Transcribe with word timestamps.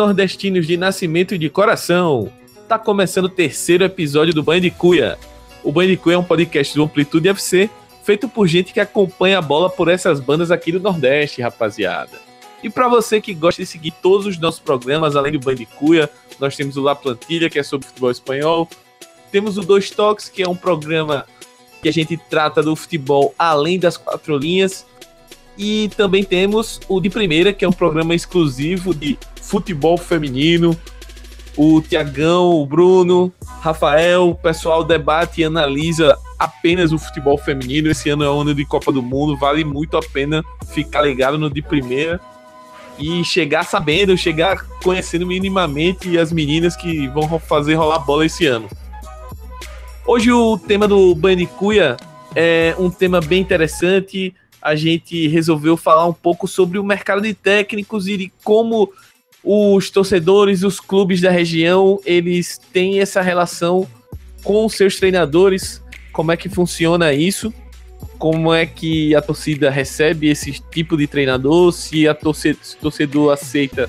Nordestinos 0.00 0.66
de 0.66 0.78
nascimento 0.78 1.34
e 1.34 1.38
de 1.38 1.50
coração! 1.50 2.32
Tá 2.66 2.78
começando 2.78 3.26
o 3.26 3.28
terceiro 3.28 3.84
episódio 3.84 4.32
do 4.32 4.42
Banho 4.42 4.62
de 4.62 4.70
Cuia. 4.70 5.18
O 5.62 5.70
Banho 5.70 5.90
de 5.90 5.96
Cuia 5.98 6.14
é 6.14 6.18
um 6.18 6.24
podcast 6.24 6.74
do 6.74 6.82
Amplitude 6.82 7.28
FC, 7.28 7.68
feito 8.02 8.26
por 8.26 8.46
gente 8.46 8.72
que 8.72 8.80
acompanha 8.80 9.36
a 9.36 9.42
bola 9.42 9.68
por 9.68 9.88
essas 9.88 10.18
bandas 10.18 10.50
aqui 10.50 10.72
do 10.72 10.80
Nordeste, 10.80 11.42
rapaziada. 11.42 12.18
E 12.62 12.70
para 12.70 12.88
você 12.88 13.20
que 13.20 13.34
gosta 13.34 13.60
de 13.60 13.68
seguir 13.68 13.90
todos 13.90 14.24
os 14.24 14.38
nossos 14.38 14.58
programas, 14.58 15.16
além 15.16 15.32
do 15.32 15.38
Banho 15.38 15.58
de 15.58 15.66
Cuia, 15.66 16.08
nós 16.38 16.56
temos 16.56 16.78
o 16.78 16.82
La 16.82 16.96
Plantilha, 16.96 17.50
que 17.50 17.58
é 17.58 17.62
sobre 17.62 17.86
futebol 17.86 18.10
espanhol. 18.10 18.66
Temos 19.30 19.58
o 19.58 19.60
Dois 19.60 19.90
Toques, 19.90 20.30
que 20.30 20.42
é 20.42 20.48
um 20.48 20.56
programa 20.56 21.26
que 21.82 21.90
a 21.90 21.92
gente 21.92 22.16
trata 22.16 22.62
do 22.62 22.74
futebol 22.74 23.34
além 23.38 23.78
das 23.78 23.98
quatro 23.98 24.38
linhas. 24.38 24.86
E 25.62 25.90
também 25.94 26.24
temos 26.24 26.80
o 26.88 26.98
de 27.02 27.10
primeira, 27.10 27.52
que 27.52 27.66
é 27.66 27.68
um 27.68 27.72
programa 27.72 28.14
exclusivo 28.14 28.94
de 28.94 29.18
futebol 29.42 29.98
feminino. 29.98 30.74
O 31.54 31.82
Tiagão, 31.82 32.52
o 32.52 32.64
Bruno, 32.64 33.30
Rafael, 33.60 34.30
o 34.30 34.34
pessoal 34.34 34.82
debate 34.82 35.42
e 35.42 35.44
analisa 35.44 36.16
apenas 36.38 36.92
o 36.92 36.98
futebol 36.98 37.36
feminino. 37.36 37.90
Esse 37.90 38.08
ano 38.08 38.24
é 38.24 38.26
ano 38.26 38.54
de 38.54 38.64
Copa 38.64 38.90
do 38.90 39.02
Mundo, 39.02 39.36
vale 39.36 39.62
muito 39.62 39.98
a 39.98 40.00
pena 40.00 40.42
ficar 40.72 41.02
ligado 41.02 41.36
no 41.36 41.50
de 41.50 41.60
primeira 41.60 42.18
e 42.98 43.22
chegar 43.22 43.64
sabendo, 43.64 44.16
chegar 44.16 44.64
conhecendo 44.82 45.26
minimamente 45.26 46.16
as 46.16 46.32
meninas 46.32 46.74
que 46.74 47.06
vão 47.08 47.38
fazer 47.38 47.74
rolar 47.74 47.98
bola 47.98 48.24
esse 48.24 48.46
ano. 48.46 48.66
Hoje 50.06 50.32
o 50.32 50.56
tema 50.56 50.88
do 50.88 51.14
Bandicuia 51.14 51.98
é 52.34 52.74
um 52.78 52.88
tema 52.88 53.20
bem 53.20 53.42
interessante 53.42 54.34
a 54.60 54.74
gente 54.74 55.26
resolveu 55.28 55.76
falar 55.76 56.06
um 56.06 56.12
pouco 56.12 56.46
sobre 56.46 56.78
o 56.78 56.84
mercado 56.84 57.22
de 57.22 57.32
técnicos 57.34 58.06
e 58.06 58.16
de 58.16 58.32
como 58.44 58.92
os 59.42 59.90
torcedores, 59.90 60.62
os 60.62 60.78
clubes 60.78 61.20
da 61.20 61.30
região, 61.30 62.00
eles 62.04 62.60
têm 62.72 63.00
essa 63.00 63.22
relação 63.22 63.88
com 64.42 64.68
seus 64.68 64.96
treinadores, 64.96 65.82
como 66.12 66.30
é 66.32 66.36
que 66.36 66.48
funciona 66.48 67.12
isso, 67.12 67.52
como 68.18 68.52
é 68.52 68.66
que 68.66 69.14
a 69.14 69.22
torcida 69.22 69.70
recebe 69.70 70.28
esse 70.28 70.52
tipo 70.70 70.96
de 70.96 71.06
treinador, 71.06 71.72
se 71.72 72.06
a 72.06 72.14
torcedor, 72.14 72.62
se 72.62 72.76
torcedor 72.76 73.32
aceita 73.32 73.88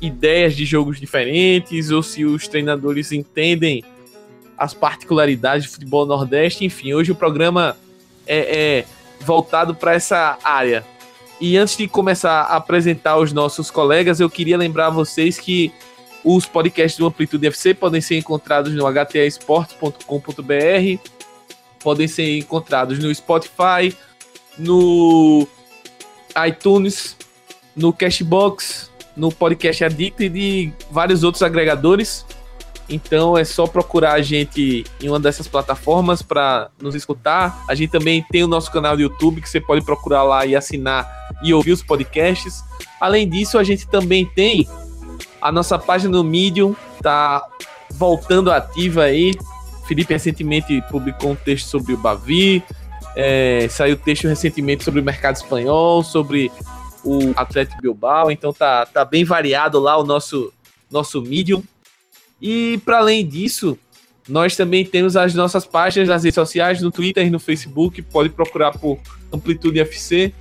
ideias 0.00 0.54
de 0.54 0.64
jogos 0.64 1.00
diferentes 1.00 1.90
ou 1.90 2.02
se 2.02 2.24
os 2.24 2.46
treinadores 2.46 3.10
entendem 3.10 3.82
as 4.56 4.74
particularidades 4.74 5.66
do 5.66 5.72
futebol 5.72 6.04
nordeste, 6.04 6.64
enfim, 6.64 6.92
hoje 6.92 7.12
o 7.12 7.14
programa 7.14 7.76
é, 8.26 8.36
é 8.38 8.84
voltado 9.20 9.74
para 9.74 9.94
essa 9.94 10.38
área. 10.42 10.84
E 11.40 11.56
antes 11.56 11.76
de 11.76 11.86
começar 11.86 12.42
a 12.42 12.56
apresentar 12.56 13.16
os 13.18 13.32
nossos 13.32 13.70
colegas, 13.70 14.18
eu 14.18 14.28
queria 14.28 14.58
lembrar 14.58 14.86
a 14.86 14.90
vocês 14.90 15.38
que 15.38 15.72
os 16.24 16.46
podcasts 16.46 16.98
do 16.98 17.06
Amplitude 17.06 17.46
FC 17.46 17.74
podem 17.74 18.00
ser 18.00 18.18
encontrados 18.18 18.74
no 18.74 18.84
htaesportes.com.br, 18.84 21.10
podem 21.78 22.08
ser 22.08 22.38
encontrados 22.38 22.98
no 22.98 23.14
Spotify, 23.14 23.96
no 24.58 25.46
iTunes, 26.46 27.16
no 27.74 27.92
Cashbox, 27.92 28.90
no 29.16 29.30
Podcast 29.30 29.84
Addict 29.84 30.24
e 30.24 30.28
de 30.28 30.72
vários 30.90 31.22
outros 31.22 31.42
agregadores. 31.42 32.26
Então 32.88 33.36
é 33.36 33.44
só 33.44 33.66
procurar 33.66 34.14
a 34.14 34.22
gente 34.22 34.84
em 35.00 35.08
uma 35.08 35.20
dessas 35.20 35.46
plataformas 35.46 36.22
para 36.22 36.70
nos 36.80 36.94
escutar. 36.94 37.64
A 37.68 37.74
gente 37.74 37.90
também 37.90 38.24
tem 38.30 38.42
o 38.42 38.48
nosso 38.48 38.72
canal 38.72 38.96
do 38.96 39.02
YouTube 39.02 39.42
que 39.42 39.48
você 39.48 39.60
pode 39.60 39.84
procurar 39.84 40.22
lá 40.22 40.46
e 40.46 40.56
assinar 40.56 41.06
e 41.42 41.52
ouvir 41.52 41.72
os 41.72 41.82
podcasts. 41.82 42.64
Além 43.00 43.28
disso, 43.28 43.58
a 43.58 43.64
gente 43.64 43.86
também 43.86 44.24
tem 44.24 44.66
a 45.40 45.52
nossa 45.52 45.78
página 45.78 46.16
no 46.16 46.24
Medium, 46.24 46.74
tá 47.02 47.46
voltando 47.90 48.50
ativa 48.50 49.04
aí. 49.04 49.34
Felipe 49.86 50.12
recentemente 50.12 50.82
publicou 50.90 51.30
um 51.30 51.34
texto 51.34 51.66
sobre 51.66 51.94
o 51.94 51.96
Bavi, 51.96 52.62
é, 53.16 53.66
saiu 53.70 53.96
texto 53.96 54.28
recentemente 54.28 54.84
sobre 54.84 55.00
o 55.00 55.04
mercado 55.04 55.36
espanhol, 55.36 56.02
sobre 56.02 56.52
o 57.04 57.32
Atlético 57.36 57.80
Bilbao, 57.80 58.30
então 58.30 58.52
tá, 58.52 58.84
tá 58.84 59.04
bem 59.04 59.24
variado 59.24 59.78
lá 59.78 59.96
o 59.96 60.04
nosso, 60.04 60.52
nosso 60.90 61.22
Medium. 61.22 61.62
E 62.40 62.80
para 62.84 62.98
além 62.98 63.26
disso, 63.26 63.78
nós 64.28 64.54
também 64.54 64.84
temos 64.84 65.16
as 65.16 65.34
nossas 65.34 65.64
páginas 65.64 66.08
nas 66.08 66.22
redes 66.22 66.34
sociais, 66.34 66.82
no 66.82 66.90
Twitter 66.90 67.26
e 67.26 67.30
no 67.30 67.40
Facebook. 67.40 68.02
Pode 68.02 68.28
procurar 68.28 68.72
por 68.72 68.98
Amplitude 69.32 69.80
FC, 69.80 70.32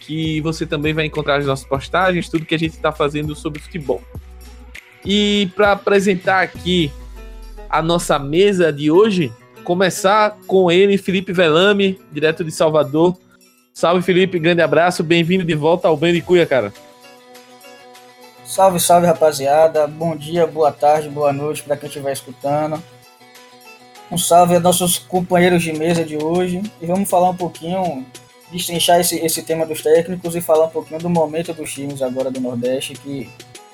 que 0.00 0.40
você 0.40 0.66
também 0.66 0.92
vai 0.92 1.06
encontrar 1.06 1.36
as 1.36 1.46
nossas 1.46 1.66
postagens, 1.66 2.28
tudo 2.28 2.44
que 2.44 2.54
a 2.54 2.58
gente 2.58 2.74
está 2.74 2.92
fazendo 2.92 3.34
sobre 3.34 3.60
futebol. 3.60 4.02
E 5.04 5.50
para 5.54 5.72
apresentar 5.72 6.42
aqui 6.42 6.90
a 7.70 7.80
nossa 7.80 8.18
mesa 8.18 8.72
de 8.72 8.90
hoje, 8.90 9.32
começar 9.62 10.36
com 10.46 10.70
ele, 10.70 10.98
Felipe 10.98 11.32
Velame, 11.32 12.00
direto 12.12 12.42
de 12.42 12.50
Salvador. 12.50 13.16
Salve, 13.72 14.02
Felipe, 14.02 14.38
grande 14.38 14.60
abraço, 14.60 15.04
bem-vindo 15.04 15.44
de 15.44 15.54
volta 15.54 15.86
ao 15.86 15.96
de 15.96 16.20
Cuia, 16.20 16.44
cara. 16.44 16.72
Salve, 18.48 18.80
salve 18.80 19.06
rapaziada. 19.06 19.86
Bom 19.86 20.16
dia, 20.16 20.46
boa 20.46 20.72
tarde, 20.72 21.10
boa 21.10 21.34
noite 21.34 21.62
para 21.62 21.76
quem 21.76 21.86
estiver 21.86 22.14
escutando. 22.14 22.82
Um 24.10 24.16
salve 24.16 24.56
a 24.56 24.60
nossos 24.60 24.98
companheiros 24.98 25.62
de 25.62 25.70
mesa 25.74 26.02
de 26.02 26.16
hoje. 26.16 26.62
E 26.80 26.86
vamos 26.86 27.10
falar 27.10 27.28
um 27.28 27.36
pouquinho, 27.36 28.06
destrinchar 28.50 29.00
esse, 29.00 29.16
esse 29.16 29.42
tema 29.42 29.66
dos 29.66 29.82
técnicos 29.82 30.34
e 30.34 30.40
falar 30.40 30.64
um 30.64 30.70
pouquinho 30.70 30.98
do 30.98 31.10
momento 31.10 31.52
dos 31.52 31.74
times 31.74 32.00
agora 32.00 32.30
do 32.30 32.40
Nordeste, 32.40 32.94
que 32.94 33.30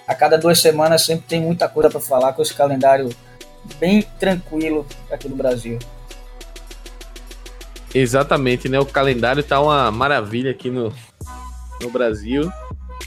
a 0.08 0.14
cada 0.14 0.36
duas 0.36 0.58
semanas 0.58 1.06
sempre 1.06 1.24
tem 1.28 1.40
muita 1.40 1.68
coisa 1.68 1.88
para 1.88 2.00
falar 2.00 2.32
com 2.32 2.42
esse 2.42 2.52
calendário 2.52 3.10
bem 3.78 4.02
tranquilo 4.18 4.84
aqui 5.08 5.28
do 5.28 5.36
Brasil. 5.36 5.78
Exatamente, 7.94 8.68
né? 8.68 8.80
O 8.80 8.86
calendário 8.86 9.40
tá 9.40 9.60
uma 9.60 9.92
maravilha 9.92 10.50
aqui 10.50 10.68
no, 10.68 10.92
no 11.80 11.90
Brasil. 11.90 12.50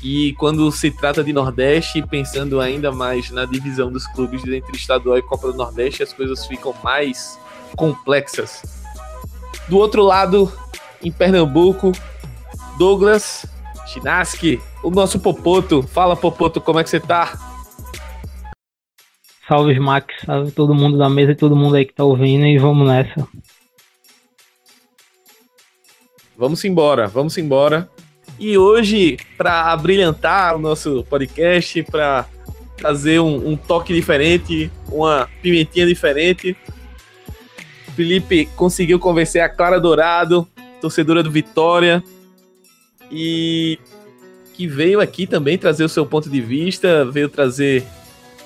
E 0.04 0.34
quando 0.34 0.72
se 0.72 0.92
trata 0.92 1.24
de 1.24 1.34
Nordeste, 1.34 2.06
pensando 2.06 2.62
ainda 2.62 2.92
mais 2.92 3.32
na 3.32 3.46
divisão 3.46 3.92
dos 3.92 4.06
clubes 4.08 4.44
entre 4.46 4.76
estadual 4.76 5.18
e 5.18 5.22
Copa 5.22 5.52
do 5.52 5.58
Nordeste, 5.58 6.04
as 6.04 6.14
coisas 6.14 6.46
ficam 6.46 6.74
mais 6.84 7.40
complexas. 7.76 8.62
Do 9.68 9.78
outro 9.78 10.04
lado, 10.04 10.52
em 11.02 11.12
Pernambuco, 11.12 11.92
Douglas 12.78 13.46
Chinaski, 13.88 14.62
o 14.84 14.92
nosso 14.92 15.20
Popoto. 15.20 15.82
Fala, 15.82 16.16
Popoto, 16.16 16.62
como 16.62 16.80
é 16.80 16.84
que 16.84 16.90
você 16.90 17.00
tá? 17.00 17.34
Salve, 19.48 19.80
Max. 19.80 20.14
Salve 20.26 20.52
todo 20.52 20.76
mundo 20.76 20.98
da 20.98 21.10
mesa 21.10 21.32
e 21.32 21.36
todo 21.36 21.56
mundo 21.56 21.76
aí 21.76 21.86
que 21.86 21.94
tá 21.94 22.04
ouvindo 22.04 22.46
e 22.46 22.58
vamos 22.58 22.88
nessa. 22.88 23.28
Vamos 26.38 26.64
embora, 26.66 27.08
vamos 27.08 27.38
embora. 27.38 27.90
E 28.40 28.58
hoje, 28.58 29.18
para 29.36 29.72
abrilhantar 29.72 30.56
o 30.56 30.60
nosso 30.60 31.04
podcast, 31.10 31.82
para 31.84 32.26
trazer 32.76 33.20
um, 33.20 33.50
um, 33.50 33.58
toque 33.58 33.94
diferente, 33.94 34.72
uma 34.90 35.28
pimentinha 35.42 35.88
diferente, 35.88 36.56
Felipe 37.96 38.46
conseguiu 38.56 39.00
convencer 39.00 39.42
a 39.42 39.50
Clara 39.50 39.80
Dourado, 39.80 40.48
torcedora 40.80 41.24
do 41.24 41.32
Vitória, 41.32 42.04
e 43.12 43.80
que 44.54 44.68
veio 44.68 45.00
aqui 45.00 45.26
também 45.26 45.58
trazer 45.58 45.84
o 45.84 45.90
seu 45.90 46.06
ponto 46.06 46.30
de 46.30 46.40
vista, 46.40 47.04
veio 47.06 47.30
trazer 47.30 47.84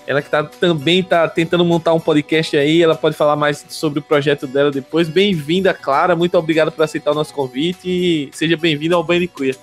ela 0.08 0.22
que 0.22 0.30
tá, 0.30 0.44
também 0.44 1.02
está 1.02 1.28
tentando 1.28 1.66
montar 1.66 1.94
um 1.94 2.00
podcast 2.00 2.56
aí, 2.56 2.82
ela 2.82 2.96
pode 2.96 3.16
falar 3.16 3.36
mais 3.36 3.66
sobre 3.70 4.00
o 4.00 4.02
projeto 4.02 4.48
dela 4.48 4.72
depois. 4.72 5.10
Bem-vinda, 5.10 5.74
Clara, 5.74 6.16
muito 6.16 6.38
obrigado 6.38 6.72
por 6.72 6.84
aceitar 6.84 7.12
o 7.12 7.16
nosso 7.16 7.34
convite 7.34 7.90
e 7.90 8.30
seja 8.32 8.56
bem-vinda 8.56 8.96
ao 8.96 9.04
Banho 9.04 9.22
de 9.22 9.28
Cuia. 9.28 9.56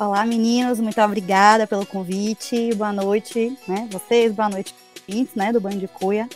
Olá, 0.00 0.24
meninos, 0.24 0.80
muito 0.80 0.98
obrigada 0.98 1.66
pelo 1.66 1.84
convite. 1.84 2.74
Boa 2.74 2.90
noite, 2.90 3.54
né? 3.68 3.86
Vocês, 3.92 4.32
boa 4.32 4.48
noite, 4.48 4.74
ouvintes, 5.06 5.34
né? 5.34 5.52
Do 5.52 5.60
Banho 5.60 5.78
de 5.78 5.86
Cuia. 5.86 6.26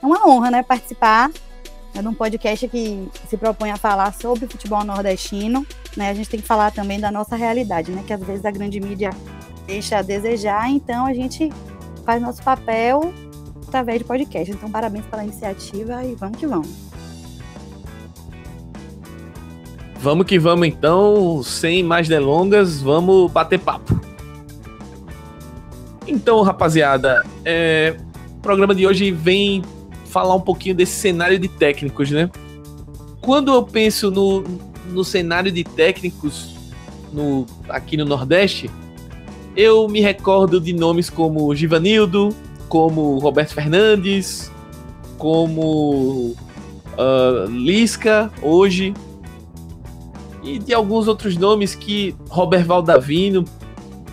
É 0.00 0.06
uma 0.06 0.28
honra, 0.28 0.48
né? 0.48 0.62
Participar 0.62 1.28
né, 1.92 2.00
de 2.00 2.06
um 2.06 2.14
podcast 2.14 2.68
que 2.68 3.08
se 3.28 3.36
propõe 3.36 3.72
a 3.72 3.76
falar 3.76 4.14
sobre 4.14 4.46
futebol 4.46 4.84
nordestino. 4.84 5.66
Né? 5.96 6.08
A 6.08 6.14
gente 6.14 6.30
tem 6.30 6.38
que 6.38 6.46
falar 6.46 6.70
também 6.70 7.00
da 7.00 7.10
nossa 7.10 7.34
realidade, 7.34 7.90
né? 7.90 8.04
Que 8.06 8.12
às 8.12 8.22
vezes 8.22 8.44
a 8.44 8.52
grande 8.52 8.78
mídia 8.78 9.10
deixa 9.66 9.98
a 9.98 10.02
desejar, 10.02 10.70
então 10.70 11.04
a 11.04 11.12
gente 11.12 11.52
faz 12.06 12.22
nosso 12.22 12.44
papel 12.44 13.12
através 13.66 13.98
de 13.98 14.04
podcast. 14.04 14.52
Então, 14.52 14.70
parabéns 14.70 15.04
pela 15.06 15.24
iniciativa 15.24 16.04
e 16.04 16.14
vamos 16.14 16.38
que 16.38 16.46
vamos. 16.46 16.93
Vamos 20.04 20.26
que 20.26 20.38
vamos 20.38 20.68
então, 20.68 21.42
sem 21.42 21.82
mais 21.82 22.06
delongas, 22.06 22.82
vamos 22.82 23.32
bater 23.32 23.58
papo. 23.58 23.98
Então, 26.06 26.42
rapaziada, 26.42 27.24
é, 27.42 27.96
o 28.36 28.40
programa 28.42 28.74
de 28.74 28.86
hoje 28.86 29.10
vem 29.10 29.62
falar 30.04 30.34
um 30.34 30.42
pouquinho 30.42 30.74
desse 30.74 30.92
cenário 30.92 31.38
de 31.38 31.48
técnicos, 31.48 32.10
né? 32.10 32.30
Quando 33.22 33.50
eu 33.50 33.62
penso 33.62 34.10
no, 34.10 34.44
no 34.90 35.02
cenário 35.02 35.50
de 35.50 35.64
técnicos 35.64 36.54
no, 37.10 37.46
aqui 37.66 37.96
no 37.96 38.04
Nordeste, 38.04 38.70
Eu 39.56 39.88
me 39.88 40.02
recordo 40.02 40.60
de 40.60 40.74
nomes 40.74 41.08
como 41.08 41.54
Givanildo, 41.54 42.28
como 42.68 43.18
Roberto 43.20 43.54
Fernandes, 43.54 44.52
como 45.16 46.34
uh, 46.98 47.48
Lisca, 47.48 48.30
hoje, 48.42 48.92
e 50.44 50.58
de 50.58 50.74
alguns 50.74 51.08
outros 51.08 51.36
nomes 51.36 51.74
que 51.74 52.14
Robert 52.28 52.66
Valdavino, 52.66 53.44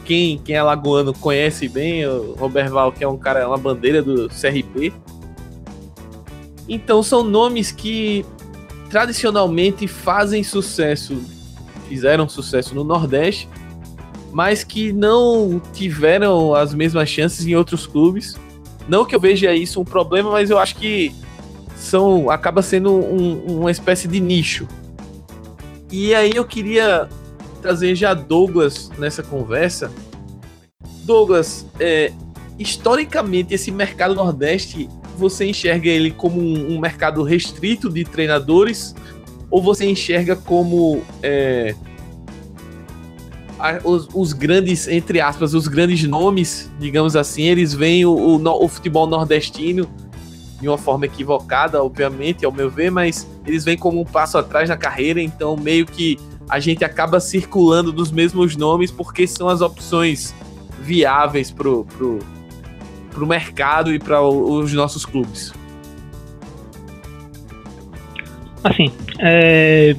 quem, 0.06 0.38
quem 0.38 0.56
é 0.56 0.64
lagoano 0.64 1.14
conhece 1.14 1.68
bem, 1.68 2.08
o 2.08 2.34
Robert 2.34 2.72
Val, 2.72 2.92
que 2.92 3.04
é 3.04 3.08
um 3.08 3.18
cara, 3.18 3.48
uma 3.48 3.58
bandeira 3.58 4.02
do 4.02 4.30
CRP. 4.30 4.94
Então 6.68 7.04
são 7.04 7.24
nomes 7.24 7.72
que 7.72 8.26
tradicionalmente 8.90 9.88
fazem 9.88 10.44
sucesso, 10.44 11.22
fizeram 11.88 12.28
sucesso 12.30 12.74
no 12.74 12.84
Nordeste, 12.84 13.48
mas 14.32 14.64
que 14.64 14.94
não 14.94 15.62
tiveram 15.74 16.56
as 16.56 16.74
mesmas 16.74 17.10
chances 17.10 17.46
em 17.46 17.56
outros 17.56 17.86
clubes. 17.86 18.38
Não 18.88 19.06
que 19.06 19.14
eu 19.14 19.20
veja 19.20 19.54
isso 19.54 19.82
um 19.82 19.86
problema, 19.86 20.32
mas 20.32 20.50
eu 20.50 20.58
acho 20.58 20.76
que 20.78 21.14
são 21.76 22.30
acaba 22.30 22.62
sendo 22.62 22.92
um, 22.92 23.60
uma 23.60 23.72
espécie 23.72 24.08
de 24.08 24.20
nicho. 24.20 24.68
E 25.92 26.16
aí 26.16 26.32
eu 26.34 26.46
queria 26.46 27.10
trazer 27.62 27.96
já 27.96 28.14
Douglas 28.14 28.90
nessa 28.98 29.22
conversa. 29.22 29.92
Douglas, 31.04 31.66
é, 31.80 32.14
historicamente 32.58 33.54
esse 33.54 33.72
mercado 33.72 34.16
nordeste 34.16 34.88
você 35.18 35.46
enxerga 35.46 35.90
ele 35.90 36.12
como 36.12 36.40
um, 36.40 36.76
um 36.76 36.80
mercado 36.80 37.22
restrito 37.24 37.90
de 37.90 38.04
treinadores 38.04 38.96
ou 39.50 39.62
você 39.62 39.86
enxerga 39.86 40.36
como 40.36 41.04
é, 41.22 41.76
os, 43.84 44.08
os, 44.14 44.34
grandes, 44.34 44.88
entre 44.88 45.20
aspas, 45.20 45.54
os 45.54 45.68
grandes 45.68 46.04
nomes, 46.08 46.72
digamos 46.80 47.16
assim, 47.16 47.44
eles 47.44 47.74
veem 47.74 48.06
o, 48.06 48.14
o, 48.14 48.64
o, 48.64 48.68
futebol 48.68 49.06
nordestino 49.06 49.88
de 50.60 50.68
uma 50.68 50.78
forma 50.78 51.06
equivocada, 51.06 51.84
obviamente, 51.84 52.46
ao 52.46 52.52
meu 52.52 52.70
ver, 52.70 52.90
mas 52.90 53.28
eles 53.46 53.64
vêm 53.64 53.78
como 53.78 54.00
um 54.00 54.06
passo 54.06 54.38
atrás 54.38 54.70
na 54.70 54.78
carreira, 54.78 55.22
então 55.22 55.56
meio 55.56 55.86
que 55.86 56.18
a 56.50 56.60
gente 56.60 56.84
acaba 56.84 57.20
circulando 57.20 57.92
dos 57.92 58.12
mesmos 58.12 58.56
nomes 58.56 58.92
porque 58.92 59.26
são 59.26 59.48
as 59.48 59.62
opções 59.62 60.34
viáveis 60.82 61.52
pro, 61.52 61.86
pro, 61.86 62.20
para 63.10 63.24
o 63.24 63.28
mercado 63.28 63.94
e 63.94 64.00
para 64.00 64.22
os 64.22 64.74
nossos 64.74 65.06
clubes? 65.06 65.54
Assim, 68.64 68.92
é... 69.20 69.96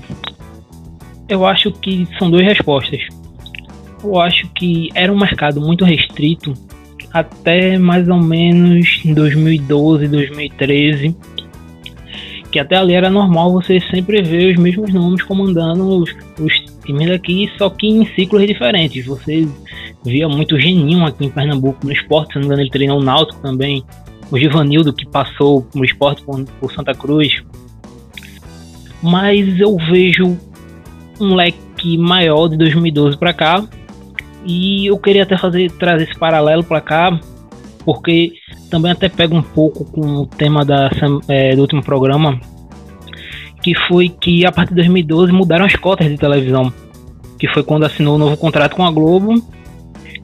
eu 1.29 1.45
acho 1.47 1.73
que 1.73 2.07
são 2.19 2.31
duas 2.31 2.45
respostas. 2.45 3.01
Eu 4.03 4.21
acho 4.21 4.49
que 4.55 4.91
era 4.95 5.13
um 5.13 5.19
mercado 5.19 5.61
muito 5.61 5.85
restrito 5.85 6.55
até 7.13 7.79
mais 7.79 8.09
ou 8.09 8.19
menos 8.19 9.03
2012, 9.05 10.09
2013, 10.09 11.17
que 12.53 12.59
até 12.59 12.77
ali 12.77 12.93
era 12.93 13.09
normal 13.09 13.51
você 13.51 13.81
sempre 13.91 14.21
ver 14.23 14.53
os 14.53 14.63
mesmos 14.63 14.93
nomes 14.93 15.23
comandando 15.23 15.89
os, 15.89 16.15
os 16.39 16.53
times 16.85 17.09
daqui, 17.09 17.51
só 17.57 17.71
que 17.71 17.89
em 17.89 18.07
ciclos 18.15 18.47
diferentes. 18.47 19.07
Você 19.07 19.49
via 20.05 20.29
muito 20.29 20.61
Geninho 20.61 21.05
aqui 21.07 21.25
em 21.25 21.31
Pernambuco 21.31 21.85
no 21.85 21.93
esporte, 21.93 22.35
se 22.35 22.35
não 22.35 22.43
me 22.43 22.47
engano, 22.47 22.63
ele 22.63 22.71
treinou 22.71 23.01
o 23.01 23.03
Náutico 23.03 23.41
também. 23.41 23.83
O 24.31 24.39
Givanildo, 24.39 24.93
que 24.93 25.07
passou 25.07 25.67
no 25.75 25.85
esporte 25.85 26.23
por, 26.23 26.45
por 26.45 26.73
Santa 26.73 26.95
Cruz. 26.95 27.43
Mas 29.03 29.59
eu 29.59 29.77
vejo 29.77 30.39
um 31.19 31.35
leque 31.35 31.97
maior 31.97 32.49
de 32.49 32.57
2012 32.57 33.17
para 33.17 33.33
cá. 33.33 33.65
E 34.45 34.87
eu 34.87 34.99
queria 34.99 35.23
até 35.23 35.39
fazer 35.39 35.71
trazer 35.73 36.05
esse 36.05 36.19
paralelo 36.19 36.65
para 36.65 36.81
cá, 36.81 37.19
porque 37.85 38.33
também 38.71 38.93
até 38.93 39.09
pega 39.09 39.35
um 39.35 39.43
pouco 39.43 39.85
com 39.85 40.01
o 40.01 40.27
tema 40.27 40.65
da, 40.65 40.91
é, 41.29 41.55
do 41.55 41.63
último 41.63 41.83
programa, 41.83 42.41
que 43.63 43.75
foi 43.87 44.09
que 44.09 44.45
a 44.45 44.53
partir 44.53 44.71
de 44.71 44.77
2012 44.77 45.33
mudaram 45.33 45.65
as 45.65 45.77
cotas 45.77 46.09
de 46.09 46.17
televisão, 46.17 46.73
que 47.39 47.49
foi 47.49 47.63
quando 47.63 47.85
assinou 47.85 48.17
o 48.17 48.19
novo 48.19 48.37
contrato 48.37 48.77
com 48.77 48.85
a 48.85 48.91
Globo 48.91 49.35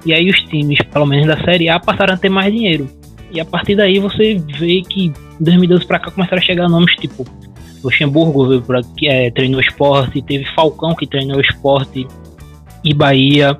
e 0.05 0.12
aí 0.12 0.28
os 0.28 0.40
times, 0.43 0.78
pelo 0.93 1.06
menos 1.06 1.26
da 1.26 1.43
Série 1.44 1.69
A, 1.69 1.78
passaram 1.78 2.14
a 2.14 2.16
ter 2.16 2.28
mais 2.28 2.52
dinheiro. 2.52 2.88
E 3.31 3.40
a 3.40 3.44
partir 3.44 3.76
daí 3.76 3.99
você 3.99 4.43
vê 4.58 4.82
que 4.82 5.06
em 5.06 5.14
2012 5.40 5.87
para 5.87 5.99
cá 5.99 6.10
começaram 6.10 6.38
a 6.38 6.44
chegar 6.44 6.69
nomes 6.69 6.94
tipo 6.96 7.26
Luxemburgo 7.82 8.49
veio 8.49 8.64
é, 9.05 9.31
treinou 9.31 9.60
esporte, 9.60 10.22
teve 10.22 10.44
Falcão 10.55 10.94
que 10.94 11.06
treinou 11.06 11.40
esporte 11.40 12.06
e 12.84 12.94
Bahia. 12.94 13.56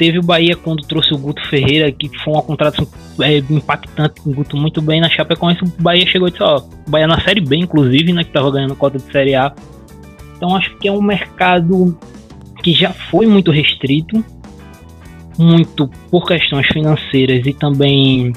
Teve 0.00 0.18
o 0.18 0.22
Bahia 0.22 0.56
quando 0.56 0.80
trouxe 0.80 1.12
o 1.12 1.18
Guto 1.18 1.46
Ferreira, 1.50 1.92
que 1.92 2.08
foi 2.24 2.32
uma 2.32 2.42
contratação 2.42 2.88
é, 3.20 3.36
impactante, 3.36 4.18
Guto 4.24 4.56
muito 4.56 4.80
bem 4.80 4.98
na 4.98 5.10
Chapecoense. 5.10 5.62
O 5.62 5.82
Bahia 5.82 6.06
chegou 6.06 6.26
e 6.26 6.30
disse: 6.30 6.42
Ó, 6.42 6.56
o 6.56 6.90
Bahia 6.90 7.06
na 7.06 7.20
Série 7.20 7.42
B, 7.42 7.56
inclusive, 7.56 8.10
né, 8.10 8.24
que 8.24 8.30
tava 8.30 8.50
ganhando 8.50 8.74
cota 8.74 8.96
de 8.96 9.12
Série 9.12 9.34
A. 9.34 9.52
Então 10.34 10.56
acho 10.56 10.74
que 10.78 10.88
é 10.88 10.92
um 10.92 11.02
mercado 11.02 11.98
que 12.62 12.72
já 12.72 12.94
foi 12.94 13.26
muito 13.26 13.50
restrito, 13.50 14.24
muito 15.38 15.86
por 16.10 16.26
questões 16.26 16.66
financeiras 16.68 17.46
e 17.46 17.52
também, 17.52 18.32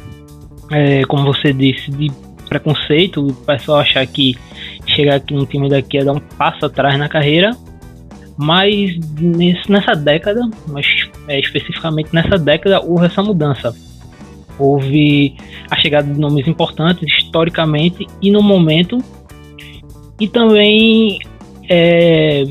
é, 0.69 1.05
como 1.05 1.23
você 1.23 1.53
disse, 1.53 1.89
de 1.91 2.11
preconceito, 2.49 3.25
o 3.25 3.33
pessoal 3.33 3.79
achar 3.79 4.05
que 4.05 4.35
chegar 4.85 5.15
aqui 5.15 5.33
no 5.33 5.45
time 5.45 5.69
daqui 5.69 5.97
é 5.97 6.03
dar 6.03 6.11
um 6.11 6.19
passo 6.19 6.65
atrás 6.65 6.99
na 6.99 7.07
carreira. 7.07 7.55
Mas 8.37 8.97
nessa 9.69 9.93
década, 9.95 10.49
mas 10.67 10.85
é, 11.27 11.39
especificamente 11.39 12.09
nessa 12.13 12.37
década, 12.37 12.81
houve 12.81 13.05
essa 13.05 13.21
mudança. 13.21 13.75
Houve 14.57 15.35
a 15.69 15.75
chegada 15.75 16.11
de 16.11 16.19
nomes 16.19 16.47
importantes 16.47 17.07
historicamente 17.19 18.05
e 18.21 18.31
no 18.31 18.41
momento, 18.41 18.97
e 20.19 20.27
também 20.27 21.19
é, 21.69 22.45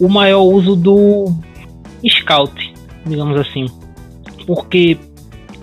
o 0.00 0.08
maior 0.08 0.42
uso 0.42 0.76
do 0.76 1.26
scout, 2.06 2.74
digamos 3.06 3.38
assim. 3.40 3.66
Porque, 4.46 4.98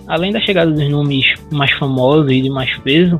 além 0.06 0.32
da 0.32 0.40
chegada 0.40 0.70
dos 0.70 0.88
nomes 0.88 1.34
mais 1.50 1.70
famosos 1.72 2.30
e 2.30 2.42
de 2.42 2.50
mais 2.50 2.76
peso, 2.78 3.18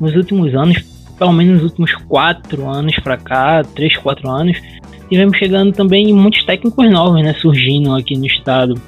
nos 0.00 0.14
últimos 0.14 0.54
anos, 0.54 0.78
pelo 1.18 1.32
menos 1.32 1.54
nos 1.54 1.70
últimos 1.70 1.94
quatro 2.06 2.68
anos 2.68 2.94
para 3.00 3.16
cá, 3.16 3.62
três, 3.74 3.96
quatro 3.96 4.28
anos, 4.30 4.60
tivemos 5.08 5.36
chegando 5.36 5.72
também 5.72 6.12
muitos 6.12 6.44
técnicos 6.44 6.90
novos, 6.90 7.22
né, 7.22 7.34
surgindo 7.34 7.94
aqui 7.94 8.16
no 8.16 8.26
estado. 8.26 8.80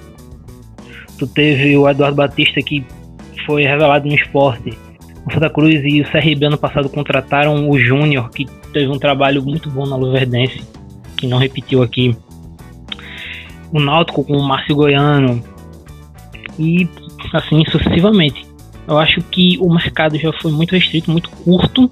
Tu 1.19 1.27
teve 1.27 1.77
o 1.77 1.89
Eduardo 1.89 2.17
Batista 2.17 2.61
que 2.63 2.85
foi 3.47 3.65
revelado 3.65 4.07
no 4.07 4.15
esporte. 4.15 4.77
O 5.27 5.33
Santa 5.33 5.51
Cruz 5.51 5.83
e 5.85 6.01
o 6.01 6.05
CRB 6.05 6.47
ano 6.47 6.59
passado 6.59 6.89
contrataram 6.89 7.69
o 7.69 7.79
Júnior, 7.79 8.31
que 8.31 8.47
teve 8.73 8.89
um 8.89 8.99
trabalho 8.99 9.43
muito 9.43 9.69
bom 9.71 9.87
na 9.87 9.97
Luverdense, 9.97 10.63
que 11.17 11.27
não 11.27 11.39
repetiu 11.39 11.83
aqui 11.83 12.17
o 13.73 13.79
Náutico 13.79 14.25
com 14.25 14.37
o 14.37 14.43
Márcio 14.43 14.75
Goiano 14.75 15.43
e 16.59 16.89
assim 17.33 17.63
sucessivamente. 17.71 18.47
Eu 18.89 18.99
acho 18.99 19.21
que 19.23 19.59
o 19.61 19.73
mercado 19.73 20.19
já 20.19 20.33
foi 20.33 20.51
muito 20.51 20.73
restrito, 20.73 21.11
muito 21.11 21.31
curto, 21.31 21.91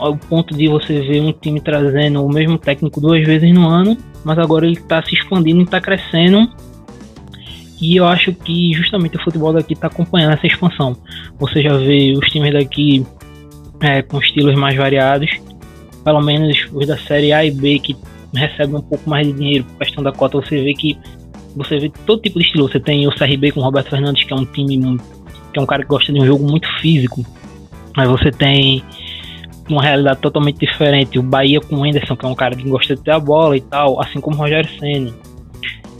ao 0.00 0.16
ponto 0.16 0.56
de 0.56 0.68
você 0.68 1.00
ver 1.00 1.20
um 1.20 1.32
time 1.32 1.60
trazendo 1.60 2.24
o 2.24 2.32
mesmo 2.32 2.58
técnico 2.58 3.00
duas 3.00 3.24
vezes 3.24 3.52
no 3.52 3.68
ano, 3.68 3.96
mas 4.24 4.38
agora 4.38 4.66
ele 4.66 4.76
está 4.76 5.02
se 5.02 5.14
expandindo 5.14 5.60
e 5.60 5.64
está 5.64 5.80
crescendo. 5.80 6.48
E 7.80 7.96
eu 7.96 8.06
acho 8.06 8.32
que 8.32 8.72
justamente 8.74 9.16
o 9.16 9.22
futebol 9.22 9.52
daqui 9.52 9.72
está 9.72 9.86
acompanhando 9.86 10.34
essa 10.34 10.46
expansão. 10.46 10.96
Você 11.38 11.62
já 11.62 11.76
vê 11.76 12.12
os 12.12 12.28
times 12.28 12.52
daqui 12.52 13.06
é, 13.80 14.02
com 14.02 14.18
estilos 14.18 14.54
mais 14.54 14.76
variados, 14.76 15.30
pelo 16.04 16.20
menos 16.20 16.66
os 16.72 16.86
da 16.86 16.98
série 16.98 17.32
A 17.32 17.44
e 17.44 17.50
B 17.50 17.78
que 17.78 17.96
recebe 18.34 18.76
um 18.76 18.82
pouco 18.82 19.08
mais 19.08 19.26
de 19.26 19.32
dinheiro 19.32 19.64
por 19.64 19.78
questão 19.78 20.04
da 20.04 20.12
cota, 20.12 20.40
você 20.40 20.62
vê 20.62 20.74
que 20.74 20.96
você 21.56 21.78
vê 21.78 21.90
todo 22.06 22.22
tipo 22.22 22.38
de 22.38 22.44
estilo. 22.44 22.68
Você 22.68 22.78
tem 22.78 23.06
o 23.06 23.10
CRB 23.10 23.52
com 23.52 23.60
o 23.60 23.62
Roberto 23.62 23.90
Fernandes, 23.90 24.24
que 24.24 24.32
é 24.32 24.36
um 24.36 24.44
time 24.44 24.98
que 25.52 25.58
é 25.58 25.62
um 25.62 25.66
cara 25.66 25.82
que 25.82 25.88
gosta 25.88 26.12
de 26.12 26.20
um 26.20 26.26
jogo 26.26 26.48
muito 26.48 26.68
físico. 26.80 27.24
Aí 27.96 28.06
você 28.06 28.30
tem 28.30 28.84
uma 29.68 29.82
realidade 29.82 30.20
totalmente 30.20 30.58
diferente. 30.58 31.18
O 31.18 31.22
Bahia 31.22 31.60
com 31.60 31.76
o 31.76 31.86
Henderson, 31.86 32.16
que 32.16 32.24
é 32.24 32.28
um 32.28 32.34
cara 32.34 32.56
que 32.56 32.68
gosta 32.68 32.96
de 32.96 33.02
ter 33.02 33.12
a 33.12 33.20
bola 33.20 33.56
e 33.56 33.60
tal, 33.60 34.00
assim 34.00 34.20
como 34.20 34.36
o 34.36 34.38
Rogério 34.38 34.68
Senna. 34.78 35.12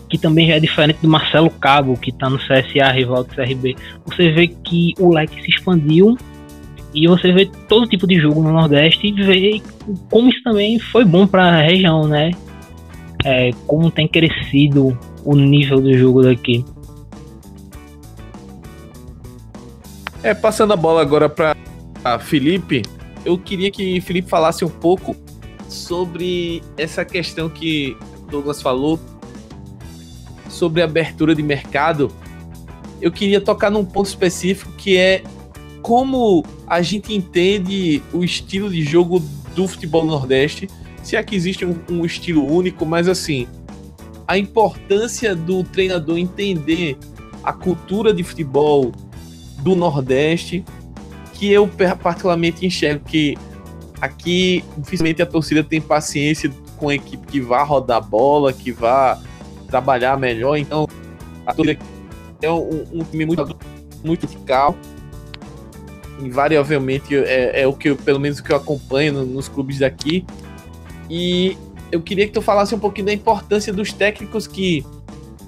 Que 0.09 0.19
também 0.19 0.49
já 0.49 0.55
é 0.55 0.61
diferente 0.61 0.99
do 1.03 1.09
Marcelo 1.09 1.51
Cabo, 1.51 1.97
que 1.97 2.11
está 2.11 2.29
no 2.29 2.39
CSA, 2.39 2.91
rival 2.93 3.25
do 3.25 3.35
CRB. 3.35 3.77
Você 4.07 4.31
vê 4.31 4.49
que 4.49 4.95
o 4.99 5.13
leque 5.13 5.41
se 5.43 5.51
expandiu 5.51 6.17
e 6.93 7.07
você 7.07 7.33
vê 7.33 7.49
todo 7.69 7.87
tipo 7.87 8.07
de 8.07 8.21
jogo 8.21 8.43
no 8.43 8.53
Nordeste 8.53 9.07
e 9.07 9.13
vê 9.13 9.63
como 10.11 10.29
isso 10.29 10.43
também 10.43 10.79
foi 10.79 11.05
bom 11.05 11.27
para 11.27 11.45
a 11.45 11.63
região, 11.63 12.07
né? 12.09 12.33
É, 13.25 13.51
como 13.67 13.91
tem 13.91 14.09
crescido 14.09 14.99
o 15.25 15.37
nível 15.37 15.81
do 15.81 15.97
jogo 15.97 16.23
daqui. 16.23 16.65
É, 20.23 20.35
passando 20.35 20.73
a 20.73 20.77
bola 20.77 21.01
agora 21.01 21.29
para 21.29 21.55
Felipe, 22.19 22.83
eu 23.25 23.39
queria 23.39 23.71
que 23.71 24.01
Felipe 24.01 24.29
falasse 24.29 24.65
um 24.65 24.69
pouco 24.69 25.17
sobre 25.69 26.63
essa 26.77 27.05
questão 27.05 27.49
que 27.49 27.97
Douglas 28.31 28.61
falou 28.61 28.99
sobre 30.49 30.83
abertura 30.83 31.35
de 31.35 31.43
mercado, 31.43 32.11
eu 33.01 33.11
queria 33.11 33.41
tocar 33.41 33.71
num 33.71 33.85
ponto 33.85 34.07
específico 34.07 34.73
que 34.73 34.97
é 34.97 35.23
como 35.81 36.45
a 36.67 36.83
gente 36.83 37.15
entende 37.15 38.03
o 38.13 38.23
estilo 38.23 38.69
de 38.69 38.83
jogo 38.83 39.21
do 39.55 39.67
futebol 39.67 40.05
Nordeste. 40.05 40.69
Se 41.03 41.17
é 41.17 41.23
que 41.23 41.35
existe 41.35 41.65
um, 41.65 41.75
um 41.89 42.05
estilo 42.05 42.45
único, 42.47 42.85
mas 42.85 43.09
assim, 43.09 43.47
a 44.29 44.37
importância 44.37 45.35
do 45.35 45.65
treinador 45.65 46.19
entender 46.19 46.99
a 47.43 47.53
cultura 47.53 48.13
de 48.13 48.23
futebol 48.23 48.93
do 49.61 49.75
Nordeste, 49.75 50.65
que 51.41 51.51
eu 51.51 51.67
particularmente 52.03 52.67
enxergo 52.67 53.03
que 53.07 53.35
aqui 53.99 54.63
dificilmente 54.77 55.23
a 55.23 55.27
torcida 55.27 55.65
tem 55.65 55.81
paciência 55.81 56.53
com 56.77 56.91
a 56.91 56.95
equipe 56.95 57.27
que 57.27 57.41
vá 57.41 57.63
rodar 57.63 58.07
bola, 58.07 58.53
que 58.53 58.71
vá 58.71 59.19
trabalhar 59.67 60.19
melhor. 60.19 60.59
Então, 60.59 60.87
a 61.47 61.55
torcida 61.55 61.81
é 62.43 62.51
um, 62.51 62.85
um 62.93 63.05
time 63.05 63.25
muito, 63.25 63.57
muito 64.05 64.27
vertical. 64.27 64.77
Invariavelmente 66.21 67.17
é, 67.17 67.63
é, 67.63 67.67
o 67.67 67.73
que 67.73 67.89
eu, 67.89 67.97
pelo 67.97 68.21
menos 68.21 68.41
o 68.41 68.45
que 68.45 68.53
eu 68.53 68.57
acompanho 68.57 69.15
no, 69.15 69.25
nos 69.25 69.49
clubes 69.49 69.79
daqui. 69.79 70.27
E 71.09 71.57
eu 71.91 72.03
queria 72.03 72.27
que 72.27 72.35
tu 72.35 72.43
falasse 72.43 72.75
um 72.75 72.79
pouquinho 72.79 73.07
da 73.07 73.15
importância 73.15 73.73
dos 73.73 73.95
técnicos 73.95 74.47
que 74.47 74.85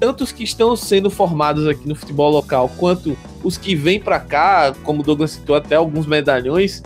tanto 0.03 0.25
os 0.25 0.33
que 0.33 0.43
estão 0.43 0.75
sendo 0.75 1.09
formados 1.09 1.65
aqui 1.69 1.89
no 1.89 1.95
futebol 1.95 2.29
local, 2.29 2.69
quanto 2.77 3.17
os 3.45 3.57
que 3.57 3.77
vêm 3.77 4.01
para 4.01 4.19
cá, 4.19 4.75
como 4.83 5.01
o 5.01 5.05
Douglas 5.05 5.31
citou 5.31 5.55
até 5.55 5.77
alguns 5.77 6.07
medalhões, 6.07 6.83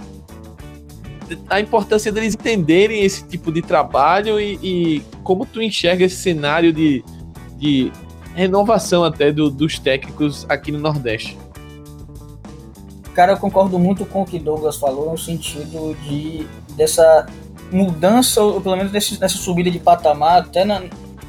a 1.49 1.59
importância 1.59 2.13
deles 2.13 2.35
entenderem 2.35 3.03
esse 3.03 3.27
tipo 3.27 3.51
de 3.51 3.63
trabalho 3.63 4.39
e, 4.39 4.59
e 4.63 5.03
como 5.23 5.47
tu 5.47 5.63
enxerga 5.63 6.05
esse 6.05 6.17
cenário 6.17 6.75
de, 6.75 7.03
de 7.57 7.91
renovação 8.35 9.03
até 9.03 9.33
do, 9.33 9.49
dos 9.49 9.79
técnicos 9.79 10.45
aqui 10.47 10.71
no 10.71 10.79
Nordeste. 10.79 11.39
Cara, 13.15 13.33
eu 13.33 13.39
concordo 13.39 13.79
muito 13.79 14.05
com 14.05 14.21
o 14.21 14.27
que 14.27 14.39
Douglas 14.39 14.77
falou 14.77 15.13
no 15.13 15.17
sentido 15.17 15.97
de 16.03 16.47
dessa 16.77 17.27
mudança, 17.73 18.43
ou 18.43 18.61
pelo 18.61 18.77
menos 18.77 18.93
dessa 18.93 19.29
subida 19.29 19.71
de 19.71 19.79
patamar, 19.79 20.43
até 20.43 20.67
na, 20.67 20.83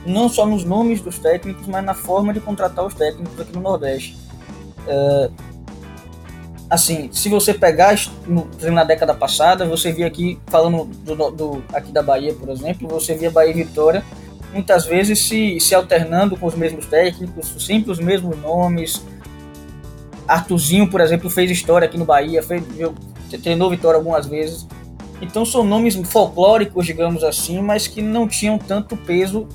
não 0.08 0.30
só 0.30 0.46
nos 0.46 0.64
nomes 0.64 1.02
dos 1.02 1.20
técnicos, 1.20 1.68
mas 1.68 1.84
na 1.84 1.94
forma 1.94 2.34
de 2.34 2.40
contratar 2.40 2.86
os 2.86 2.94
técnicos 2.94 3.40
aqui 3.40 3.54
no 3.54 3.62
Nordeste. 3.62 4.18
É, 4.88 5.30
assim, 6.70 7.10
se 7.12 7.30
você 7.30 7.54
pegar 7.54 7.96
no, 8.26 8.50
na 8.72 8.84
década 8.84 9.14
passada, 9.14 9.66
você 9.66 9.92
via 9.92 10.08
aqui, 10.08 10.40
falando 10.48 10.86
do, 10.86 11.32
do, 11.32 11.64
aqui 11.74 11.92
da 11.92 12.02
Bahia, 12.02 12.34
por 12.34 12.50
exemplo, 12.50 12.88
você 12.88 13.16
via 13.16 13.30
Bahia 13.30 13.52
e 13.52 13.54
Vitória 13.54 14.04
muitas 14.52 14.86
vezes 14.86 15.20
se, 15.20 15.60
se 15.60 15.76
alternando 15.76 16.38
com 16.38 16.46
os 16.46 16.56
mesmos 16.56 16.86
técnicos, 16.86 17.54
sempre 17.60 17.92
os 17.92 18.00
mesmos 18.00 18.38
nomes. 18.40 19.04
Artuzinho, 20.28 20.90
por 20.90 21.00
exemplo, 21.00 21.30
fez 21.30 21.50
história 21.50 21.86
aqui 21.86 21.98
no 21.98 22.06
Bahia, 22.06 22.44
fez, 22.44 22.64
treinou 23.42 23.70
Vitória 23.70 23.98
algumas 23.98 24.26
vezes. 24.26 24.68
Então 25.22 25.46
são 25.46 25.64
nomes 25.64 25.96
folclóricos, 25.96 26.86
digamos 26.86 27.24
assim, 27.24 27.62
mas 27.62 27.88
que 27.88 28.02
não 28.02 28.28
tinham 28.28 28.58
tanto 28.58 28.96
peso. 28.98 29.48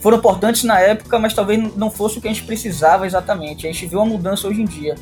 Foram 0.00 0.16
importantes 0.16 0.64
na 0.64 0.80
época, 0.80 1.18
mas 1.18 1.34
talvez 1.34 1.76
não 1.76 1.90
fosse 1.90 2.18
o 2.18 2.20
que 2.20 2.28
a 2.28 2.32
gente 2.32 2.44
precisava 2.44 3.06
exatamente. 3.06 3.66
A 3.66 3.72
gente 3.72 3.86
viu 3.86 3.98
uma 3.98 4.06
mudança 4.06 4.48
hoje 4.48 4.62
em 4.62 4.64
dia. 4.64 4.94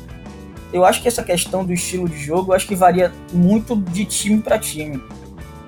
Eu 0.73 0.85
acho 0.85 1.01
que 1.01 1.07
essa 1.07 1.23
questão 1.23 1.65
do 1.65 1.73
estilo 1.73 2.07
de 2.07 2.17
jogo, 2.17 2.51
eu 2.51 2.55
acho 2.55 2.67
que 2.67 2.75
varia 2.75 3.11
muito 3.33 3.75
de 3.75 4.05
time 4.05 4.41
para 4.41 4.59
time. 4.59 5.01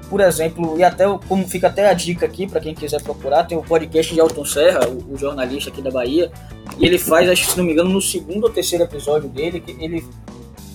Por 0.10 0.20
exemplo, 0.20 0.78
e 0.78 0.84
até 0.84 1.06
como 1.28 1.48
fica 1.48 1.68
até 1.68 1.90
a 1.90 1.94
dica 1.94 2.26
aqui 2.26 2.46
para 2.46 2.60
quem 2.60 2.76
quiser 2.76 3.02
procurar, 3.02 3.46
tem 3.46 3.58
o 3.58 3.64
podcast 3.64 4.14
de 4.14 4.20
Alton 4.20 4.44
Serra, 4.44 4.90
o, 4.90 5.14
o, 5.14 5.18
jornalista 5.18 5.70
aqui 5.70 5.82
da 5.82 5.90
Bahia, 5.90 6.30
e 6.78 6.86
ele 6.86 7.00
faz, 7.00 7.30
acho 7.30 7.50
se 7.50 7.58
não 7.58 7.64
me 7.64 7.72
engano, 7.72 7.90
no 7.90 8.02
segundo 8.02 8.44
ou 8.44 8.50
terceiro 8.50 8.84
episódio 8.84 9.30
dele, 9.30 9.62
que 9.62 9.72
ele, 9.72 10.06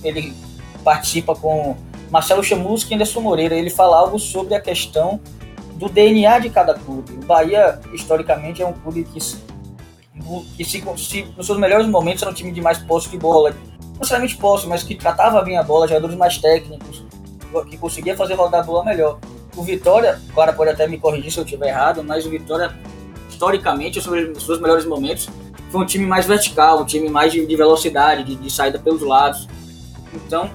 ele 0.03 0.33
participa 0.83 1.35
com 1.35 1.77
Marcelo 2.11 2.43
Chamusca 2.43 2.91
e 2.91 2.95
Anderson 2.95 3.21
Moreira. 3.21 3.55
Ele 3.55 3.69
fala 3.69 3.99
algo 3.99 4.19
sobre 4.19 4.55
a 4.55 4.61
questão 4.61 5.21
do 5.77 5.89
DNA 5.89 6.39
de 6.41 6.51
cada 6.51 6.75
clube. 6.75 7.13
O 7.13 7.25
Bahia, 7.25 7.79
historicamente, 7.93 8.63
é 8.63 8.67
um 8.67 8.73
clube 8.73 9.05
que, 9.05 9.21
que 10.57 10.65
se, 10.65 10.83
se, 10.97 11.23
nos 11.37 11.47
seus 11.47 11.59
melhores 11.59 11.87
momentos 11.87 12.23
era 12.23 12.31
um 12.31 12.35
time 12.35 12.51
de 12.51 12.61
mais 12.61 12.79
posse 12.79 13.09
de 13.11 13.19
bola. 13.19 13.51
Não 13.51 14.01
necessariamente 14.01 14.37
posse, 14.37 14.67
mas 14.67 14.83
que 14.83 14.95
tratava 14.95 15.43
bem 15.43 15.59
a 15.59 15.63
bola, 15.63 15.87
jogadores 15.87 16.17
mais 16.17 16.39
técnicos, 16.39 17.05
que 17.69 17.77
conseguia 17.77 18.17
fazer 18.17 18.35
rodar 18.35 18.61
a 18.61 18.65
bola 18.65 18.85
melhor. 18.85 19.19
O 19.55 19.63
Vitória, 19.63 20.21
claro, 20.35 20.55
pode 20.55 20.71
até 20.71 20.87
me 20.87 20.99
corrigir 20.99 21.31
se 21.31 21.39
eu 21.39 21.45
estiver 21.45 21.69
errado, 21.69 22.03
mas 22.03 22.27
o 22.27 22.31
Vitória, 22.31 22.75
historicamente, 23.29 23.99
nos 24.09 24.45
seus 24.45 24.61
melhores 24.61 24.85
momentos, 24.85 25.29
foi 25.71 25.81
um 25.81 25.87
time 25.87 26.07
mais 26.07 26.27
vertical, 26.27 26.81
um 26.81 26.85
time 26.85 27.09
mais 27.09 27.33
de, 27.33 27.45
de 27.45 27.57
velocidade, 27.57 28.25
de, 28.25 28.37
de 28.37 28.51
saída 28.51 28.79
pelos 28.79 29.03
lados. 29.03 29.49
Então, 30.15 30.51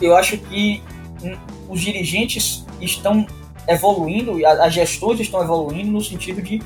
eu 0.00 0.14
acho 0.16 0.38
que 0.38 0.82
hum, 1.22 1.36
os 1.68 1.80
dirigentes 1.80 2.64
estão 2.80 3.26
evoluindo, 3.68 4.44
as 4.44 4.72
gestões 4.72 5.20
estão 5.20 5.42
evoluindo 5.42 5.90
no 5.90 6.00
sentido 6.00 6.42
de 6.42 6.62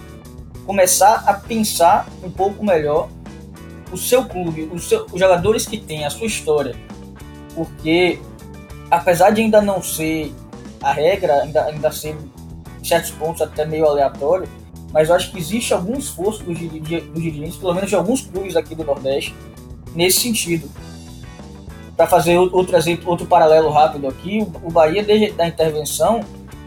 começar 0.65 1.25
a 1.27 1.35
pensar 1.35 2.09
um 2.23 2.31
pouco 2.31 2.65
melhor 2.65 3.09
o 3.93 3.97
seu 3.97 4.25
clube, 4.25 4.69
o 4.73 4.79
seu, 4.79 5.07
os 5.13 5.21
jogadores 5.21 5.67
que 5.67 5.79
têm 5.79 6.05
a 6.05 6.11
sua 6.11 6.27
história. 6.27 6.75
Porque, 7.55 8.19
apesar 8.91 9.31
de 9.31 9.41
ainda 9.41 9.63
não 9.63 9.83
ser 9.83 10.33
a 10.83 10.93
regra, 10.93 11.43
ainda, 11.43 11.65
ainda 11.65 11.93
ser 11.93 12.17
em 12.81 12.85
certos 12.85 13.11
pontos 13.13 13.43
até 13.43 13.65
meio 13.65 13.87
aleatório, 13.87 14.49
mas 14.93 15.09
eu 15.09 15.15
acho 15.15 15.31
que 15.31 15.39
existe 15.39 15.73
algum 15.73 15.97
esforço 15.97 16.43
dos, 16.43 16.59
dos 16.59 17.23
dirigentes, 17.23 17.57
pelo 17.57 17.75
menos 17.75 17.89
de 17.89 17.97
alguns 17.97 18.23
clubes 18.23 18.57
aqui 18.57 18.75
do 18.75 18.85
Nordeste, 18.85 19.35
nesse 19.95 20.21
sentido 20.21 20.69
para 21.97 22.07
fazer 22.07 22.37
outro 22.37 22.77
exemplo, 22.77 23.09
outro 23.09 23.27
paralelo 23.27 23.71
rápido 23.71 24.07
aqui, 24.07 24.47
o 24.63 24.71
Bahia 24.71 25.03
desde 25.03 25.41
a 25.41 25.49
intervenção, 25.49 26.21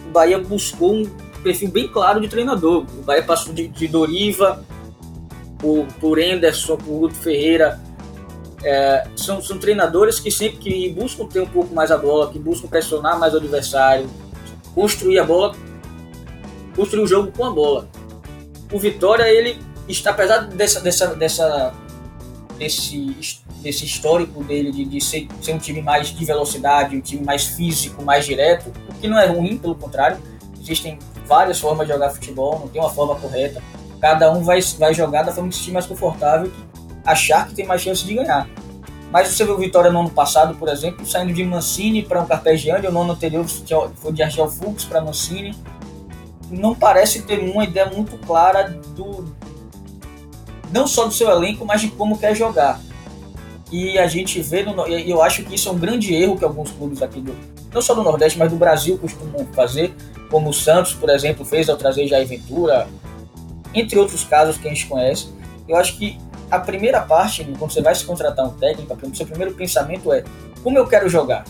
o 0.10 0.12
Bahia 0.12 0.40
buscou 0.40 0.96
um 0.96 1.06
perfil 1.44 1.70
bem 1.70 1.88
claro 1.88 2.20
de 2.20 2.28
treinador. 2.28 2.84
O 2.98 3.04
Bahia 3.04 3.24
passou 3.24 3.54
de, 3.54 3.68
de 3.68 3.88
Doriva 3.88 4.66
por, 5.60 5.86
por 6.00 6.20
Anderson, 6.20 6.76
por 6.78 7.00
Guto 7.00 7.16
Ferreira. 7.16 7.80
É, 8.64 9.08
são, 9.16 9.42
são 9.42 9.58
treinadores 9.58 10.20
que 10.20 10.32
sempre 10.32 10.58
que 10.58 10.90
buscam 10.90 11.26
ter 11.28 11.42
um 11.42 11.46
pouco 11.46 11.74
mais 11.74 11.92
a 11.92 11.98
bola, 11.98 12.32
que 12.32 12.40
buscam 12.40 12.68
pressionar 12.68 13.18
mais 13.18 13.34
o 13.34 13.38
adversário, 13.38 14.10
construir 14.74 15.20
a 15.20 15.24
bola, 15.24 15.56
construir 16.76 17.04
o 17.04 17.08
jogo 17.08 17.32
com 17.32 17.46
a 17.46 17.52
bola. 17.52 17.88
O 18.72 18.80
Vitória, 18.80 19.32
ele 19.32 19.60
está, 19.88 20.10
apesar 20.10 20.40
dessa, 20.40 20.82
dessa, 20.82 21.16
dessa, 21.16 21.74
desse 22.60 23.42
desse 23.62 23.86
histórico 23.86 24.44
dele 24.44 24.72
de, 24.72 24.86
de 24.86 25.02
ser, 25.02 25.28
ser, 25.42 25.54
um 25.54 25.58
time 25.58 25.82
mais 25.82 26.08
de 26.08 26.26
velocidade, 26.26 26.96
um 26.96 27.02
time 27.02 27.24
mais 27.26 27.46
físico, 27.46 28.04
mais 28.04 28.26
direto, 28.26 28.72
o 28.90 28.94
que 28.96 29.08
não 29.08 29.18
é 29.18 29.26
ruim, 29.26 29.58
pelo 29.58 29.76
contrário. 29.76 30.18
Existem 30.60 31.00
várias 31.26 31.60
formas 31.60 31.88
de 31.88 31.94
jogar 31.94 32.10
futebol, 32.12 32.60
não 32.60 32.68
tem 32.68 32.82
uma 32.82 32.90
forma 32.90 33.16
correta. 33.16 33.62
Cada 34.00 34.32
um 34.32 34.44
vai, 34.44 34.62
vai 34.78 34.94
jogar 34.94 35.24
da 35.24 35.32
forma 35.32 35.50
que 35.50 35.56
se 35.56 35.62
sentir 35.62 35.74
mais 35.74 35.86
confortável, 35.86 36.52
achar 37.04 37.48
que 37.48 37.56
tem 37.56 37.66
mais 37.66 37.82
chance 37.82 38.06
de 38.06 38.14
ganhar. 38.14 38.48
Mas 39.12 39.30
você 39.30 39.44
viu 39.44 39.58
Vitória 39.58 39.92
no 39.92 40.02
ano 40.02 40.10
passado, 40.10 40.56
por 40.56 40.70
exemplo, 40.70 41.06
saindo 41.06 41.34
de 41.34 41.44
Mancini 41.44 42.04
para 42.04 42.22
um 42.22 42.26
Carpegiani, 42.26 42.88
o 42.88 42.92
no 42.92 43.02
ano 43.02 43.14
anterior 43.14 43.46
foi 43.96 44.14
de 44.14 44.22
Argel 44.22 44.48
Fux 44.48 44.86
para 44.86 45.02
Mancini. 45.02 45.56
Não 46.50 46.76
parece 46.76 47.24
ter 47.24 47.40
uma 47.40 47.64
ideia 47.64 47.88
muito 47.88 48.18
clara 48.20 48.70
do 48.96 49.26
não 50.72 50.88
só 50.88 51.06
do 51.06 51.14
seu 51.14 51.30
elenco, 51.30 51.66
mas 51.66 51.82
de 51.82 51.90
como 51.90 52.18
quer 52.18 52.36
jogar. 52.36 52.80
E 53.72 54.00
a 54.00 54.08
gente 54.08 54.42
vê, 54.42 54.64
no, 54.64 54.88
eu 54.88 55.22
acho 55.22 55.44
que 55.44 55.56
isso 55.56 55.70
é 55.70 55.72
um 55.72 55.78
grande 55.78 56.14
erro 56.14 56.38
que 56.38 56.44
alguns 56.44 56.72
clubes 56.72 57.02
aqui, 57.02 57.22
do, 57.22 57.36
não 57.72 57.82
só 57.82 57.94
do 57.94 58.02
Nordeste, 58.02 58.38
mas 58.38 58.50
do 58.50 58.58
Brasil 58.58 58.98
costumam 58.98 59.46
fazer, 59.54 59.94
como 60.30 60.50
o 60.50 60.54
Santos, 60.54 60.94
por 60.94 61.10
exemplo, 61.10 61.46
fez 61.46 61.70
ao 61.70 61.78
trazer 61.78 62.08
Jair 62.08 62.28
Ventura, 62.28 62.88
entre 63.74 64.00
outros 64.00 64.24
casos 64.24 64.58
que 64.58 64.68
a 64.68 64.74
gente 64.74 64.88
conhece. 64.88 65.30
Eu 65.68 65.76
acho 65.76 65.98
que 65.98 66.18
a 66.50 66.60
primeira 66.60 67.02
parte, 67.02 67.44
quando 67.58 67.72
você 67.72 67.82
vai 67.82 67.94
se 67.94 68.04
contratar 68.04 68.46
um 68.46 68.52
técnico, 68.52 68.98
o 69.02 69.16
seu 69.16 69.26
primeiro 69.26 69.54
pensamento 69.54 70.12
é 70.12 70.24
como 70.64 70.78
eu 70.78 70.88
quero 70.88 71.08
jogar? 71.08 71.46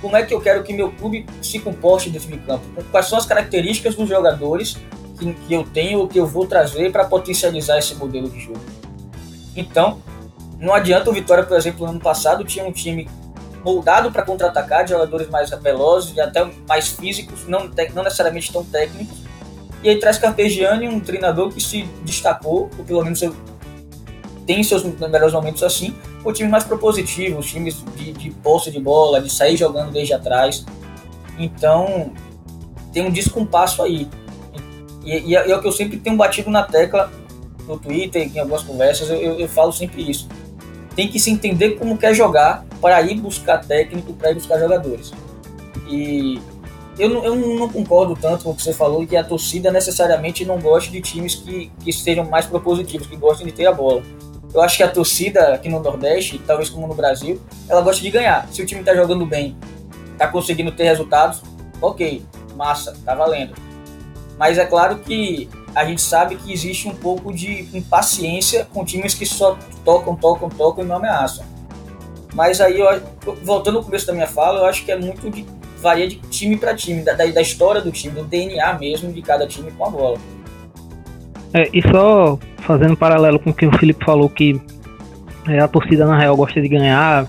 Como 0.00 0.16
é 0.16 0.22
que 0.22 0.32
eu 0.32 0.40
quero 0.40 0.62
que 0.62 0.72
meu 0.72 0.90
clube 0.92 1.26
se 1.42 1.58
comporte 1.58 2.10
dentro 2.10 2.28
de 2.28 2.38
campo? 2.38 2.64
Quais 2.90 3.06
são 3.06 3.18
as 3.18 3.26
características 3.26 3.94
dos 3.94 4.08
jogadores 4.08 4.76
que, 5.20 5.32
que 5.34 5.54
eu 5.54 5.64
tenho 5.64 6.00
ou 6.00 6.08
que 6.08 6.18
eu 6.18 6.26
vou 6.26 6.46
trazer 6.46 6.90
para 6.90 7.04
potencializar 7.04 7.78
esse 7.78 7.94
modelo 7.94 8.28
de 8.28 8.40
jogo? 8.40 8.60
Então, 9.54 10.02
não 10.58 10.74
adianta 10.74 11.10
o 11.10 11.12
Vitória, 11.12 11.44
por 11.44 11.56
exemplo, 11.56 11.86
no 11.86 11.92
ano 11.92 12.00
passado 12.00 12.44
tinha 12.44 12.64
um 12.64 12.72
time 12.72 13.08
moldado 13.64 14.10
para 14.10 14.22
contra-atacar, 14.22 14.84
de 14.84 14.90
jogadores 14.90 15.28
mais 15.28 15.50
velozes 15.50 16.16
e 16.16 16.20
até 16.20 16.48
mais 16.66 16.88
físicos, 16.88 17.46
não, 17.46 17.70
não 17.94 18.02
necessariamente 18.02 18.52
tão 18.52 18.64
técnicos. 18.64 19.18
E 19.82 19.88
aí 19.88 19.98
traz 19.98 20.18
Carpegiani, 20.18 20.88
um 20.88 21.00
treinador 21.00 21.50
que 21.50 21.60
se 21.60 21.82
destacou, 22.02 22.70
ou 22.78 22.84
pelo 22.84 23.02
menos 23.02 23.20
tem 24.46 24.62
seus 24.62 24.82
melhores 24.82 25.32
momentos 25.32 25.62
assim, 25.62 25.94
o 26.24 26.32
time 26.32 26.48
mais 26.48 26.64
propositivo, 26.64 27.38
os 27.38 27.46
times 27.46 27.84
de, 27.96 28.12
de 28.12 28.30
posse 28.30 28.70
de 28.70 28.80
bola, 28.80 29.20
de 29.20 29.30
sair 29.30 29.56
jogando 29.56 29.92
desde 29.92 30.12
atrás. 30.12 30.64
Então, 31.38 32.12
tem 32.92 33.06
um 33.06 33.10
descompasso 33.10 33.82
aí. 33.82 34.08
E, 35.04 35.30
e, 35.30 35.36
é, 35.36 35.50
é 35.50 35.56
o 35.56 35.60
que 35.60 35.68
eu 35.68 35.72
sempre 35.72 35.98
tenho 35.98 36.16
batido 36.16 36.50
na 36.50 36.62
tecla 36.62 37.10
no 37.66 37.78
Twitter, 37.78 38.30
em 38.34 38.38
algumas 38.38 38.62
conversas, 38.62 39.08
eu, 39.08 39.16
eu, 39.16 39.40
eu 39.40 39.48
falo 39.48 39.72
sempre 39.72 40.08
isso. 40.08 40.28
Tem 40.96 41.08
que 41.08 41.20
se 41.20 41.30
entender 41.30 41.78
como 41.78 41.96
quer 41.96 42.14
jogar 42.14 42.64
para 42.80 43.00
ir 43.02 43.20
buscar 43.20 43.58
técnico, 43.58 44.12
para 44.12 44.32
ir 44.32 44.34
buscar 44.34 44.58
jogadores. 44.58 45.12
E 45.88 46.40
eu 46.98 47.08
não, 47.08 47.24
eu 47.24 47.36
não 47.36 47.68
concordo 47.68 48.14
tanto 48.14 48.44
com 48.44 48.50
o 48.50 48.54
que 48.54 48.62
você 48.62 48.72
falou, 48.72 49.06
que 49.06 49.16
a 49.16 49.24
torcida 49.24 49.70
necessariamente 49.70 50.44
não 50.44 50.58
gosta 50.58 50.90
de 50.90 51.00
times 51.00 51.36
que, 51.36 51.70
que 51.82 51.92
sejam 51.92 52.24
mais 52.24 52.46
propositivos, 52.46 53.06
que 53.06 53.16
gostem 53.16 53.46
de 53.46 53.52
ter 53.52 53.66
a 53.66 53.72
bola. 53.72 54.02
Eu 54.52 54.60
acho 54.60 54.76
que 54.76 54.82
a 54.82 54.88
torcida 54.88 55.54
aqui 55.54 55.68
no 55.68 55.80
Nordeste, 55.80 56.40
talvez 56.44 56.68
como 56.68 56.86
no 56.88 56.94
Brasil, 56.94 57.40
ela 57.68 57.80
gosta 57.80 58.02
de 58.02 58.10
ganhar. 58.10 58.48
Se 58.50 58.60
o 58.60 58.66
time 58.66 58.80
está 58.80 58.94
jogando 58.94 59.24
bem, 59.24 59.56
está 60.12 60.26
conseguindo 60.26 60.72
ter 60.72 60.84
resultados, 60.84 61.40
ok, 61.80 62.22
massa, 62.56 62.96
tá 63.04 63.14
valendo. 63.14 63.54
Mas 64.40 64.56
é 64.56 64.64
claro 64.64 64.96
que 65.00 65.50
a 65.74 65.84
gente 65.84 66.00
sabe 66.00 66.34
que 66.36 66.50
existe 66.50 66.88
um 66.88 66.94
pouco 66.94 67.30
de 67.30 67.68
impaciência 67.74 68.66
com 68.72 68.82
times 68.86 69.12
que 69.12 69.26
só 69.26 69.58
tocam, 69.84 70.16
tocam, 70.16 70.48
tocam 70.48 70.82
e 70.82 70.86
não 70.86 70.96
ameaçam. 70.96 71.44
Mas 72.34 72.58
aí, 72.58 72.80
eu, 72.80 73.02
voltando 73.44 73.76
ao 73.76 73.84
começo 73.84 74.06
da 74.06 74.14
minha 74.14 74.26
fala, 74.26 74.60
eu 74.60 74.64
acho 74.64 74.82
que 74.82 74.90
é 74.90 74.96
muito 74.96 75.30
de 75.30 75.44
varia 75.82 76.08
de 76.08 76.16
time 76.30 76.56
para 76.56 76.74
time, 76.74 77.02
da, 77.02 77.12
da, 77.12 77.42
história 77.42 77.82
do 77.82 77.92
time, 77.92 78.14
do 78.14 78.24
DNA 78.24 78.78
mesmo 78.78 79.12
de 79.12 79.20
cada 79.20 79.46
time 79.46 79.70
com 79.72 79.84
a 79.84 79.90
bola. 79.90 80.18
É, 81.52 81.68
e 81.74 81.82
só 81.90 82.38
fazendo 82.60 82.96
paralelo 82.96 83.38
com 83.38 83.50
o 83.50 83.54
que 83.54 83.66
o 83.66 83.78
Felipe 83.78 84.02
falou, 84.06 84.30
que 84.30 84.58
é, 85.48 85.58
a 85.58 85.68
torcida 85.68 86.06
na 86.06 86.18
real 86.18 86.34
gosta 86.34 86.62
de 86.62 86.68
ganhar, 86.68 87.26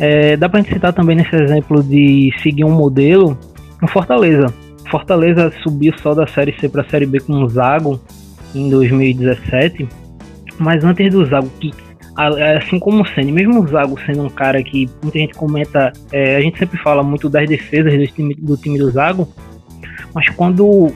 é, 0.00 0.36
dá 0.36 0.48
pra 0.48 0.60
gente 0.60 0.72
citar 0.72 0.92
também 0.92 1.14
nesse 1.14 1.34
exemplo 1.36 1.80
de 1.80 2.32
seguir 2.42 2.64
um 2.64 2.72
modelo, 2.72 3.38
o 3.80 3.86
Fortaleza. 3.86 4.52
Fortaleza 4.94 5.52
subiu 5.64 5.92
só 6.00 6.14
da 6.14 6.24
Série 6.24 6.54
C 6.60 6.68
para 6.68 6.82
a 6.82 6.88
Série 6.88 7.04
B 7.04 7.18
com 7.18 7.32
o 7.32 7.48
Zago 7.48 8.00
em 8.54 8.70
2017, 8.70 9.88
mas 10.60 10.84
antes 10.84 11.10
do 11.10 11.26
Zago, 11.26 11.50
que 11.58 11.72
assim 12.56 12.78
como 12.78 13.02
o 13.02 13.04
Senna, 13.08 13.32
mesmo 13.32 13.60
o 13.60 13.66
Zago 13.66 13.98
sendo 14.06 14.22
um 14.22 14.30
cara 14.30 14.62
que 14.62 14.88
muita 15.02 15.18
gente 15.18 15.34
comenta, 15.34 15.92
é, 16.12 16.36
a 16.36 16.40
gente 16.40 16.60
sempre 16.60 16.78
fala 16.78 17.02
muito 17.02 17.28
das 17.28 17.48
defesas 17.48 17.92
do 17.92 18.06
time 18.06 18.34
do, 18.36 18.56
time 18.56 18.78
do 18.78 18.88
Zago, 18.88 19.26
mas 20.14 20.30
quando 20.36 20.92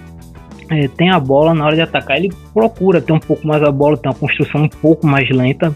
é, 0.71 0.87
tem 0.87 1.11
a 1.11 1.19
bola 1.19 1.53
na 1.53 1.67
hora 1.67 1.75
de 1.75 1.83
atacar, 1.83 2.19
ele 2.19 2.33
procura 2.55 3.01
ter 3.01 3.13
um 3.13 3.19
pouco 3.19 3.45
mais 3.49 3.65
a 3.65 3.73
bola, 3.73 3.97
ter 3.97 4.09
uma 4.09 4.15
construção 4.15 4.63
um 4.63 4.69
pouco 4.69 5.09
mais 5.09 5.29
lenta. 5.29 5.75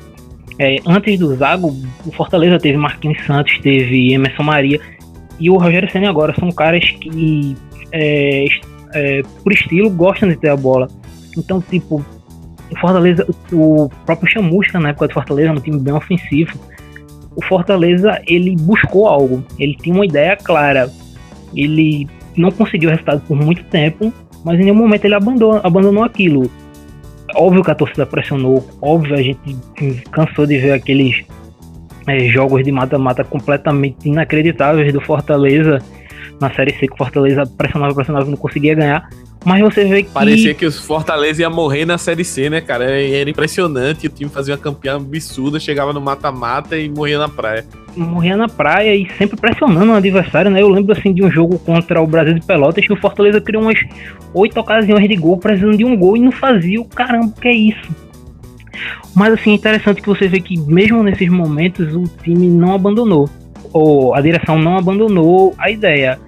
É, 0.61 0.77
antes 0.87 1.19
do 1.19 1.35
Zago, 1.35 1.77
o 2.07 2.13
Fortaleza 2.13 2.57
teve 2.57 2.79
Marquinhos 2.79 3.21
Santos, 3.27 3.59
teve 3.59 4.13
Emerson 4.13 4.45
Maria 4.45 4.81
e 5.41 5.51
o 5.51 5.57
Rogério 5.57 5.91
Senna 5.91 6.09
agora 6.09 6.33
são 6.39 6.53
caras 6.53 6.89
que, 6.89 7.57
é, 7.93 8.47
é, 8.95 9.23
por 9.43 9.53
estilo, 9.53 9.91
gostam 9.91 10.29
de 10.29 10.37
ter 10.37 10.49
a 10.49 10.57
bola. 10.57 10.89
Então, 11.37 11.61
tipo, 11.61 12.05
o 12.71 12.79
Fortaleza, 12.79 13.27
o 13.53 13.89
próprio 14.07 14.31
Chamusca 14.31 14.81
na 14.81 14.91
época 14.91 15.09
do 15.09 15.15
Fortaleza, 15.15 15.53
um 15.53 15.61
time 15.61 15.79
bem 15.79 15.95
ofensivo. 15.95 16.59
O 17.37 17.45
Fortaleza, 17.45 18.21
ele 18.27 18.57
buscou 18.57 19.07
algo, 19.07 19.45
ele 19.59 19.75
tinha 19.75 19.95
uma 19.95 20.07
ideia 20.07 20.37
clara. 20.37 20.91
Ele 21.55 22.09
não 22.37 22.51
conseguiu 22.51 22.91
resultado 22.91 23.23
por 23.27 23.37
muito 23.37 23.65
tempo, 23.65 24.13
mas 24.45 24.59
em 24.59 24.65
nenhum 24.65 24.77
momento 24.77 25.05
ele 25.05 25.15
abandonou, 25.15 25.61
abandonou 25.63 26.05
aquilo. 26.05 26.51
Óbvio 27.35 27.63
que 27.63 27.71
a 27.71 27.75
torcida 27.75 28.05
pressionou, 28.05 28.67
óbvio 28.81 29.15
a 29.15 29.23
gente 29.23 29.57
cansou 30.11 30.47
de 30.47 30.59
ver 30.59 30.73
aqueles 30.73 31.25
é, 32.07 32.21
jogos 32.29 32.63
de 32.63 32.71
mata-mata 32.71 33.25
completamente 33.25 34.09
inacreditáveis 34.09 34.93
do 34.93 35.01
Fortaleza 35.01 35.79
na 36.41 36.53
Série 36.53 36.73
C, 36.73 36.87
que 36.87 36.95
o 36.95 36.97
Fortaleza 36.97 37.45
pressionava, 37.47 37.95
pressionava 37.95 38.27
e 38.27 38.31
não 38.31 38.37
conseguia 38.37 38.75
ganhar. 38.75 39.09
Mas 39.45 39.61
você 39.61 39.85
vê 39.85 40.03
que. 40.03 40.11
Parecia 40.11 40.55
que 40.55 40.65
os 40.65 40.79
Fortaleza 40.79 41.43
ia 41.43 41.51
morrer 41.51 41.85
na 41.85 41.99
Série 41.99 42.25
C, 42.25 42.49
né, 42.49 42.61
cara? 42.61 42.85
Era 42.85 43.29
impressionante. 43.29 44.07
O 44.07 44.11
time 44.11 44.31
fazia 44.31 44.55
uma 44.55 44.61
campeã 44.61 44.97
absurda, 44.97 45.59
chegava 45.59 45.93
no 45.93 46.01
mata-mata 46.01 46.79
e 46.79 46.89
morria 46.89 47.19
na 47.19 47.29
praia. 47.29 47.65
Morria 47.97 48.37
na 48.37 48.49
praia 48.49 48.95
e 48.95 49.09
sempre 49.19 49.37
pressionando 49.37 49.93
o 49.93 49.95
adversário, 49.95 50.51
né? 50.51 50.63
Eu 50.63 50.69
lembro 50.69 50.93
assim 50.93 51.13
de 51.13 51.25
um 51.25 51.31
jogo 51.31 51.59
contra 51.59 52.01
o 52.01 52.07
Brasil 52.07 52.35
de 52.35 52.47
Pelotas 52.47 52.87
que 52.87 52.93
o 52.93 52.97
Fortaleza 52.97 53.41
criou 53.41 53.63
umas 53.65 53.79
oito 54.33 54.59
ocasiões 54.59 55.09
de 55.09 55.17
gol, 55.17 55.37
precisando 55.37 55.77
de 55.77 55.85
um 55.85 55.97
gol 55.97 56.17
e 56.17 56.21
não 56.21 56.33
fazia. 56.33 56.81
O 56.81 56.85
caramba, 56.85 57.35
que 57.41 57.49
é 57.49 57.55
isso? 57.55 58.03
Mas 59.15 59.35
assim, 59.35 59.51
é 59.51 59.55
interessante 59.55 60.01
que 60.01 60.09
você 60.09 60.27
vê 60.29 60.41
que 60.41 60.59
mesmo 60.59 61.03
nesses 61.03 61.29
momentos 61.29 61.95
o 61.95 62.05
time 62.23 62.49
não 62.49 62.75
abandonou. 62.75 63.29
Ou 63.73 64.15
a 64.15 64.21
direção 64.21 64.59
não 64.59 64.77
abandonou 64.77 65.55
a 65.59 65.71
ideia 65.71 66.19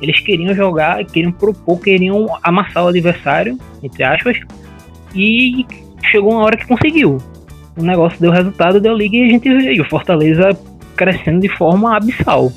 eles 0.00 0.18
queriam 0.20 0.54
jogar, 0.54 1.04
queriam 1.04 1.30
propor, 1.30 1.78
queriam 1.78 2.26
amassar 2.42 2.84
o 2.84 2.88
adversário, 2.88 3.58
entre 3.82 4.02
aspas, 4.02 4.38
e 5.14 5.66
chegou 6.10 6.32
uma 6.32 6.42
hora 6.42 6.56
que 6.56 6.66
conseguiu. 6.66 7.18
O 7.76 7.82
negócio 7.82 8.18
deu 8.18 8.30
resultado, 8.30 8.80
deu 8.80 8.94
liga 8.94 9.16
e 9.16 9.26
a 9.26 9.28
gente 9.28 9.48
veio. 9.48 9.84
Fortaleza 9.88 10.58
crescendo 10.96 11.40
de 11.40 11.48
forma 11.48 11.96
abissal. 11.96 12.50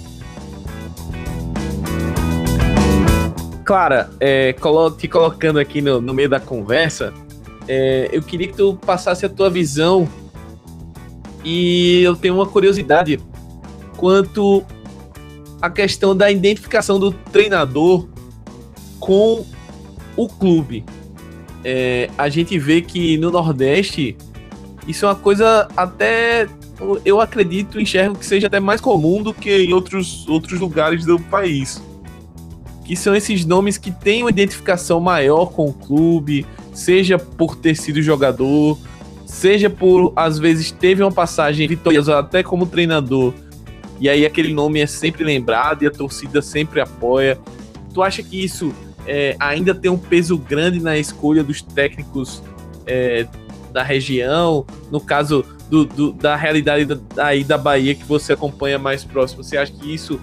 Clara, 3.65 4.10
é, 4.19 4.53
te 4.97 5.08
colocando 5.08 5.60
aqui 5.60 5.82
no, 5.82 6.01
no 6.01 6.13
meio 6.13 6.29
da 6.29 6.39
conversa, 6.39 7.13
é, 7.67 8.10
eu 8.12 8.21
queria 8.21 8.47
que 8.47 8.56
tu 8.56 8.75
passasse 8.86 9.25
a 9.25 9.29
tua 9.29 9.49
visão 9.49 10.08
e 11.43 12.01
eu 12.03 12.15
tenho 12.15 12.36
uma 12.36 12.45
curiosidade 12.45 13.19
quanto 14.03 14.65
a 15.61 15.69
questão 15.69 16.13
da 16.13 16.29
identificação 16.29 16.99
do 16.99 17.13
treinador 17.13 18.05
com 18.99 19.45
o 20.17 20.27
clube. 20.27 20.83
É, 21.63 22.09
a 22.17 22.27
gente 22.27 22.59
vê 22.59 22.81
que 22.81 23.15
no 23.15 23.31
Nordeste 23.31 24.17
isso 24.85 25.05
é 25.05 25.07
uma 25.07 25.15
coisa 25.15 25.69
até 25.77 26.49
eu 27.05 27.21
acredito, 27.21 27.79
enxergo 27.79 28.19
que 28.19 28.25
seja 28.25 28.47
até 28.47 28.59
mais 28.59 28.81
comum 28.81 29.23
do 29.23 29.33
que 29.33 29.49
em 29.49 29.71
outros, 29.71 30.27
outros 30.27 30.59
lugares 30.59 31.05
do 31.05 31.17
país. 31.17 31.81
Que 32.83 32.97
são 32.97 33.15
esses 33.15 33.45
nomes 33.45 33.77
que 33.77 33.89
têm 33.89 34.23
uma 34.23 34.29
identificação 34.29 34.99
maior 34.99 35.45
com 35.45 35.69
o 35.69 35.73
clube, 35.73 36.45
seja 36.73 37.17
por 37.17 37.55
ter 37.55 37.73
sido 37.77 38.01
jogador, 38.01 38.77
seja 39.25 39.69
por 39.69 40.11
às 40.13 40.37
vezes 40.37 40.71
teve 40.71 41.01
uma 41.01 41.11
passagem 41.11 41.65
vitoriosa 41.69 42.19
até 42.19 42.43
como 42.43 42.65
treinador 42.65 43.33
e 44.03 44.09
aí 44.09 44.25
aquele 44.25 44.53
nome 44.53 44.81
é 44.81 44.85
sempre 44.85 45.23
lembrado 45.23 45.83
e 45.83 45.87
a 45.87 45.89
torcida 45.89 46.41
sempre 46.41 46.81
apoia. 46.81 47.39
Tu 47.93 48.03
acha 48.03 48.21
que 48.21 48.43
isso 48.43 48.75
é, 49.07 49.33
ainda 49.39 49.73
tem 49.73 49.89
um 49.89 49.97
peso 49.97 50.37
grande 50.37 50.81
na 50.81 50.97
escolha 50.97 51.41
dos 51.41 51.61
técnicos 51.61 52.43
é, 52.85 53.25
da 53.71 53.81
região? 53.81 54.65
No 54.91 54.99
caso 54.99 55.45
do, 55.69 55.85
do, 55.85 56.11
da 56.11 56.35
realidade 56.35 56.83
da, 56.83 56.99
aí 57.25 57.45
da 57.45 57.57
Bahia 57.57 57.95
que 57.95 58.03
você 58.03 58.33
acompanha 58.33 58.77
mais 58.77 59.05
próximo, 59.05 59.41
você 59.41 59.55
acha 59.55 59.71
que 59.71 59.93
isso 59.93 60.19